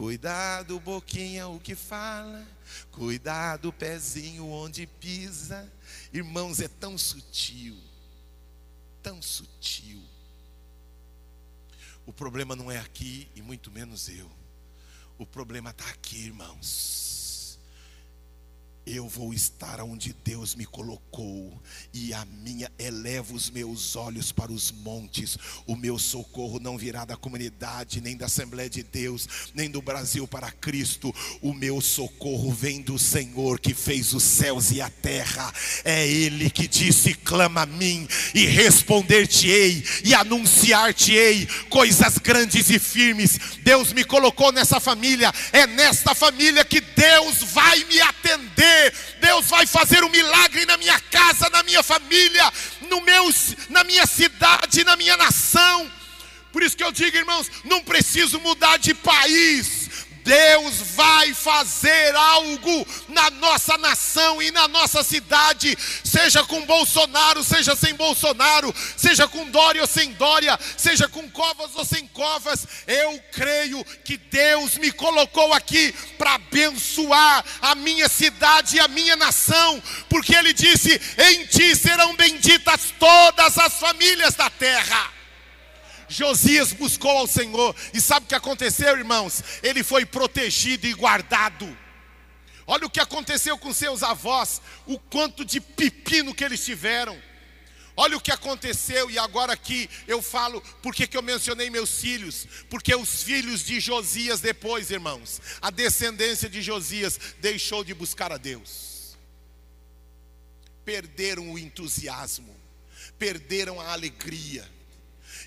cuidado, 0.00 0.80
boquinha 0.80 1.46
o 1.46 1.60
que 1.60 1.74
fala, 1.74 2.48
cuidado, 2.90 3.70
pezinho 3.70 4.48
onde 4.48 4.86
pisa. 4.86 5.70
Irmãos, 6.10 6.58
é 6.58 6.68
tão 6.68 6.96
sutil, 6.96 7.76
tão 9.02 9.20
sutil. 9.20 10.02
O 12.06 12.14
problema 12.14 12.56
não 12.56 12.70
é 12.70 12.78
aqui 12.78 13.28
e 13.36 13.42
muito 13.42 13.70
menos 13.70 14.08
eu. 14.08 14.30
O 15.18 15.26
problema 15.26 15.68
está 15.68 15.86
aqui, 15.90 16.16
irmãos 16.16 17.09
eu 18.86 19.06
vou 19.06 19.32
estar 19.32 19.80
onde 19.80 20.14
Deus 20.24 20.54
me 20.54 20.64
colocou, 20.64 21.60
e 21.92 22.12
a 22.12 22.24
minha 22.24 22.70
eleva 22.78 23.34
os 23.34 23.50
meus 23.50 23.94
olhos 23.94 24.32
para 24.32 24.50
os 24.50 24.72
montes. 24.72 25.36
O 25.66 25.76
meu 25.76 25.98
socorro 25.98 26.58
não 26.58 26.76
virá 26.76 27.04
da 27.04 27.16
comunidade, 27.16 28.00
nem 28.00 28.16
da 28.16 28.26
Assembleia 28.26 28.70
de 28.70 28.82
Deus, 28.82 29.28
nem 29.54 29.70
do 29.70 29.82
Brasil 29.82 30.26
para 30.26 30.50
Cristo. 30.50 31.14
O 31.40 31.52
meu 31.52 31.80
socorro 31.80 32.52
vem 32.52 32.80
do 32.80 32.98
Senhor 32.98 33.60
que 33.60 33.74
fez 33.74 34.12
os 34.12 34.22
céus 34.22 34.70
e 34.70 34.80
a 34.80 34.88
terra. 34.88 35.52
É 35.84 36.06
Ele 36.06 36.50
que 36.50 36.66
disse: 36.66 37.14
clama 37.14 37.62
a 37.62 37.66
mim, 37.66 38.08
e 38.34 38.46
responder-te-ei, 38.46 39.84
e 40.04 40.14
anunciar-te-ei 40.14 41.46
coisas 41.68 42.18
grandes 42.18 42.70
e 42.70 42.78
firmes. 42.78 43.38
Deus 43.62 43.92
me 43.92 44.04
colocou 44.04 44.50
nessa 44.52 44.80
família, 44.80 45.32
é 45.52 45.66
nesta 45.66 46.14
família 46.14 46.64
que 46.64 46.80
Deus 46.80 47.42
vai 47.52 47.84
me 47.84 48.00
atender. 48.00 48.69
Deus 49.20 49.46
vai 49.46 49.66
fazer 49.66 50.04
um 50.04 50.08
milagre 50.08 50.66
na 50.66 50.76
minha 50.76 50.98
casa, 51.00 51.48
na 51.50 51.62
minha 51.62 51.82
família, 51.82 52.52
no 52.88 53.00
meu, 53.00 53.32
na 53.68 53.84
minha 53.84 54.06
cidade, 54.06 54.84
na 54.84 54.96
minha 54.96 55.16
nação. 55.16 55.90
Por 56.52 56.62
isso 56.62 56.76
que 56.76 56.84
eu 56.84 56.92
digo, 56.92 57.16
irmãos, 57.16 57.50
não 57.64 57.82
preciso 57.82 58.40
mudar 58.40 58.76
de 58.76 58.92
país 58.92 59.79
Deus 60.24 60.76
vai 60.94 61.34
fazer 61.34 62.14
algo 62.14 62.86
na 63.08 63.30
nossa 63.30 63.76
nação 63.78 64.42
e 64.42 64.50
na 64.50 64.68
nossa 64.68 65.02
cidade, 65.02 65.76
seja 66.04 66.44
com 66.44 66.64
Bolsonaro, 66.66 67.42
seja 67.42 67.74
sem 67.74 67.94
Bolsonaro, 67.94 68.74
seja 68.96 69.26
com 69.28 69.50
Dória 69.50 69.82
ou 69.82 69.86
sem 69.86 70.12
Dória, 70.12 70.58
seja 70.76 71.08
com 71.08 71.28
covas 71.30 71.70
ou 71.74 71.84
sem 71.84 72.06
covas. 72.08 72.66
Eu 72.86 73.20
creio 73.32 73.84
que 74.04 74.16
Deus 74.16 74.76
me 74.76 74.92
colocou 74.92 75.52
aqui 75.52 75.92
para 76.16 76.34
abençoar 76.34 77.44
a 77.62 77.74
minha 77.74 78.08
cidade 78.08 78.76
e 78.76 78.80
a 78.80 78.88
minha 78.88 79.16
nação, 79.16 79.82
porque 80.08 80.34
Ele 80.34 80.52
disse: 80.52 81.00
Em 81.18 81.46
ti 81.46 81.74
serão 81.74 82.14
benditas 82.14 82.92
todas 82.98 83.58
as 83.58 83.74
famílias 83.74 84.34
da 84.34 84.50
terra. 84.50 85.19
Josias 86.10 86.72
buscou 86.72 87.10
ao 87.12 87.26
Senhor, 87.26 87.74
e 87.94 88.00
sabe 88.00 88.26
o 88.26 88.28
que 88.28 88.34
aconteceu, 88.34 88.98
irmãos? 88.98 89.42
Ele 89.62 89.84
foi 89.84 90.04
protegido 90.04 90.86
e 90.86 90.92
guardado. 90.92 91.78
Olha 92.66 92.86
o 92.86 92.90
que 92.90 93.00
aconteceu 93.00 93.56
com 93.56 93.72
seus 93.72 94.02
avós, 94.02 94.60
o 94.86 94.98
quanto 94.98 95.44
de 95.44 95.60
pepino 95.60 96.34
que 96.34 96.44
eles 96.44 96.64
tiveram. 96.64 97.16
Olha 97.96 98.16
o 98.16 98.20
que 98.20 98.32
aconteceu, 98.32 99.10
e 99.10 99.18
agora 99.18 99.52
aqui 99.52 99.88
eu 100.08 100.20
falo, 100.20 100.60
porque 100.82 101.06
que 101.06 101.16
eu 101.16 101.22
mencionei 101.22 101.70
meus 101.70 102.00
filhos? 102.00 102.46
Porque 102.68 102.94
os 102.94 103.22
filhos 103.22 103.62
de 103.64 103.78
Josias 103.78 104.40
depois, 104.40 104.90
irmãos, 104.90 105.40
a 105.62 105.70
descendência 105.70 106.48
de 106.48 106.60
Josias 106.60 107.18
deixou 107.40 107.84
de 107.84 107.94
buscar 107.94 108.32
a 108.32 108.36
Deus. 108.36 109.16
Perderam 110.84 111.52
o 111.52 111.58
entusiasmo, 111.58 112.56
perderam 113.18 113.80
a 113.80 113.92
alegria 113.92 114.68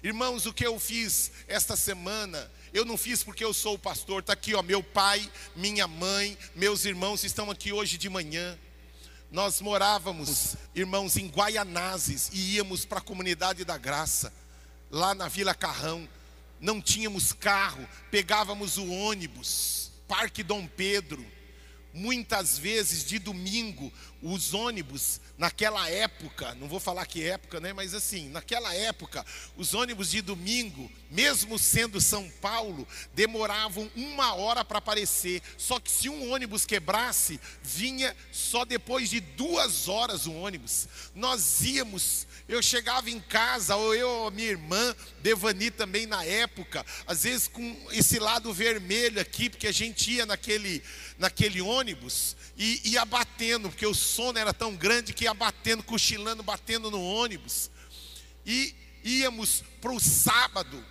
Irmãos, 0.04 0.46
o 0.46 0.52
que 0.52 0.68
eu 0.68 0.78
fiz 0.78 1.32
esta 1.48 1.78
semana, 1.78 2.52
eu 2.74 2.84
não 2.84 2.98
fiz 2.98 3.24
porque 3.24 3.42
eu 3.42 3.54
sou 3.54 3.76
o 3.76 3.80
pastor. 3.80 4.20
Está 4.20 4.34
aqui, 4.34 4.54
ó, 4.54 4.62
meu 4.62 4.84
pai, 4.84 5.32
minha 5.56 5.88
mãe, 5.88 6.38
meus 6.54 6.84
irmãos 6.84 7.24
estão 7.24 7.50
aqui 7.50 7.72
hoje 7.72 7.98
de 7.98 8.10
manhã. 8.10 8.60
Nós 9.32 9.62
morávamos, 9.62 10.58
irmãos, 10.76 11.16
em 11.16 11.30
Guaianazes 11.30 12.30
e 12.34 12.56
íamos 12.56 12.84
para 12.84 13.00
a 13.00 13.02
comunidade 13.02 13.64
da 13.64 13.78
graça, 13.78 14.34
lá 14.92 15.16
na 15.16 15.30
Vila 15.30 15.56
Carrão. 15.56 16.06
Não 16.60 16.82
tínhamos 16.82 17.32
carro, 17.32 17.88
pegávamos 18.12 18.76
o 18.76 18.86
ônibus, 18.92 19.90
Parque 20.06 20.44
Dom 20.44 20.68
Pedro. 20.68 21.26
Muitas 21.94 22.58
vezes 22.58 23.06
de 23.06 23.20
domingo, 23.20 23.94
os 24.22 24.54
ônibus, 24.54 25.22
naquela 25.38 25.90
época, 25.90 26.56
não 26.56 26.68
vou 26.68 26.80
falar 26.80 27.06
que 27.06 27.24
época, 27.24 27.60
né, 27.60 27.72
mas 27.74 27.94
assim, 27.94 28.30
naquela 28.30 28.74
época, 28.74 29.24
os 29.56 29.74
ônibus 29.74 30.10
de 30.10 30.22
domingo, 30.22 30.92
mesmo 31.12 31.60
sendo 31.60 32.02
São 32.02 32.28
Paulo, 32.42 32.88
demoravam 33.14 33.92
uma 33.96 34.34
hora 34.34 34.66
para 34.66 34.80
aparecer. 34.80 35.42
Só 35.58 35.80
que 35.80 35.92
se 35.92 36.10
um 36.10 36.32
ônibus 36.32 36.66
quebrasse, 36.66 37.40
vinha 37.62 38.16
só 38.32 38.66
depois 38.66 39.10
de 39.10 39.20
duas 39.20 39.88
horas 39.88 40.26
o 40.26 40.34
ônibus. 40.34 40.88
Nós 41.14 41.62
íamos 41.62 42.26
eu 42.48 42.62
chegava 42.62 43.10
em 43.10 43.20
casa, 43.20 43.76
ou 43.76 43.96
eu 43.96 44.10
ou 44.10 44.32
minha 44.32 44.50
irmã, 44.50 44.96
Devani 45.22 45.72
também 45.72 46.06
na 46.06 46.24
época, 46.26 46.86
às 47.08 47.24
vezes 47.24 47.48
com 47.48 47.76
esse 47.92 48.20
lado 48.20 48.52
vermelho 48.52 49.20
aqui, 49.20 49.50
porque 49.50 49.68
a 49.68 49.72
gente 49.72 50.12
ia 50.12 50.26
naquele, 50.26 50.84
naquele 51.18 51.62
ônibus 51.62 52.36
e 52.58 52.92
ia 52.92 53.06
batendo, 53.06 53.70
porque 53.70 53.86
o 53.86 53.94
sono 53.94 54.38
era 54.38 54.54
tão 54.54 54.76
grande 54.76 55.14
que 55.14 55.26
ia 55.26 55.34
batendo, 55.34 55.84
cochilando, 55.84 56.44
batendo 56.44 56.92
no 56.92 57.02
ônibus. 57.04 57.70
E 58.46 58.76
íamos 59.04 59.64
para 59.82 59.92
o 59.92 60.00
sábado, 60.00 60.84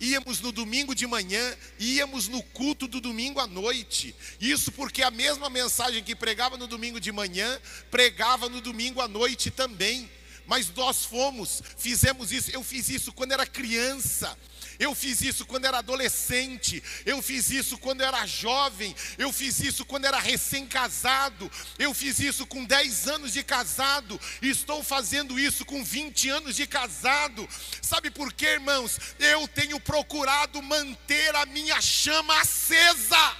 íamos 0.00 0.40
no 0.40 0.52
domingo 0.52 0.94
de 0.94 1.06
manhã, 1.06 1.56
íamos 1.78 2.28
no 2.28 2.42
culto 2.42 2.86
do 2.86 3.00
domingo 3.00 3.40
à 3.40 3.46
noite. 3.46 4.14
Isso 4.40 4.70
porque 4.72 5.02
a 5.02 5.10
mesma 5.10 5.48
mensagem 5.48 6.02
que 6.02 6.14
pregava 6.14 6.56
no 6.56 6.66
domingo 6.66 7.00
de 7.00 7.12
manhã, 7.12 7.60
pregava 7.90 8.48
no 8.48 8.60
domingo 8.60 9.00
à 9.00 9.08
noite 9.08 9.50
também 9.50 10.10
mas 10.48 10.72
nós 10.74 11.04
fomos, 11.04 11.62
fizemos 11.76 12.32
isso. 12.32 12.50
Eu 12.50 12.64
fiz 12.64 12.88
isso 12.88 13.12
quando 13.12 13.32
era 13.32 13.46
criança. 13.46 14.34
Eu 14.78 14.94
fiz 14.94 15.20
isso 15.22 15.44
quando 15.44 15.64
era 15.64 15.78
adolescente, 15.78 16.80
eu 17.04 17.20
fiz 17.20 17.50
isso 17.50 17.76
quando 17.78 18.00
era 18.00 18.24
jovem, 18.26 18.94
eu 19.18 19.32
fiz 19.32 19.58
isso 19.58 19.84
quando 19.84 20.04
era 20.04 20.20
recém-casado, 20.20 21.50
eu 21.78 21.92
fiz 21.92 22.20
isso 22.20 22.46
com 22.46 22.64
10 22.64 23.08
anos 23.08 23.32
de 23.32 23.42
casado, 23.42 24.20
estou 24.40 24.84
fazendo 24.84 25.38
isso 25.38 25.64
com 25.64 25.84
20 25.84 26.28
anos 26.30 26.54
de 26.54 26.64
casado. 26.64 27.48
Sabe 27.82 28.08
por 28.08 28.32
quê, 28.32 28.46
irmãos? 28.46 29.00
Eu 29.18 29.48
tenho 29.48 29.80
procurado 29.80 30.62
manter 30.62 31.34
a 31.34 31.44
minha 31.46 31.80
chama 31.80 32.40
acesa. 32.40 33.36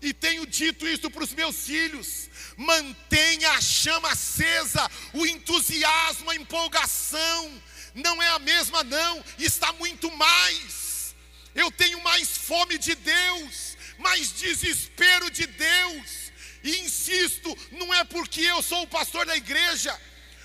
E 0.00 0.12
tenho 0.14 0.46
dito 0.46 0.88
isso 0.88 1.10
para 1.10 1.22
os 1.22 1.34
meus 1.34 1.56
filhos: 1.66 2.30
mantenha 2.56 3.50
a 3.50 3.60
chama 3.60 4.10
acesa, 4.10 4.90
o 5.12 5.26
entusiasmo, 5.26 6.30
a 6.30 6.34
empolgação 6.34 7.62
não 7.94 8.22
é 8.22 8.28
a 8.28 8.38
mesma, 8.38 8.82
não, 8.84 9.24
está 9.38 9.72
muito 9.74 10.10
mais. 10.12 11.14
Eu 11.54 11.70
tenho 11.70 12.02
mais 12.02 12.36
fome 12.36 12.78
de 12.78 12.94
Deus, 12.94 13.76
mais 13.98 14.32
desespero 14.32 15.30
de 15.30 15.46
Deus, 15.46 16.32
e 16.62 16.78
insisto, 16.80 17.56
não 17.72 17.92
é 17.92 18.04
porque 18.04 18.40
eu 18.40 18.62
sou 18.62 18.82
o 18.82 18.86
pastor 18.86 19.26
da 19.26 19.36
igreja, 19.36 19.98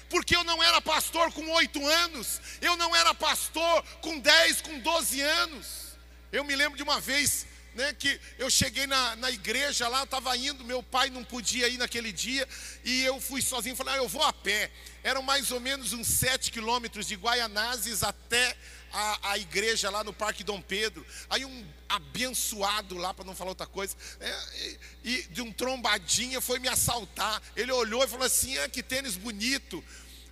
porque 0.10 0.36
eu 0.36 0.43
não 0.43 0.62
era 0.62 0.82
pastor 0.82 1.32
com 1.32 1.48
oito 1.52 1.86
anos, 1.86 2.41
eu 2.62 2.76
não 2.76 2.95
era 2.95 3.14
pastor 3.14 3.84
com 4.02 4.20
dez, 4.20 4.62
com 4.62 4.80
doze 4.80 5.22
anos. 5.22 5.88
Eu 6.32 6.43
me 6.43 6.56
lembro 6.56 6.76
de 6.76 6.84
uma 6.84 7.00
vez 7.00 7.45
né, 7.78 7.93
que 7.93 8.19
eu 8.39 8.49
cheguei 8.49 8.88
na, 8.88 9.15
na 9.17 9.30
igreja 9.30 9.88
lá, 9.88 10.03
estava 10.03 10.36
indo, 10.36 10.65
meu 10.65 10.82
pai 10.82 11.11
não 11.11 11.23
podia 11.23 11.69
ir 11.69 11.78
naquele 11.78 12.11
dia, 12.11 12.47
e 12.84 13.03
eu 13.03 13.21
fui 13.21 13.39
sozinho, 13.39 13.75
falei, 13.75 13.93
ah, 13.93 13.97
eu 13.97 14.07
vou 14.07 14.23
a 14.23 14.34
pé. 14.34 14.71
Eram 15.03 15.21
mais 15.21 15.51
ou 15.51 15.59
menos 15.59 15.93
uns 15.93 16.07
sete 16.07 16.51
quilômetros 16.51 17.05
de 17.07 17.15
Guaianazes 17.15 18.01
até 18.01 18.57
a, 18.91 19.32
a, 19.32 19.38
igreja 19.38 19.91
lá 19.91 20.03
no 20.03 20.11
Parque 20.11 20.43
Dom 20.43 20.59
Pedro. 20.59 21.05
Aí 21.30 21.45
um 21.45 21.67
abençoado 21.88 22.97
lá, 22.97 23.13
para 23.13 23.23
não 23.23 23.36
falar 23.36 23.51
outra 23.51 23.67
coisa, 23.67 23.95
é, 24.19 24.39
e, 24.55 24.80
e, 25.03 25.21
de 25.30 25.43
um 25.43 25.51
trombadinha 25.53 26.41
foi 26.41 26.57
me 26.57 26.67
assaltar. 26.67 27.41
Ele 27.55 27.71
olhou 27.71 28.03
e 28.03 28.07
falou 28.07 28.25
assim: 28.25 28.57
ah, 28.57 28.67
que 28.67 28.82
tênis 28.82 29.15
bonito. 29.15 29.84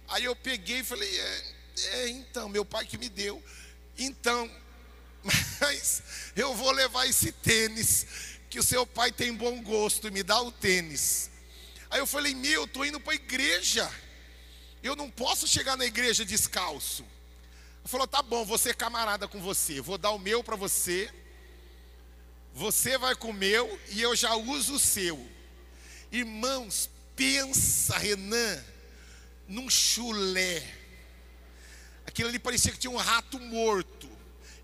Aí 0.09 0.23
eu 0.23 0.35
peguei 0.35 0.79
e 0.79 0.83
falei: 0.83 1.09
é, 1.19 1.43
é 1.77 2.09
então, 2.09 2.49
meu 2.49 2.65
pai 2.65 2.85
que 2.85 2.97
me 2.97 3.07
deu. 3.07 3.41
Então, 3.97 4.49
mas 5.26 6.03
eu 6.36 6.53
vou 6.53 6.71
levar 6.71 7.07
esse 7.07 7.32
tênis, 7.32 8.05
que 8.49 8.59
o 8.59 8.63
seu 8.63 8.86
pai 8.86 9.11
tem 9.11 9.34
bom 9.34 9.61
gosto, 9.61 10.07
e 10.07 10.11
me 10.11 10.23
dá 10.23 10.41
o 10.41 10.51
tênis. 10.51 11.30
Aí 11.89 11.99
eu 11.99 12.07
falei, 12.07 12.34
meu, 12.36 12.61
eu 12.61 12.65
estou 12.65 12.86
indo 12.86 12.99
para 12.99 13.13
a 13.13 13.15
igreja, 13.15 13.91
eu 14.84 14.95
não 14.95 15.09
posso 15.09 15.47
chegar 15.47 15.76
na 15.76 15.86
igreja 15.86 16.23
descalço. 16.23 17.03
Ele 17.03 17.89
falou, 17.89 18.07
tá 18.07 18.21
bom, 18.21 18.45
vou 18.45 18.57
ser 18.57 18.76
camarada 18.76 19.28
com 19.28 19.41
você, 19.41 19.82
vou 19.82 19.97
dar 19.97 20.11
o 20.11 20.19
meu 20.19 20.43
para 20.43 20.55
você, 20.55 21.11
você 22.53 22.97
vai 22.97 23.15
com 23.15 23.30
o 23.30 23.34
meu 23.34 23.80
e 23.89 24.01
eu 24.01 24.15
já 24.15 24.34
uso 24.36 24.76
o 24.76 24.80
seu. 24.80 25.30
Irmãos, 26.11 26.89
pensa, 27.15 27.97
Renan, 27.97 28.63
num 29.47 29.69
chulé. 29.69 30.63
Aquilo 32.05 32.30
ali 32.30 32.39
parecia 32.39 32.71
que 32.71 32.78
tinha 32.78 32.91
um 32.91 32.95
rato 32.95 33.39
morto. 33.39 34.14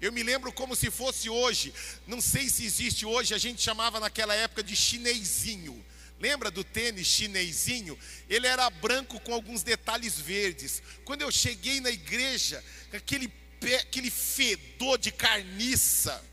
Eu 0.02 0.12
me 0.12 0.24
lembro 0.24 0.52
como 0.52 0.76
se 0.76 0.90
fosse 0.90 1.30
hoje, 1.30 1.72
não 2.08 2.20
sei 2.20 2.50
se 2.50 2.66
existe 2.66 3.06
hoje, 3.06 3.36
a 3.36 3.38
gente 3.38 3.62
chamava 3.62 4.00
naquela 4.00 4.34
época 4.34 4.64
de 4.64 4.76
chinesinho. 4.76 5.86
Lembra 6.20 6.50
do 6.50 6.64
tênis 6.64 7.06
chinesinho? 7.06 7.98
Ele 8.28 8.48
era 8.48 8.68
branco 8.70 9.20
com 9.20 9.32
alguns 9.32 9.62
detalhes 9.62 10.20
verdes. 10.20 10.82
Quando 11.06 11.22
eu 11.22 11.32
cheguei 11.32 11.80
na 11.80 11.92
igreja, 11.92 12.64
aquele, 12.92 13.28
pé, 13.60 13.78
aquele 13.78 14.10
fedor 14.10 14.98
de 14.98 15.12
carniça. 15.12 16.24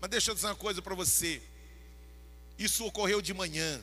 Mas 0.00 0.10
deixa 0.10 0.32
eu 0.32 0.34
dizer 0.34 0.48
uma 0.48 0.56
coisa 0.56 0.82
para 0.82 0.94
você. 0.96 1.40
Isso 2.58 2.84
ocorreu 2.84 3.22
de 3.22 3.32
manhã. 3.32 3.82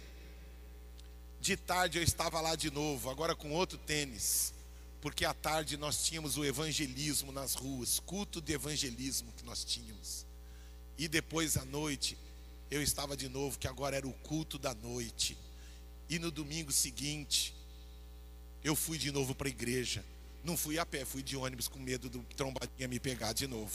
De 1.40 1.56
tarde 1.56 1.98
eu 1.98 2.04
estava 2.04 2.40
lá 2.42 2.56
de 2.56 2.70
novo, 2.70 3.10
agora 3.10 3.36
com 3.36 3.52
outro 3.52 3.78
tênis 3.78 4.54
porque 5.02 5.26
à 5.26 5.34
tarde 5.34 5.78
nós 5.78 6.04
tínhamos 6.06 6.38
o 6.38 6.46
evangelismo 6.46 7.32
nas 7.32 7.56
ruas, 7.56 8.00
culto 8.00 8.40
de 8.40 8.54
evangelismo 8.54 9.34
que 9.36 9.44
nós 9.44 9.66
tínhamos. 9.66 10.28
E 10.96 11.08
depois 11.08 11.58
à 11.58 11.66
noite, 11.66 12.16
eu 12.70 12.82
estava 12.84 13.18
de 13.18 13.28
novo, 13.28 13.58
que 13.58 13.68
agora 13.68 13.98
era 13.98 14.08
o 14.08 14.14
culto 14.14 14.60
da 14.60 14.76
noite. 14.76 15.36
E 16.08 16.20
no 16.20 16.30
domingo 16.30 16.72
seguinte, 16.72 17.56
eu 18.64 18.76
fui 18.76 19.00
de 19.00 19.12
novo 19.12 19.34
para 19.34 19.48
a 19.48 19.50
igreja. 19.50 20.06
Não 20.44 20.56
fui 20.56 20.78
a 20.78 20.86
pé, 20.86 21.04
fui 21.04 21.24
de 21.24 21.36
ônibus 21.36 21.68
com 21.68 21.80
medo 21.80 22.08
do 22.08 22.20
trombadinha 22.38 22.88
me 22.88 23.00
pegar 23.00 23.34
de 23.34 23.48
novo. 23.48 23.74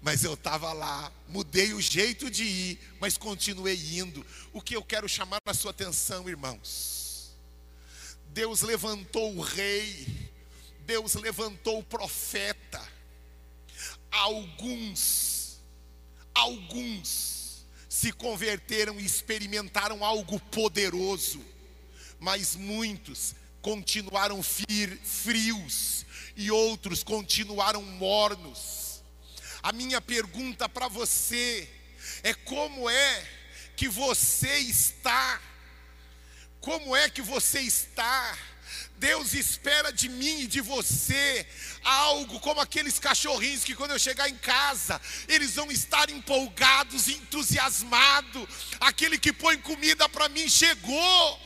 Mas 0.00 0.24
eu 0.24 0.34
estava 0.34 0.72
lá, 0.72 1.12
mudei 1.28 1.74
o 1.74 1.80
jeito 1.80 2.30
de 2.30 2.44
ir, 2.44 2.80
mas 2.98 3.18
continuei 3.18 3.76
indo. 3.98 4.24
O 4.54 4.60
que 4.60 4.74
eu 4.74 4.82
quero 4.82 5.06
chamar 5.06 5.38
a 5.46 5.54
sua 5.54 5.70
atenção, 5.70 6.28
irmãos 6.28 7.01
Deus 8.32 8.62
levantou 8.62 9.36
o 9.36 9.42
rei, 9.42 10.06
Deus 10.80 11.14
levantou 11.14 11.80
o 11.80 11.84
profeta. 11.84 12.80
Alguns, 14.10 15.60
alguns 16.34 17.66
se 17.90 18.10
converteram 18.10 18.98
e 18.98 19.04
experimentaram 19.04 20.02
algo 20.02 20.40
poderoso, 20.40 21.44
mas 22.18 22.56
muitos 22.56 23.34
continuaram 23.60 24.42
frios 24.42 26.06
e 26.34 26.50
outros 26.50 27.02
continuaram 27.02 27.82
mornos. 27.82 29.02
A 29.62 29.72
minha 29.72 30.00
pergunta 30.00 30.70
para 30.70 30.88
você 30.88 31.68
é: 32.22 32.32
como 32.32 32.88
é 32.88 33.28
que 33.76 33.88
você 33.88 34.56
está? 34.56 35.51
Como 36.62 36.94
é 36.94 37.10
que 37.10 37.20
você 37.20 37.60
está? 37.60 38.38
Deus 38.96 39.34
espera 39.34 39.92
de 39.92 40.08
mim 40.08 40.42
e 40.42 40.46
de 40.46 40.60
você 40.60 41.44
algo 41.82 42.38
como 42.38 42.60
aqueles 42.60 43.00
cachorrinhos 43.00 43.64
que 43.64 43.74
quando 43.74 43.90
eu 43.90 43.98
chegar 43.98 44.28
em 44.28 44.36
casa, 44.36 45.00
eles 45.26 45.56
vão 45.56 45.72
estar 45.72 46.08
empolgados, 46.08 47.08
entusiasmados. 47.08 48.48
Aquele 48.78 49.18
que 49.18 49.32
põe 49.32 49.58
comida 49.58 50.08
para 50.08 50.28
mim 50.28 50.48
chegou. 50.48 51.40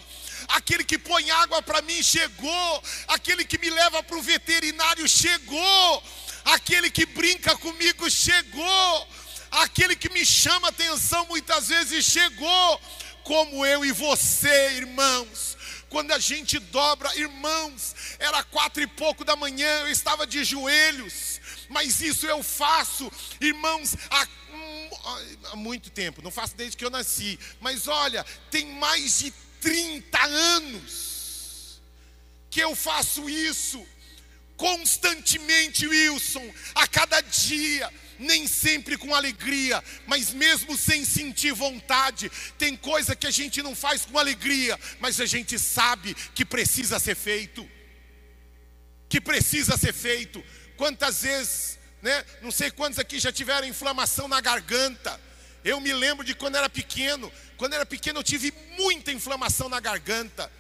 Aquele 0.49 0.85
que 0.85 0.99
põe 0.99 1.31
água 1.31 1.63
para 1.63 1.81
mim 1.81 2.03
chegou. 2.03 2.85
Aquele 3.09 3.43
que 3.43 3.57
me 3.57 3.71
leva 3.71 4.03
para 4.03 4.19
o 4.19 4.23
veterinário 4.23 5.09
chegou. 5.09 6.03
Aquele 6.45 6.91
que 6.91 7.07
brinca 7.07 7.57
comigo 7.57 8.11
chegou. 8.11 9.09
Aquele 9.51 9.97
que 9.97 10.11
me 10.11 10.27
chama 10.27 10.69
atenção 10.69 11.25
muitas 11.25 11.69
vezes 11.69 12.05
chegou 12.05 12.81
como 13.27 13.67
eu 13.67 13.85
e 13.85 13.91
você, 13.91 14.77
irmãos. 14.77 15.57
Quando 15.89 16.13
a 16.13 16.19
gente 16.19 16.59
dobra, 16.59 17.15
irmãos, 17.17 17.95
era 18.19 18.43
quatro 18.45 18.83
e 18.83 18.87
pouco 18.87 19.25
da 19.25 19.35
manhã, 19.35 19.81
eu 19.81 19.89
estava 19.89 20.27
de 20.27 20.45
joelhos, 20.45 21.41
mas 21.69 22.01
isso 22.01 22.27
eu 22.27 22.43
faço, 22.43 23.11
irmãos, 23.41 23.97
há, 24.11 24.27
há 25.51 25.57
muito 25.57 25.91
tempo, 25.91 26.23
não 26.23 26.31
faço 26.31 26.57
desde 26.57 26.77
que 26.77 26.85
eu 26.85 26.91
nasci, 26.91 27.39
mas 27.61 27.89
olha, 27.89 28.25
tem 28.51 28.67
mais 28.75 29.19
de 29.19 29.33
30 29.61 30.25
anos 30.25 31.81
que 32.51 32.61
eu 32.61 32.75
faço 32.77 33.29
isso. 33.29 33.85
Constantemente, 34.57 35.87
Wilson, 35.87 36.49
a 36.75 36.87
cada 36.87 37.21
dia 37.21 37.93
nem 38.19 38.47
sempre 38.47 38.97
com 38.97 39.15
alegria, 39.15 39.83
mas 40.07 40.31
mesmo 40.31 40.77
sem 40.77 41.05
sentir 41.05 41.53
vontade, 41.53 42.31
tem 42.59 42.77
coisa 42.77 43.17
que 43.17 43.27
a 43.27 43.31
gente 43.31 43.63
não 43.63 43.75
faz 43.75 44.05
com 44.05 44.19
alegria, 44.19 44.79
mas 45.01 45.21
a 45.21 45.27
gente 45.27 45.59
sabe 45.59 46.15
que 46.35 46.45
precisa 46.45 46.99
ser 46.99 47.15
feito. 47.15 47.69
Que 49.09 49.21
precisa 49.21 49.77
ser 49.77 49.93
feito. 49.93 50.43
Quantas 50.77 51.23
vezes, 51.23 51.79
né? 52.03 52.25
Não 52.43 52.51
sei 52.51 52.71
quantos 52.71 52.99
aqui 52.99 53.19
já 53.19 53.33
tiveram 53.33 53.67
inflamação 53.67 54.29
na 54.29 54.41
garganta. 54.41 55.21
Eu 55.65 55.81
me 55.81 55.93
lembro 55.93 56.25
de 56.25 56.35
quando 56.35 56.57
era 56.57 56.69
pequeno. 56.69 57.33
Quando 57.57 57.75
era 57.75 57.87
pequeno 57.87 58.21
eu 58.21 58.25
tive 58.25 58.53
muita 58.77 59.13
inflamação 59.13 59.69
na 59.69 59.81
garganta 59.81 60.51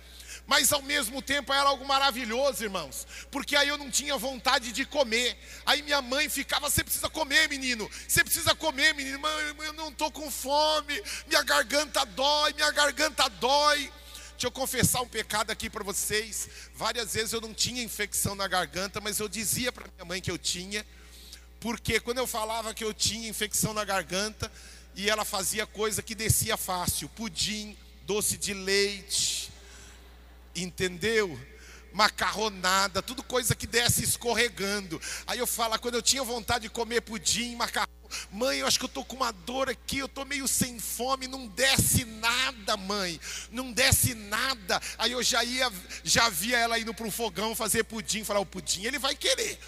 mas 0.46 0.72
ao 0.72 0.80
mesmo 0.82 1.20
tempo 1.20 1.52
era 1.52 1.68
algo 1.68 1.84
maravilhoso, 1.84 2.62
irmãos, 2.62 3.06
porque 3.30 3.56
aí 3.56 3.68
eu 3.68 3.76
não 3.76 3.90
tinha 3.90 4.16
vontade 4.16 4.70
de 4.72 4.84
comer. 4.84 5.36
Aí 5.64 5.82
minha 5.82 6.00
mãe 6.00 6.28
ficava: 6.28 6.70
Você 6.70 6.84
precisa 6.84 7.10
comer, 7.10 7.48
menino, 7.48 7.90
você 8.06 8.22
precisa 8.22 8.54
comer, 8.54 8.94
menino. 8.94 9.20
Eu 9.64 9.72
não 9.72 9.88
estou 9.88 10.10
com 10.10 10.30
fome, 10.30 11.02
minha 11.26 11.42
garganta 11.42 12.04
dói, 12.04 12.52
minha 12.52 12.70
garganta 12.70 13.28
dói. 13.28 13.92
Deixa 14.32 14.48
eu 14.48 14.50
confessar 14.50 15.00
um 15.00 15.08
pecado 15.08 15.50
aqui 15.50 15.70
para 15.70 15.82
vocês. 15.82 16.48
Várias 16.74 17.14
vezes 17.14 17.32
eu 17.32 17.40
não 17.40 17.54
tinha 17.54 17.82
infecção 17.82 18.34
na 18.34 18.46
garganta, 18.46 19.00
mas 19.00 19.18
eu 19.18 19.28
dizia 19.28 19.72
para 19.72 19.88
minha 19.94 20.04
mãe 20.04 20.20
que 20.20 20.30
eu 20.30 20.36
tinha, 20.36 20.86
porque 21.58 21.98
quando 21.98 22.18
eu 22.18 22.26
falava 22.26 22.74
que 22.74 22.84
eu 22.84 22.92
tinha 22.92 23.28
infecção 23.28 23.72
na 23.72 23.84
garganta, 23.84 24.52
e 24.94 25.10
ela 25.10 25.24
fazia 25.24 25.66
coisa 25.66 26.02
que 26.02 26.14
descia 26.14 26.56
fácil: 26.56 27.08
pudim, 27.08 27.76
doce 28.06 28.36
de 28.36 28.54
leite, 28.54 29.50
entendeu? 30.56 31.38
macarronada, 31.96 33.00
tudo 33.00 33.22
coisa 33.22 33.54
que 33.54 33.66
desce 33.66 34.04
escorregando. 34.04 35.00
Aí 35.26 35.38
eu 35.38 35.46
falo, 35.46 35.78
quando 35.78 35.94
eu 35.94 36.02
tinha 36.02 36.22
vontade 36.22 36.64
de 36.64 36.68
comer 36.68 37.00
pudim, 37.00 37.56
macarrão, 37.56 37.88
mãe, 38.30 38.58
eu 38.58 38.66
acho 38.66 38.78
que 38.78 38.84
eu 38.84 38.88
tô 38.90 39.02
com 39.02 39.16
uma 39.16 39.32
dor 39.32 39.70
aqui, 39.70 39.98
eu 39.98 40.08
tô 40.08 40.22
meio 40.26 40.46
sem 40.46 40.78
fome, 40.78 41.26
não 41.26 41.46
desce 41.48 42.04
nada, 42.04 42.76
mãe, 42.76 43.18
não 43.50 43.72
desce 43.72 44.14
nada. 44.14 44.78
Aí 44.98 45.12
eu 45.12 45.22
já 45.22 45.42
ia, 45.42 45.72
já 46.04 46.28
via 46.28 46.58
ela 46.58 46.78
indo 46.78 46.92
para 46.92 47.06
o 47.06 47.10
fogão 47.10 47.54
fazer 47.54 47.84
pudim, 47.84 48.24
falar, 48.24 48.40
o 48.40 48.46
pudim 48.46 48.84
ele 48.84 48.98
vai 48.98 49.14
querer 49.14 49.58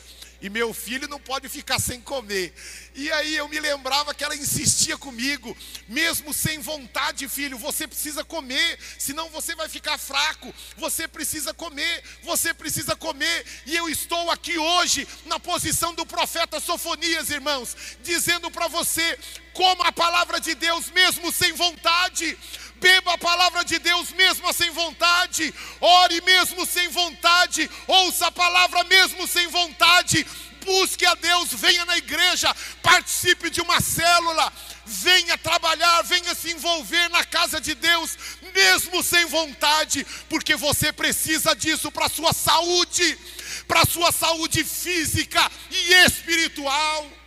e 0.40 0.48
meu 0.48 0.72
filho 0.72 1.08
não 1.08 1.18
pode 1.18 1.48
ficar 1.48 1.80
sem 1.80 2.00
comer. 2.00 2.52
E 2.94 3.10
aí 3.12 3.36
eu 3.36 3.48
me 3.48 3.58
lembrava 3.58 4.14
que 4.14 4.22
ela 4.22 4.36
insistia 4.36 4.96
comigo, 4.96 5.56
mesmo 5.88 6.32
sem 6.32 6.58
vontade, 6.58 7.28
filho, 7.28 7.58
você 7.58 7.86
precisa 7.86 8.24
comer, 8.24 8.78
senão 8.98 9.28
você 9.30 9.54
vai 9.54 9.68
ficar 9.68 9.98
fraco. 9.98 10.54
Você 10.76 11.08
precisa 11.08 11.52
comer, 11.52 12.02
você 12.22 12.54
precisa 12.54 12.94
comer. 12.94 13.44
E 13.66 13.76
eu 13.76 13.88
estou 13.88 14.30
aqui 14.30 14.56
hoje 14.58 15.06
na 15.26 15.40
posição 15.40 15.94
do 15.94 16.06
profeta 16.06 16.60
Sofonias, 16.60 17.30
irmãos, 17.30 17.76
dizendo 18.02 18.50
para 18.50 18.68
você 18.68 19.18
como 19.52 19.82
a 19.82 19.90
palavra 19.90 20.40
de 20.40 20.54
Deus 20.54 20.88
mesmo 20.92 21.32
sem 21.32 21.52
vontade 21.52 22.38
beba 22.80 23.14
a 23.14 23.18
palavra 23.18 23.64
de 23.64 23.78
Deus 23.78 24.12
mesmo 24.12 24.52
sem 24.52 24.70
vontade, 24.70 25.54
ore 25.80 26.20
mesmo 26.22 26.64
sem 26.66 26.88
vontade, 26.88 27.70
ouça 27.86 28.26
a 28.26 28.32
palavra 28.32 28.84
mesmo 28.84 29.26
sem 29.26 29.46
vontade, 29.48 30.26
busque 30.64 31.06
a 31.06 31.14
Deus, 31.14 31.52
venha 31.52 31.84
na 31.84 31.96
igreja, 31.96 32.54
participe 32.82 33.50
de 33.50 33.60
uma 33.60 33.80
célula, 33.80 34.52
venha 34.84 35.36
trabalhar, 35.38 36.02
venha 36.02 36.34
se 36.34 36.50
envolver 36.50 37.08
na 37.10 37.24
casa 37.24 37.60
de 37.60 37.74
Deus, 37.74 38.16
mesmo 38.54 39.02
sem 39.02 39.24
vontade, 39.26 40.06
porque 40.28 40.56
você 40.56 40.92
precisa 40.92 41.54
disso 41.54 41.90
para 41.90 42.06
a 42.06 42.10
sua 42.10 42.32
saúde, 42.32 43.18
para 43.66 43.82
a 43.82 43.86
sua 43.86 44.12
saúde 44.12 44.64
física 44.64 45.50
e 45.70 45.92
espiritual. 46.06 47.17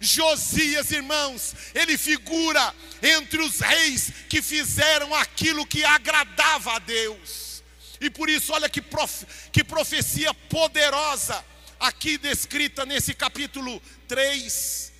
Josias, 0.00 0.90
irmãos, 0.90 1.54
ele 1.74 1.98
figura 1.98 2.74
entre 3.02 3.40
os 3.40 3.60
reis 3.60 4.12
que 4.28 4.40
fizeram 4.40 5.14
aquilo 5.14 5.66
que 5.66 5.84
agradava 5.84 6.76
a 6.76 6.78
Deus. 6.78 7.62
E 8.00 8.08
por 8.08 8.28
isso, 8.28 8.52
olha 8.52 8.68
que, 8.68 8.82
que 9.52 9.64
profecia 9.64 10.32
poderosa 10.32 11.44
aqui 11.80 12.16
descrita 12.18 12.86
nesse 12.86 13.14
capítulo 13.14 13.80
3, 14.06 14.92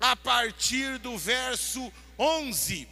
a 0.00 0.16
partir 0.16 0.98
do 0.98 1.16
verso 1.18 1.92
11. 2.18 2.88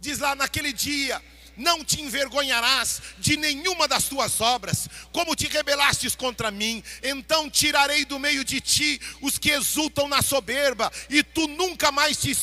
Diz 0.00 0.18
lá: 0.18 0.34
naquele 0.34 0.72
dia 0.72 1.22
não 1.58 1.84
te 1.84 2.00
envergonharás 2.00 3.02
de 3.18 3.36
nenhuma 3.36 3.88
das 3.88 4.04
tuas 4.04 4.40
obras, 4.40 4.88
como 5.12 5.34
te 5.34 5.48
rebelastes 5.48 6.14
contra 6.14 6.50
mim, 6.50 6.82
então 7.02 7.50
tirarei 7.50 8.04
do 8.04 8.18
meio 8.18 8.44
de 8.44 8.60
ti 8.60 9.00
os 9.20 9.36
que 9.36 9.50
exultam 9.50 10.08
na 10.08 10.22
soberba, 10.22 10.90
e 11.10 11.22
tu 11.22 11.48
nunca 11.48 11.90
mais 11.90 12.16
te 12.16 12.36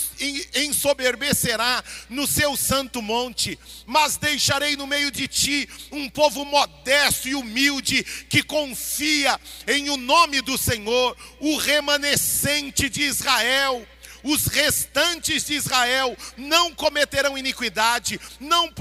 ensoberbecerá 0.53 1.83
no 2.09 2.27
seu 2.27 2.55
santo 2.57 3.01
monte, 3.01 3.57
mas 3.85 4.17
deixarei 4.17 4.75
no 4.75 4.85
meio 4.85 5.09
de 5.09 5.27
ti 5.27 5.69
um 5.91 6.09
povo 6.09 6.43
modesto 6.43 7.27
e 7.27 7.35
humilde, 7.35 8.03
que 8.29 8.43
confia 8.43 9.39
em 9.65 9.89
o 9.89 9.97
nome 9.97 10.41
do 10.41 10.57
Senhor, 10.57 11.15
o 11.39 11.55
remanescente 11.55 12.89
de 12.89 13.03
Israel 13.03 13.87
os 14.25 14.47
restantes 14.47 15.45
de 15.45 15.53
Israel 15.53 16.17
não 16.35 16.73
cometerão 16.73 17.37
iniquidade, 17.37 18.19
não 18.39 18.73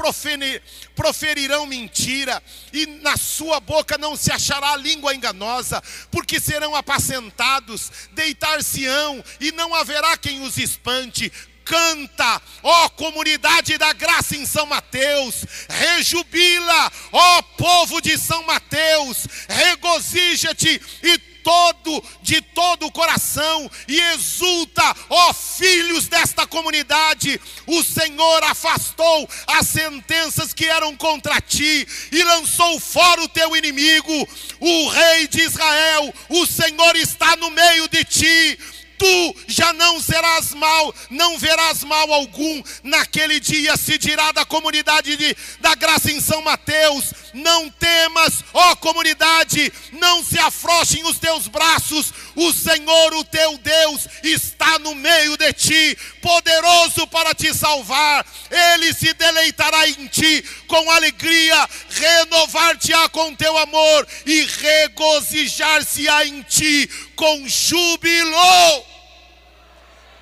proferirão 0.97 1.67
mentira, 1.67 2.43
e 2.73 2.87
na 2.87 3.19
sua 3.19 3.61
boca 3.61 3.99
não 3.99 4.17
se 4.17 4.33
achará 4.33 4.75
língua 4.75 5.15
enganosa, 5.15 5.83
porque 6.11 6.41
serão 6.41 6.75
apacentados, 6.75 7.93
deitar-se-ão, 8.13 9.23
e 9.39 9.53
não 9.53 9.75
haverá 9.75 10.17
quem 10.17 10.41
os 10.43 10.57
espante. 10.57 11.31
Canta, 11.63 12.43
ó 12.63 12.91
comunidade 12.91 13.79
da 13.79 13.93
graça 13.95 14.37
em 14.37 14.45
São 14.45 14.67
Mateus, 14.67 15.47
rejubila, 15.69 16.93
ó 17.11 17.43
povo 17.43 18.03
de 18.03 18.19
São 18.19 18.43
Mateus, 18.45 19.27
regozija-te 19.49 20.81
e 21.03 21.34
todo, 21.45 22.03
de 22.23 22.41
todo 22.41 22.87
o 22.87 22.91
coração 22.91 23.71
e 23.87 24.01
exulta, 24.01 24.97
ó 25.11 25.33
filhos 25.33 26.09
desta 26.09 26.47
comunidade, 26.47 27.41
o 27.67 27.85
Senhor 27.85 28.43
afastou 28.45 29.29
as 29.47 29.69
sentenças 29.69 30.55
que 30.55 30.65
eram 30.65 30.97
contra 30.97 31.41
ti 31.41 31.87
e 32.11 32.23
lançou 32.25 32.81
fora 32.81 33.23
o 33.23 33.29
teu 33.29 33.55
inimigo, 33.57 34.29
o 34.59 34.89
rei 34.89 35.29
de 35.29 35.43
Israel, 35.43 36.13
o 36.31 36.47
Senhor 36.47 36.97
está 36.97 37.37
no 37.37 37.51
meio 37.51 37.87
de 37.89 38.03
ti, 38.05 38.59
tu 38.99 39.37
já 39.47 39.73
não 39.73 40.01
serás 40.01 40.55
mal, 40.55 40.95
não 41.11 41.39
verás 41.39 41.85
mal 41.85 42.13
algum. 42.13 42.63
Naquele 42.83 43.39
dia 43.39 43.77
se 43.77 43.99
dirá 43.99 44.33
da 44.33 44.45
comunidade 44.45 45.17
de, 45.17 45.37
da 45.61 45.75
graça 45.75 46.11
em 46.11 46.21
São 46.21 46.43
Mateus: 46.43 47.13
Não 47.35 47.69
temas, 47.69 48.45
ó 48.53 48.77
comunidade, 48.77 49.73
não 49.91 50.23
se 50.23 50.39
afrouxem 50.39 51.05
os 51.05 51.19
teus 51.19 51.49
braços, 51.49 52.13
o 52.37 52.53
Senhor, 52.53 53.13
o 53.15 53.25
teu 53.25 53.59
Deus, 53.59 54.07
está 54.23 54.79
no 54.79 54.95
meio 54.95 55.37
de 55.37 55.53
ti, 55.53 55.99
poderoso 56.23 57.09
para 57.09 57.35
te 57.35 57.53
salvar. 57.53 58.25
Ele 58.49 58.95
se 58.95 59.13
deleitará 59.15 59.89
em 59.89 60.07
ti 60.07 60.45
com 60.69 60.89
alegria, 60.93 61.69
renovar-te-á 61.91 63.09
com 63.09 63.35
teu 63.35 63.59
amor 63.59 64.07
e 64.25 64.45
regozijar-se-á 64.45 66.25
em 66.25 66.41
ti 66.43 66.89
com 67.17 67.49
júbilo. 67.49 68.85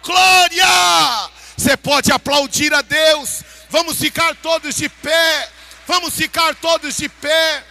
Glória! 0.02 1.30
Você 1.56 1.76
pode 1.76 2.10
aplaudir 2.10 2.72
a 2.72 2.80
Deus. 2.80 3.44
Vamos 3.68 3.98
ficar 3.98 4.34
todos 4.36 4.74
de 4.74 4.88
pé. 4.88 5.48
Vamos 5.86 6.14
ficar 6.14 6.54
todos 6.54 6.96
de 6.96 7.08
pé. 7.08 7.64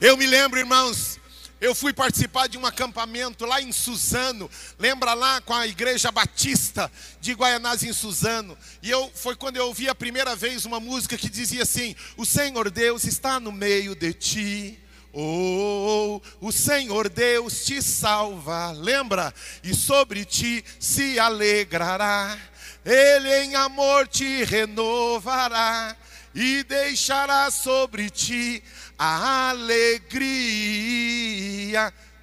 Eu 0.00 0.16
me 0.16 0.26
lembro, 0.26 0.58
irmãos, 0.58 1.18
eu 1.60 1.74
fui 1.74 1.92
participar 1.92 2.48
de 2.48 2.56
um 2.56 2.64
acampamento 2.64 3.44
lá 3.44 3.60
em 3.60 3.72
Suzano. 3.72 4.48
Lembra 4.78 5.12
lá 5.12 5.40
com 5.40 5.52
a 5.52 5.66
igreja 5.66 6.12
batista 6.12 6.90
de 7.20 7.32
Guaianás 7.32 7.82
em 7.82 7.92
Suzano? 7.92 8.56
E 8.82 8.88
eu 8.88 9.10
foi 9.14 9.34
quando 9.34 9.56
eu 9.56 9.66
ouvi 9.66 9.88
a 9.88 9.94
primeira 9.94 10.36
vez 10.36 10.64
uma 10.64 10.78
música 10.78 11.18
que 11.18 11.28
dizia 11.28 11.64
assim: 11.64 11.94
"O 12.16 12.24
Senhor 12.24 12.70
Deus 12.70 13.04
está 13.04 13.40
no 13.40 13.50
meio 13.50 13.94
de 13.94 14.14
ti". 14.14 14.78
Oh, 15.12 16.22
o 16.40 16.52
Senhor 16.52 17.08
Deus 17.08 17.64
te 17.64 17.82
salva, 17.82 18.70
lembra? 18.70 19.34
E 19.60 19.74
sobre 19.74 20.24
ti 20.24 20.64
se 20.78 21.18
alegrará, 21.18 22.38
Ele 22.84 23.28
em 23.42 23.56
amor 23.56 24.06
te 24.06 24.44
renovará 24.44 25.96
e 26.34 26.62
deixará 26.64 27.50
sobre 27.50 28.08
ti 28.10 28.62
a 28.98 29.50
alegria. 29.50 30.30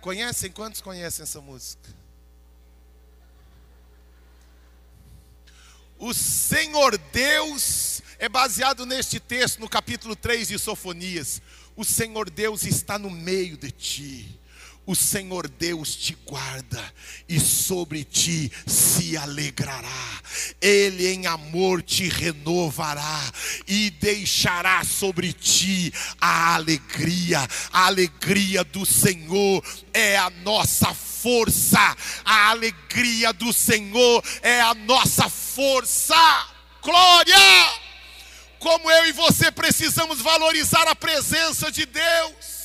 Conhecem? 0.02 0.52
Quantos 0.52 0.82
conhecem 0.82 1.24
essa 1.24 1.42
música? 1.42 1.96
O 6.00 6.14
Senhor 6.14 6.98
Deus 7.12 8.02
é 8.20 8.30
baseado 8.30 8.86
neste 8.86 9.20
texto, 9.20 9.60
no 9.60 9.68
capítulo 9.68 10.16
3 10.16 10.48
de 10.48 10.60
Sofonias. 10.60 11.42
O 11.76 11.84
Senhor 11.84 12.30
Deus 12.30 12.64
está 12.64 13.00
no 13.00 13.10
meio 13.10 13.58
de 13.58 13.72
ti. 13.72 14.37
O 14.88 14.96
Senhor 14.96 15.50
Deus 15.50 15.94
te 15.94 16.18
guarda 16.26 16.82
e 17.28 17.42
sobre 17.42 18.06
ti 18.06 18.50
se 18.66 19.18
alegrará. 19.18 20.22
Ele 20.62 21.10
em 21.10 21.28
amor 21.28 21.82
te 21.82 22.08
renovará 22.08 23.22
e 23.68 23.90
deixará 23.90 24.86
sobre 24.86 25.34
ti 25.34 25.94
a 26.22 26.56
alegria. 26.56 27.46
A 27.70 27.88
alegria 27.88 28.64
do 28.64 28.86
Senhor 28.86 29.62
é 29.94 30.16
a 30.16 30.30
nossa 30.30 30.94
força. 30.94 31.98
A 32.24 32.52
alegria 32.52 33.34
do 33.34 33.52
Senhor 33.52 34.24
é 34.42 34.62
a 34.62 34.74
nossa 34.74 35.28
força. 35.28 36.16
Glória! 36.82 37.36
Como 38.58 38.90
eu 38.90 39.08
e 39.08 39.12
você 39.12 39.52
precisamos 39.52 40.22
valorizar 40.22 40.88
a 40.88 40.96
presença 40.96 41.70
de 41.70 41.86
Deus. 41.86 42.57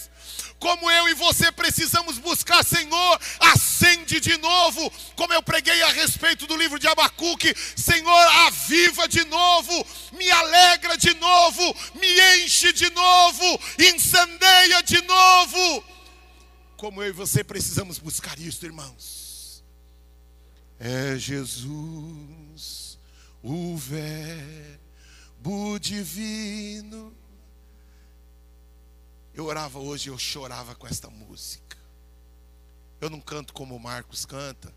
Como 0.62 0.88
eu 0.88 1.08
e 1.08 1.14
você 1.14 1.50
precisamos 1.50 2.18
buscar, 2.18 2.64
Senhor, 2.64 3.20
acende 3.40 4.20
de 4.20 4.36
novo. 4.38 4.92
Como 5.16 5.32
eu 5.32 5.42
preguei 5.42 5.82
a 5.82 5.88
respeito 5.88 6.46
do 6.46 6.56
livro 6.56 6.78
de 6.78 6.86
Abacuque, 6.86 7.52
Senhor, 7.76 8.26
aviva 8.46 9.08
de 9.08 9.24
novo, 9.24 9.84
me 10.12 10.30
alegra 10.30 10.96
de 10.96 11.12
novo, 11.14 11.76
me 11.96 12.44
enche 12.44 12.72
de 12.72 12.88
novo, 12.90 13.60
incendeia 13.76 14.80
de 14.84 15.02
novo. 15.02 15.84
Como 16.76 17.02
eu 17.02 17.08
e 17.08 17.12
você 17.12 17.42
precisamos 17.42 17.98
buscar 17.98 18.38
isso, 18.38 18.64
irmãos. 18.64 19.64
É 20.78 21.18
Jesus, 21.18 23.00
o 23.42 23.76
verbo 23.76 24.78
divino 25.80 27.11
Eu 29.35 29.47
orava 29.47 29.78
hoje 29.78 30.09
e 30.09 30.12
eu 30.12 30.18
chorava 30.18 30.74
com 30.74 30.87
esta 30.87 31.09
música. 31.09 31.76
Eu 33.01 33.09
não 33.09 33.20
canto 33.20 33.53
como 33.53 33.74
o 33.74 33.80
Marcos 33.80 34.26
canta. 34.26 34.72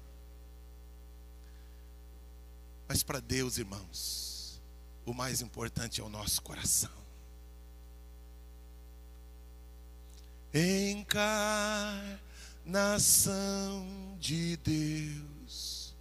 Mas 2.87 3.03
para 3.03 3.19
Deus, 3.19 3.57
irmãos, 3.57 4.61
o 5.05 5.13
mais 5.13 5.41
importante 5.41 5.99
é 5.99 6.03
o 6.03 6.09
nosso 6.09 6.41
coração. 6.41 6.89
Encarnação 10.53 11.45
de 14.19 14.55
Deus, 14.57 15.93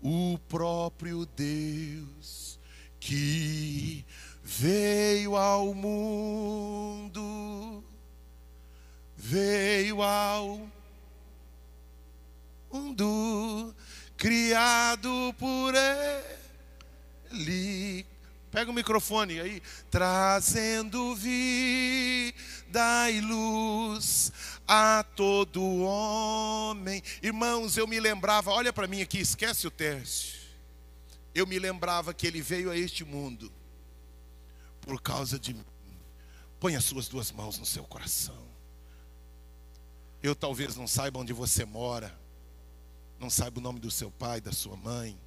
o 0.00 0.38
próprio 0.48 1.26
Deus 1.26 2.58
que 3.00 4.04
veio 4.48 5.36
ao 5.36 5.74
mundo, 5.74 7.20
veio 9.14 10.02
ao 10.02 10.66
mundo 12.72 13.76
criado 14.16 15.34
por 15.38 15.74
Ele. 17.30 18.06
Pega 18.50 18.70
o 18.70 18.74
microfone 18.74 19.38
aí, 19.38 19.62
trazendo 19.90 21.14
vida 21.14 22.32
e 23.10 23.20
luz 23.20 24.32
a 24.66 25.04
todo 25.14 25.82
homem. 25.82 27.02
Irmãos, 27.22 27.76
eu 27.76 27.86
me 27.86 28.00
lembrava, 28.00 28.50
olha 28.50 28.72
para 28.72 28.86
mim 28.86 29.02
aqui, 29.02 29.20
esquece 29.20 29.66
o 29.66 29.70
teste. 29.70 30.38
Eu 31.34 31.46
me 31.46 31.58
lembrava 31.58 32.14
que 32.14 32.26
ele 32.26 32.40
veio 32.40 32.70
a 32.70 32.76
este 32.76 33.04
mundo 33.04 33.52
por 34.88 35.02
causa 35.02 35.38
de 35.38 35.52
mim. 35.52 35.64
Põe 36.58 36.74
as 36.74 36.86
suas 36.86 37.08
duas 37.08 37.30
mãos 37.30 37.58
no 37.58 37.66
seu 37.66 37.84
coração. 37.84 38.48
Eu 40.22 40.34
talvez 40.34 40.76
não 40.76 40.88
saiba 40.88 41.20
onde 41.20 41.30
você 41.30 41.62
mora, 41.62 42.18
não 43.20 43.28
saiba 43.28 43.60
o 43.60 43.62
nome 43.62 43.80
do 43.80 43.90
seu 43.90 44.10
pai, 44.10 44.40
da 44.40 44.50
sua 44.50 44.76
mãe, 44.76 45.20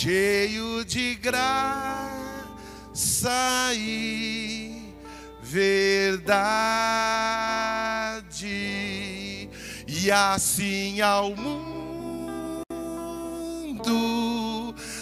cheio 0.04 0.84
de 0.84 1.16
graça 1.16 2.12
e 3.74 4.92
verdade, 5.42 6.34
e 9.88 10.12
assim 10.12 11.00
ao 11.00 11.34
mundo 11.34 12.66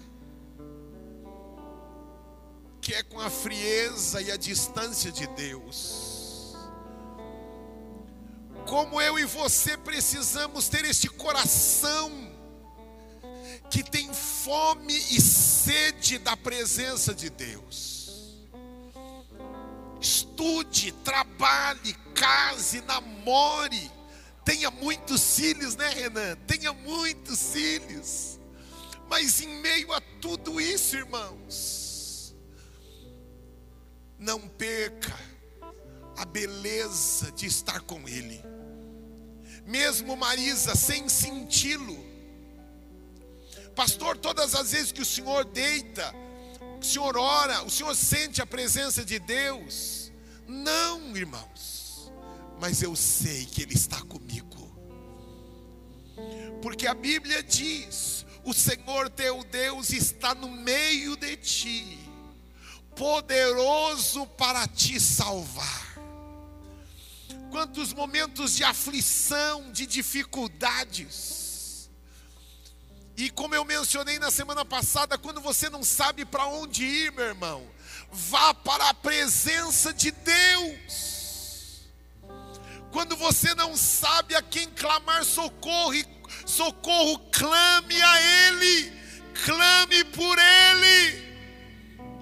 Que 2.81 2.95
é 2.95 3.03
com 3.03 3.21
a 3.21 3.31
frieza 3.31 4.21
e 4.21 4.31
a 4.31 4.37
distância 4.37 5.11
de 5.11 5.27
Deus. 5.29 6.55
Como 8.69 9.01
eu 9.01 9.19
e 9.19 9.25
você 9.25 9.77
precisamos 9.77 10.69
ter 10.69 10.85
este 10.85 11.09
coração 11.09 12.11
que 13.71 13.83
tem 13.83 14.13
fome 14.13 14.95
e 14.95 15.21
sede 15.21 16.19
da 16.19 16.37
presença 16.37 17.15
de 17.15 17.31
Deus 17.31 17.96
estude, 20.01 20.93
trabalhe, 20.93 21.95
case, 22.15 22.81
namore, 22.83 23.91
tenha 24.45 24.71
muitos 24.71 25.37
filhos, 25.37 25.77
né, 25.77 25.89
Renan? 25.91 26.37
Tenha 26.47 26.73
muitos 26.73 27.53
filhos. 27.53 28.39
Mas 29.09 29.41
em 29.41 29.61
meio 29.61 29.93
a 29.93 30.01
tudo 30.21 30.61
isso, 30.61 30.97
irmãos, 30.97 32.35
não 34.19 34.41
perca 34.49 35.17
a 36.17 36.25
beleza 36.25 37.31
de 37.33 37.47
estar 37.47 37.81
com 37.81 38.09
Ele. 38.09 38.43
Mesmo 39.67 40.17
Marisa 40.17 40.75
sem 40.75 41.09
senti-lo, 41.09 42.05
pastor, 43.75 44.17
todas 44.17 44.55
as 44.55 44.73
vezes 44.73 44.93
que 44.93 45.03
o 45.03 45.05
Senhor 45.05 45.45
deita, 45.45 46.15
o 46.87 46.89
Senhor 46.89 47.17
ora, 47.17 47.65
o 47.65 47.71
Senhor 47.71 47.97
sente 47.97 48.41
a 48.41 48.47
presença 48.47 49.05
de 49.05 49.19
Deus. 49.19 50.13
Não, 50.47 51.17
irmãos, 51.17 52.13
mas 52.61 52.81
eu 52.81 52.95
sei 52.95 53.45
que 53.45 53.63
Ele 53.63 53.75
está 53.75 54.01
comigo. 54.03 54.47
Porque 56.63 56.87
a 56.87 56.95
Bíblia 56.95 57.43
diz: 57.43 58.25
o 58.45 58.55
Senhor 58.55 59.11
teu 59.11 59.43
Deus 59.43 59.91
está 59.91 60.33
no 60.33 60.49
meio 60.49 61.17
de 61.17 61.37
ti, 61.37 61.99
poderoso 62.95 64.25
para 64.25 64.69
te 64.69 65.01
salvar. 65.01 65.99
Quantos 67.51 67.93
momentos 67.93 68.55
de 68.55 68.63
aflição, 68.63 69.73
de 69.73 69.87
dificuldades. 69.87 71.46
E 73.17 73.31
como 73.31 73.55
eu 73.55 73.65
mencionei 73.65 74.19
na 74.19 74.31
semana 74.31 74.65
passada, 74.65 75.17
quando 75.17 75.41
você 75.41 75.71
não 75.71 75.83
sabe 75.83 76.25
para 76.25 76.47
onde 76.47 76.85
ir, 76.85 77.13
meu 77.13 77.25
irmão, 77.25 77.67
vá 78.13 78.53
para 78.53 78.91
a 78.91 78.95
presença 78.95 79.93
de 79.93 80.11
Deus. 80.11 81.87
Quando 82.93 83.17
você 83.17 83.55
não 83.55 83.77
sabe 83.77 84.35
a 84.35 84.43
quem 84.43 84.69
clamar 84.71 85.25
socorro, 85.25 85.95
socorro, 86.45 87.19
clame 87.31 88.01
a 88.03 88.21
Ele, 88.49 88.93
clame 89.45 90.05
por 90.05 90.39
Ele. 90.39 91.27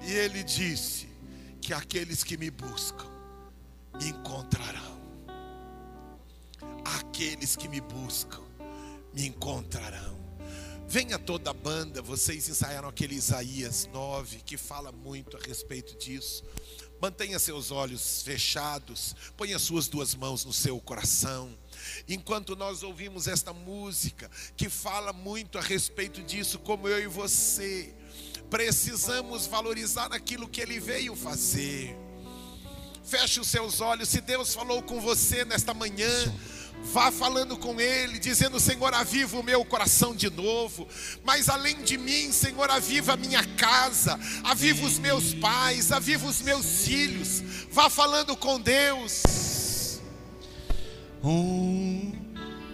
E 0.03 0.13
Ele 0.13 0.43
disse 0.43 1.09
que 1.61 1.73
aqueles 1.73 2.23
que 2.23 2.37
me 2.37 2.49
buscam 2.49 3.05
me 3.95 4.09
encontrarão. 4.09 4.95
Aqueles 6.99 7.55
que 7.55 7.67
me 7.67 7.81
buscam 7.81 8.43
me 9.13 9.27
encontrarão. 9.27 10.14
Venha 10.87 11.17
toda 11.17 11.49
a 11.49 11.53
banda, 11.53 12.01
vocês 12.01 12.47
ensaiaram 12.47 12.87
aquele 12.87 13.15
Isaías 13.15 13.89
9 13.91 14.37
que 14.45 14.55
fala 14.55 14.91
muito 14.91 15.35
a 15.35 15.39
respeito 15.39 15.97
disso. 15.97 16.43
Mantenha 17.01 17.39
seus 17.39 17.71
olhos 17.71 18.21
fechados, 18.21 19.15
ponha 19.35 19.59
suas 19.59 19.87
duas 19.87 20.15
mãos 20.15 20.45
no 20.45 20.53
seu 20.53 20.79
coração. 20.79 21.57
Enquanto 22.07 22.55
nós 22.55 22.83
ouvimos 22.83 23.27
esta 23.27 23.51
música 23.51 24.29
que 24.55 24.69
fala 24.69 25.11
muito 25.11 25.57
a 25.57 25.61
respeito 25.61 26.21
disso, 26.21 26.59
como 26.59 26.87
eu 26.87 27.01
e 27.01 27.07
você, 27.07 27.93
precisamos 28.49 29.47
valorizar 29.47 30.13
aquilo 30.13 30.47
que 30.47 30.61
ele 30.61 30.79
veio 30.79 31.15
fazer. 31.15 31.97
Feche 33.03 33.39
os 33.39 33.47
seus 33.47 33.81
olhos, 33.81 34.09
se 34.09 34.21
Deus 34.21 34.53
falou 34.53 34.81
com 34.81 35.01
você 35.01 35.43
nesta 35.43 35.73
manhã, 35.73 36.09
Vá 36.91 37.11
falando 37.11 37.57
com 37.57 37.79
Ele, 37.79 38.19
dizendo: 38.19 38.59
Senhor, 38.59 38.93
aviva 38.93 39.37
o 39.37 39.43
meu 39.43 39.65
coração 39.65 40.15
de 40.15 40.29
novo. 40.29 40.87
Mas 41.23 41.49
além 41.49 41.81
de 41.81 41.97
mim, 41.97 42.31
Senhor, 42.31 42.69
aviva 42.69 43.13
a 43.13 43.17
minha 43.17 43.43
casa, 43.43 44.19
aviva 44.43 44.85
os 44.85 44.99
meus 44.99 45.33
pais, 45.33 45.91
aviva 45.91 46.27
os 46.27 46.41
meus 46.41 46.85
filhos. 46.85 47.43
Vá 47.71 47.89
falando 47.89 48.35
com 48.37 48.59
Deus. 48.59 49.99
Um 51.23 52.13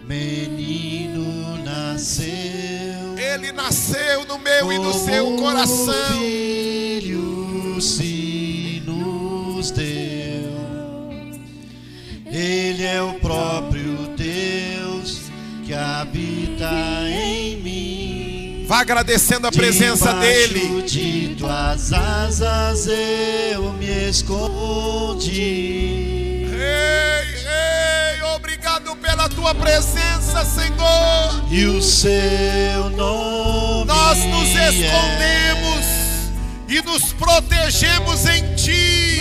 menino 0.04 1.56
nasceu. 1.64 3.16
Ele 3.16 3.50
nasceu 3.50 4.26
no 4.26 4.38
meu 4.38 4.72
e 4.72 4.78
no 4.78 4.92
seu 4.92 5.36
coração. 5.36 6.18
Filho 6.18 7.80
se 7.80 8.82
nos 8.84 9.70
deu. 9.70 10.31
Ele 12.34 12.82
é 12.82 13.02
o 13.02 13.12
próprio 13.20 14.08
Deus 14.16 15.30
que 15.66 15.74
habita 15.74 16.70
em 17.06 17.56
mim. 17.58 18.64
Vá 18.66 18.80
agradecendo 18.80 19.46
a 19.46 19.52
presença 19.52 20.14
Debaixo 20.14 20.20
dele. 20.48 20.82
De 20.82 21.34
tuas 21.38 21.92
asas 21.92 22.86
eu 22.86 23.70
me 23.74 24.08
escondi. 24.08 25.30
Ei, 26.54 28.16
ei, 28.16 28.22
obrigado 28.34 28.96
pela 28.96 29.28
tua 29.28 29.54
presença, 29.54 30.42
Senhor. 30.46 31.44
E 31.50 31.66
o 31.66 31.82
seu 31.82 32.88
nome 32.96 33.84
Nós 33.84 34.24
nos 34.24 34.56
é 34.56 34.70
escondemos 34.70 35.84
e 36.66 36.80
nos 36.80 37.12
protegemos 37.12 38.24
em 38.24 38.54
ti. 38.54 39.20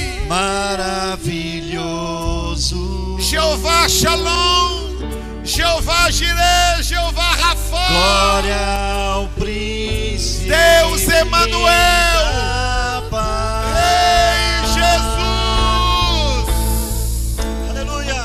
maravilhoso. 1.71 2.90
Jeová 3.31 3.87
Shalom, 3.87 4.97
Jeová 5.45 6.11
Jireh, 6.11 6.81
Jeová 6.83 7.33
Rafa, 7.35 7.87
Glória 7.87 8.57
ao 9.13 9.27
príncipe. 9.39 10.49
Deus 10.49 11.07
Emanuel. 11.07 11.63
da 11.63 13.03
paz. 13.09 13.77
Ei, 13.79 14.67
Jesus. 14.75 16.49
Aleluia. 17.69 18.21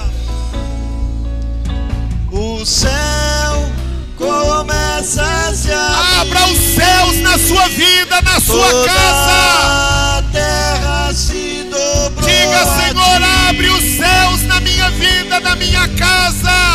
O 2.32 2.64
céu 2.66 3.70
começa 4.18 5.22
a 5.22 5.54
se 5.54 5.70
abrir. 5.72 6.20
Abra 6.20 6.46
os 6.48 6.58
céus 6.58 7.16
na 7.22 7.38
sua 7.38 7.68
vida, 7.68 8.20
na 8.22 8.40
sua 8.40 8.70
Toda 8.70 8.88
casa. 8.88 10.18
a 10.18 10.22
terra 10.32 11.14
se 11.14 11.64
dobrou. 11.70 12.28
Diga, 12.28 12.64
Senhor, 12.80 12.95
casa. 16.26 16.65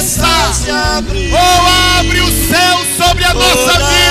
Começa. 0.00 0.24
a 0.24 0.52
se 0.54 0.70
abrir. 0.70 1.30
Oh, 1.34 1.98
abre 1.98 2.20
o 2.22 2.26
céu 2.26 2.78
sobre 2.96 3.22
a 3.22 3.34
nossa 3.34 3.72
vida. 3.72 4.09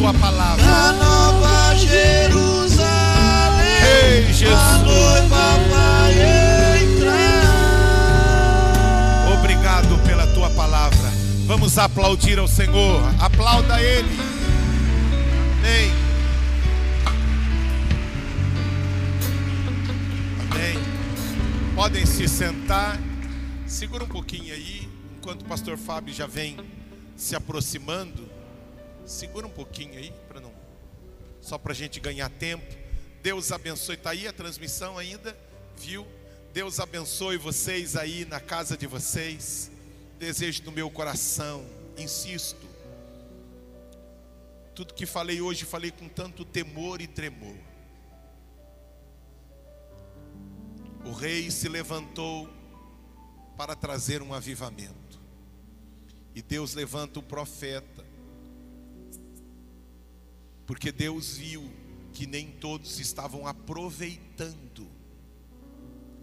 Tua 0.00 0.14
palavra. 0.14 0.64
Na 0.64 0.92
nova 0.94 1.74
Jerusalém, 1.76 2.86
Ei, 4.02 4.32
Jesus. 4.32 4.58
a 4.58 4.78
noiva 4.78 5.58
vai 5.68 6.12
entrar. 6.82 7.44
Obrigado 9.38 9.98
pela 10.06 10.26
tua 10.28 10.48
palavra. 10.50 11.10
Vamos 11.46 11.76
aplaudir 11.76 12.38
ao 12.38 12.48
Senhor. 12.48 13.02
Aplauda 13.20 13.78
Ele. 13.82 14.18
Amém. 15.58 15.92
Amém. 20.50 20.78
Podem 21.74 22.06
se 22.06 22.26
sentar. 22.26 22.98
Segura 23.66 24.04
um 24.04 24.08
pouquinho 24.08 24.54
aí, 24.54 24.88
enquanto 25.18 25.42
o 25.42 25.44
pastor 25.44 25.76
Fábio 25.76 26.14
já 26.14 26.26
vem 26.26 26.56
se 27.14 27.36
aproximando. 27.36 28.29
Segura 29.10 29.44
um 29.44 29.50
pouquinho 29.50 29.98
aí 29.98 30.12
para 30.28 30.38
não 30.38 30.52
só 31.40 31.58
para 31.58 31.72
a 31.72 31.74
gente 31.74 31.98
ganhar 31.98 32.30
tempo. 32.30 32.64
Deus 33.20 33.50
abençoe. 33.50 33.96
Está 33.96 34.10
aí 34.10 34.28
a 34.28 34.32
transmissão 34.32 34.96
ainda, 34.96 35.36
viu? 35.76 36.06
Deus 36.52 36.78
abençoe 36.78 37.36
vocês 37.36 37.96
aí 37.96 38.24
na 38.24 38.38
casa 38.38 38.76
de 38.76 38.86
vocês. 38.86 39.68
Desejo 40.16 40.62
do 40.62 40.70
meu 40.70 40.88
coração, 40.88 41.66
insisto. 41.98 42.68
Tudo 44.76 44.94
que 44.94 45.06
falei 45.06 45.40
hoje, 45.40 45.64
falei 45.64 45.90
com 45.90 46.08
tanto 46.08 46.44
temor 46.44 47.00
e 47.00 47.08
tremor. 47.08 47.56
O 51.04 51.10
rei 51.10 51.50
se 51.50 51.68
levantou 51.68 52.48
para 53.56 53.74
trazer 53.74 54.22
um 54.22 54.32
avivamento. 54.32 55.18
E 56.32 56.40
Deus 56.40 56.74
levanta 56.74 57.18
o 57.18 57.22
profeta, 57.22 58.08
porque 60.70 60.92
Deus 60.92 61.36
viu 61.36 61.68
que 62.12 62.28
nem 62.28 62.48
todos 62.48 63.00
estavam 63.00 63.44
aproveitando 63.44 64.88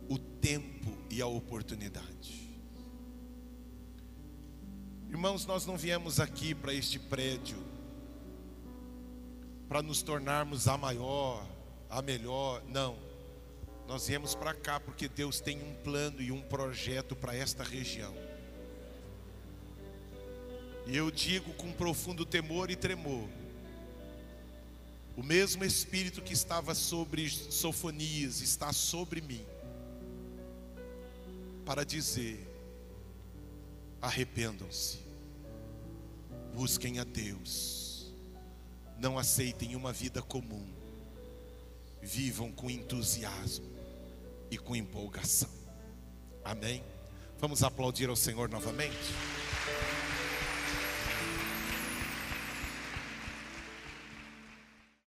o 0.08 0.18
tempo 0.18 0.98
e 1.10 1.22
a 1.22 1.28
oportunidade. 1.28 2.50
Irmãos, 5.10 5.46
nós 5.46 5.66
não 5.66 5.76
viemos 5.76 6.22
aqui 6.22 6.56
para 6.56 6.74
este 6.74 6.98
prédio 6.98 7.58
para 9.68 9.82
nos 9.82 10.02
tornarmos 10.02 10.70
a 10.70 10.78
maior, 10.78 11.46
a 11.90 12.02
melhor, 12.02 12.64
não. 12.70 12.96
Nós 13.86 14.08
viemos 14.08 14.34
para 14.34 14.54
cá 14.54 14.80
porque 14.80 15.10
Deus 15.10 15.42
tem 15.42 15.62
um 15.62 15.74
plano 15.84 16.22
e 16.22 16.32
um 16.32 16.40
projeto 16.40 17.18
para 17.18 17.36
esta 17.36 17.66
região. 17.66 18.14
E 20.86 20.96
eu 20.96 21.12
digo 21.12 21.52
com 21.56 21.70
profundo 21.74 22.26
temor 22.26 22.72
e 22.72 22.78
tremor: 22.78 23.28
o 25.18 25.24
mesmo 25.24 25.66
Espírito 25.66 26.22
que 26.22 26.32
estava 26.32 26.76
sobre 26.76 27.28
Sofonias 27.28 28.40
está 28.40 28.72
sobre 28.72 29.20
mim, 29.20 29.44
para 31.66 31.84
dizer: 31.84 32.48
arrependam-se, 34.00 35.00
busquem 36.54 37.00
a 37.00 37.04
Deus, 37.04 38.14
não 39.00 39.18
aceitem 39.18 39.76
uma 39.76 39.92
vida 39.92 40.22
comum, 40.22 40.68
vivam 42.00 42.52
com 42.52 42.70
entusiasmo 42.70 43.76
e 44.52 44.58
com 44.58 44.76
empolgação. 44.76 45.50
Amém? 46.46 46.84
Vamos 47.40 47.64
aplaudir 47.64 48.08
ao 48.08 48.16
Senhor 48.16 48.48
novamente? 48.50 48.96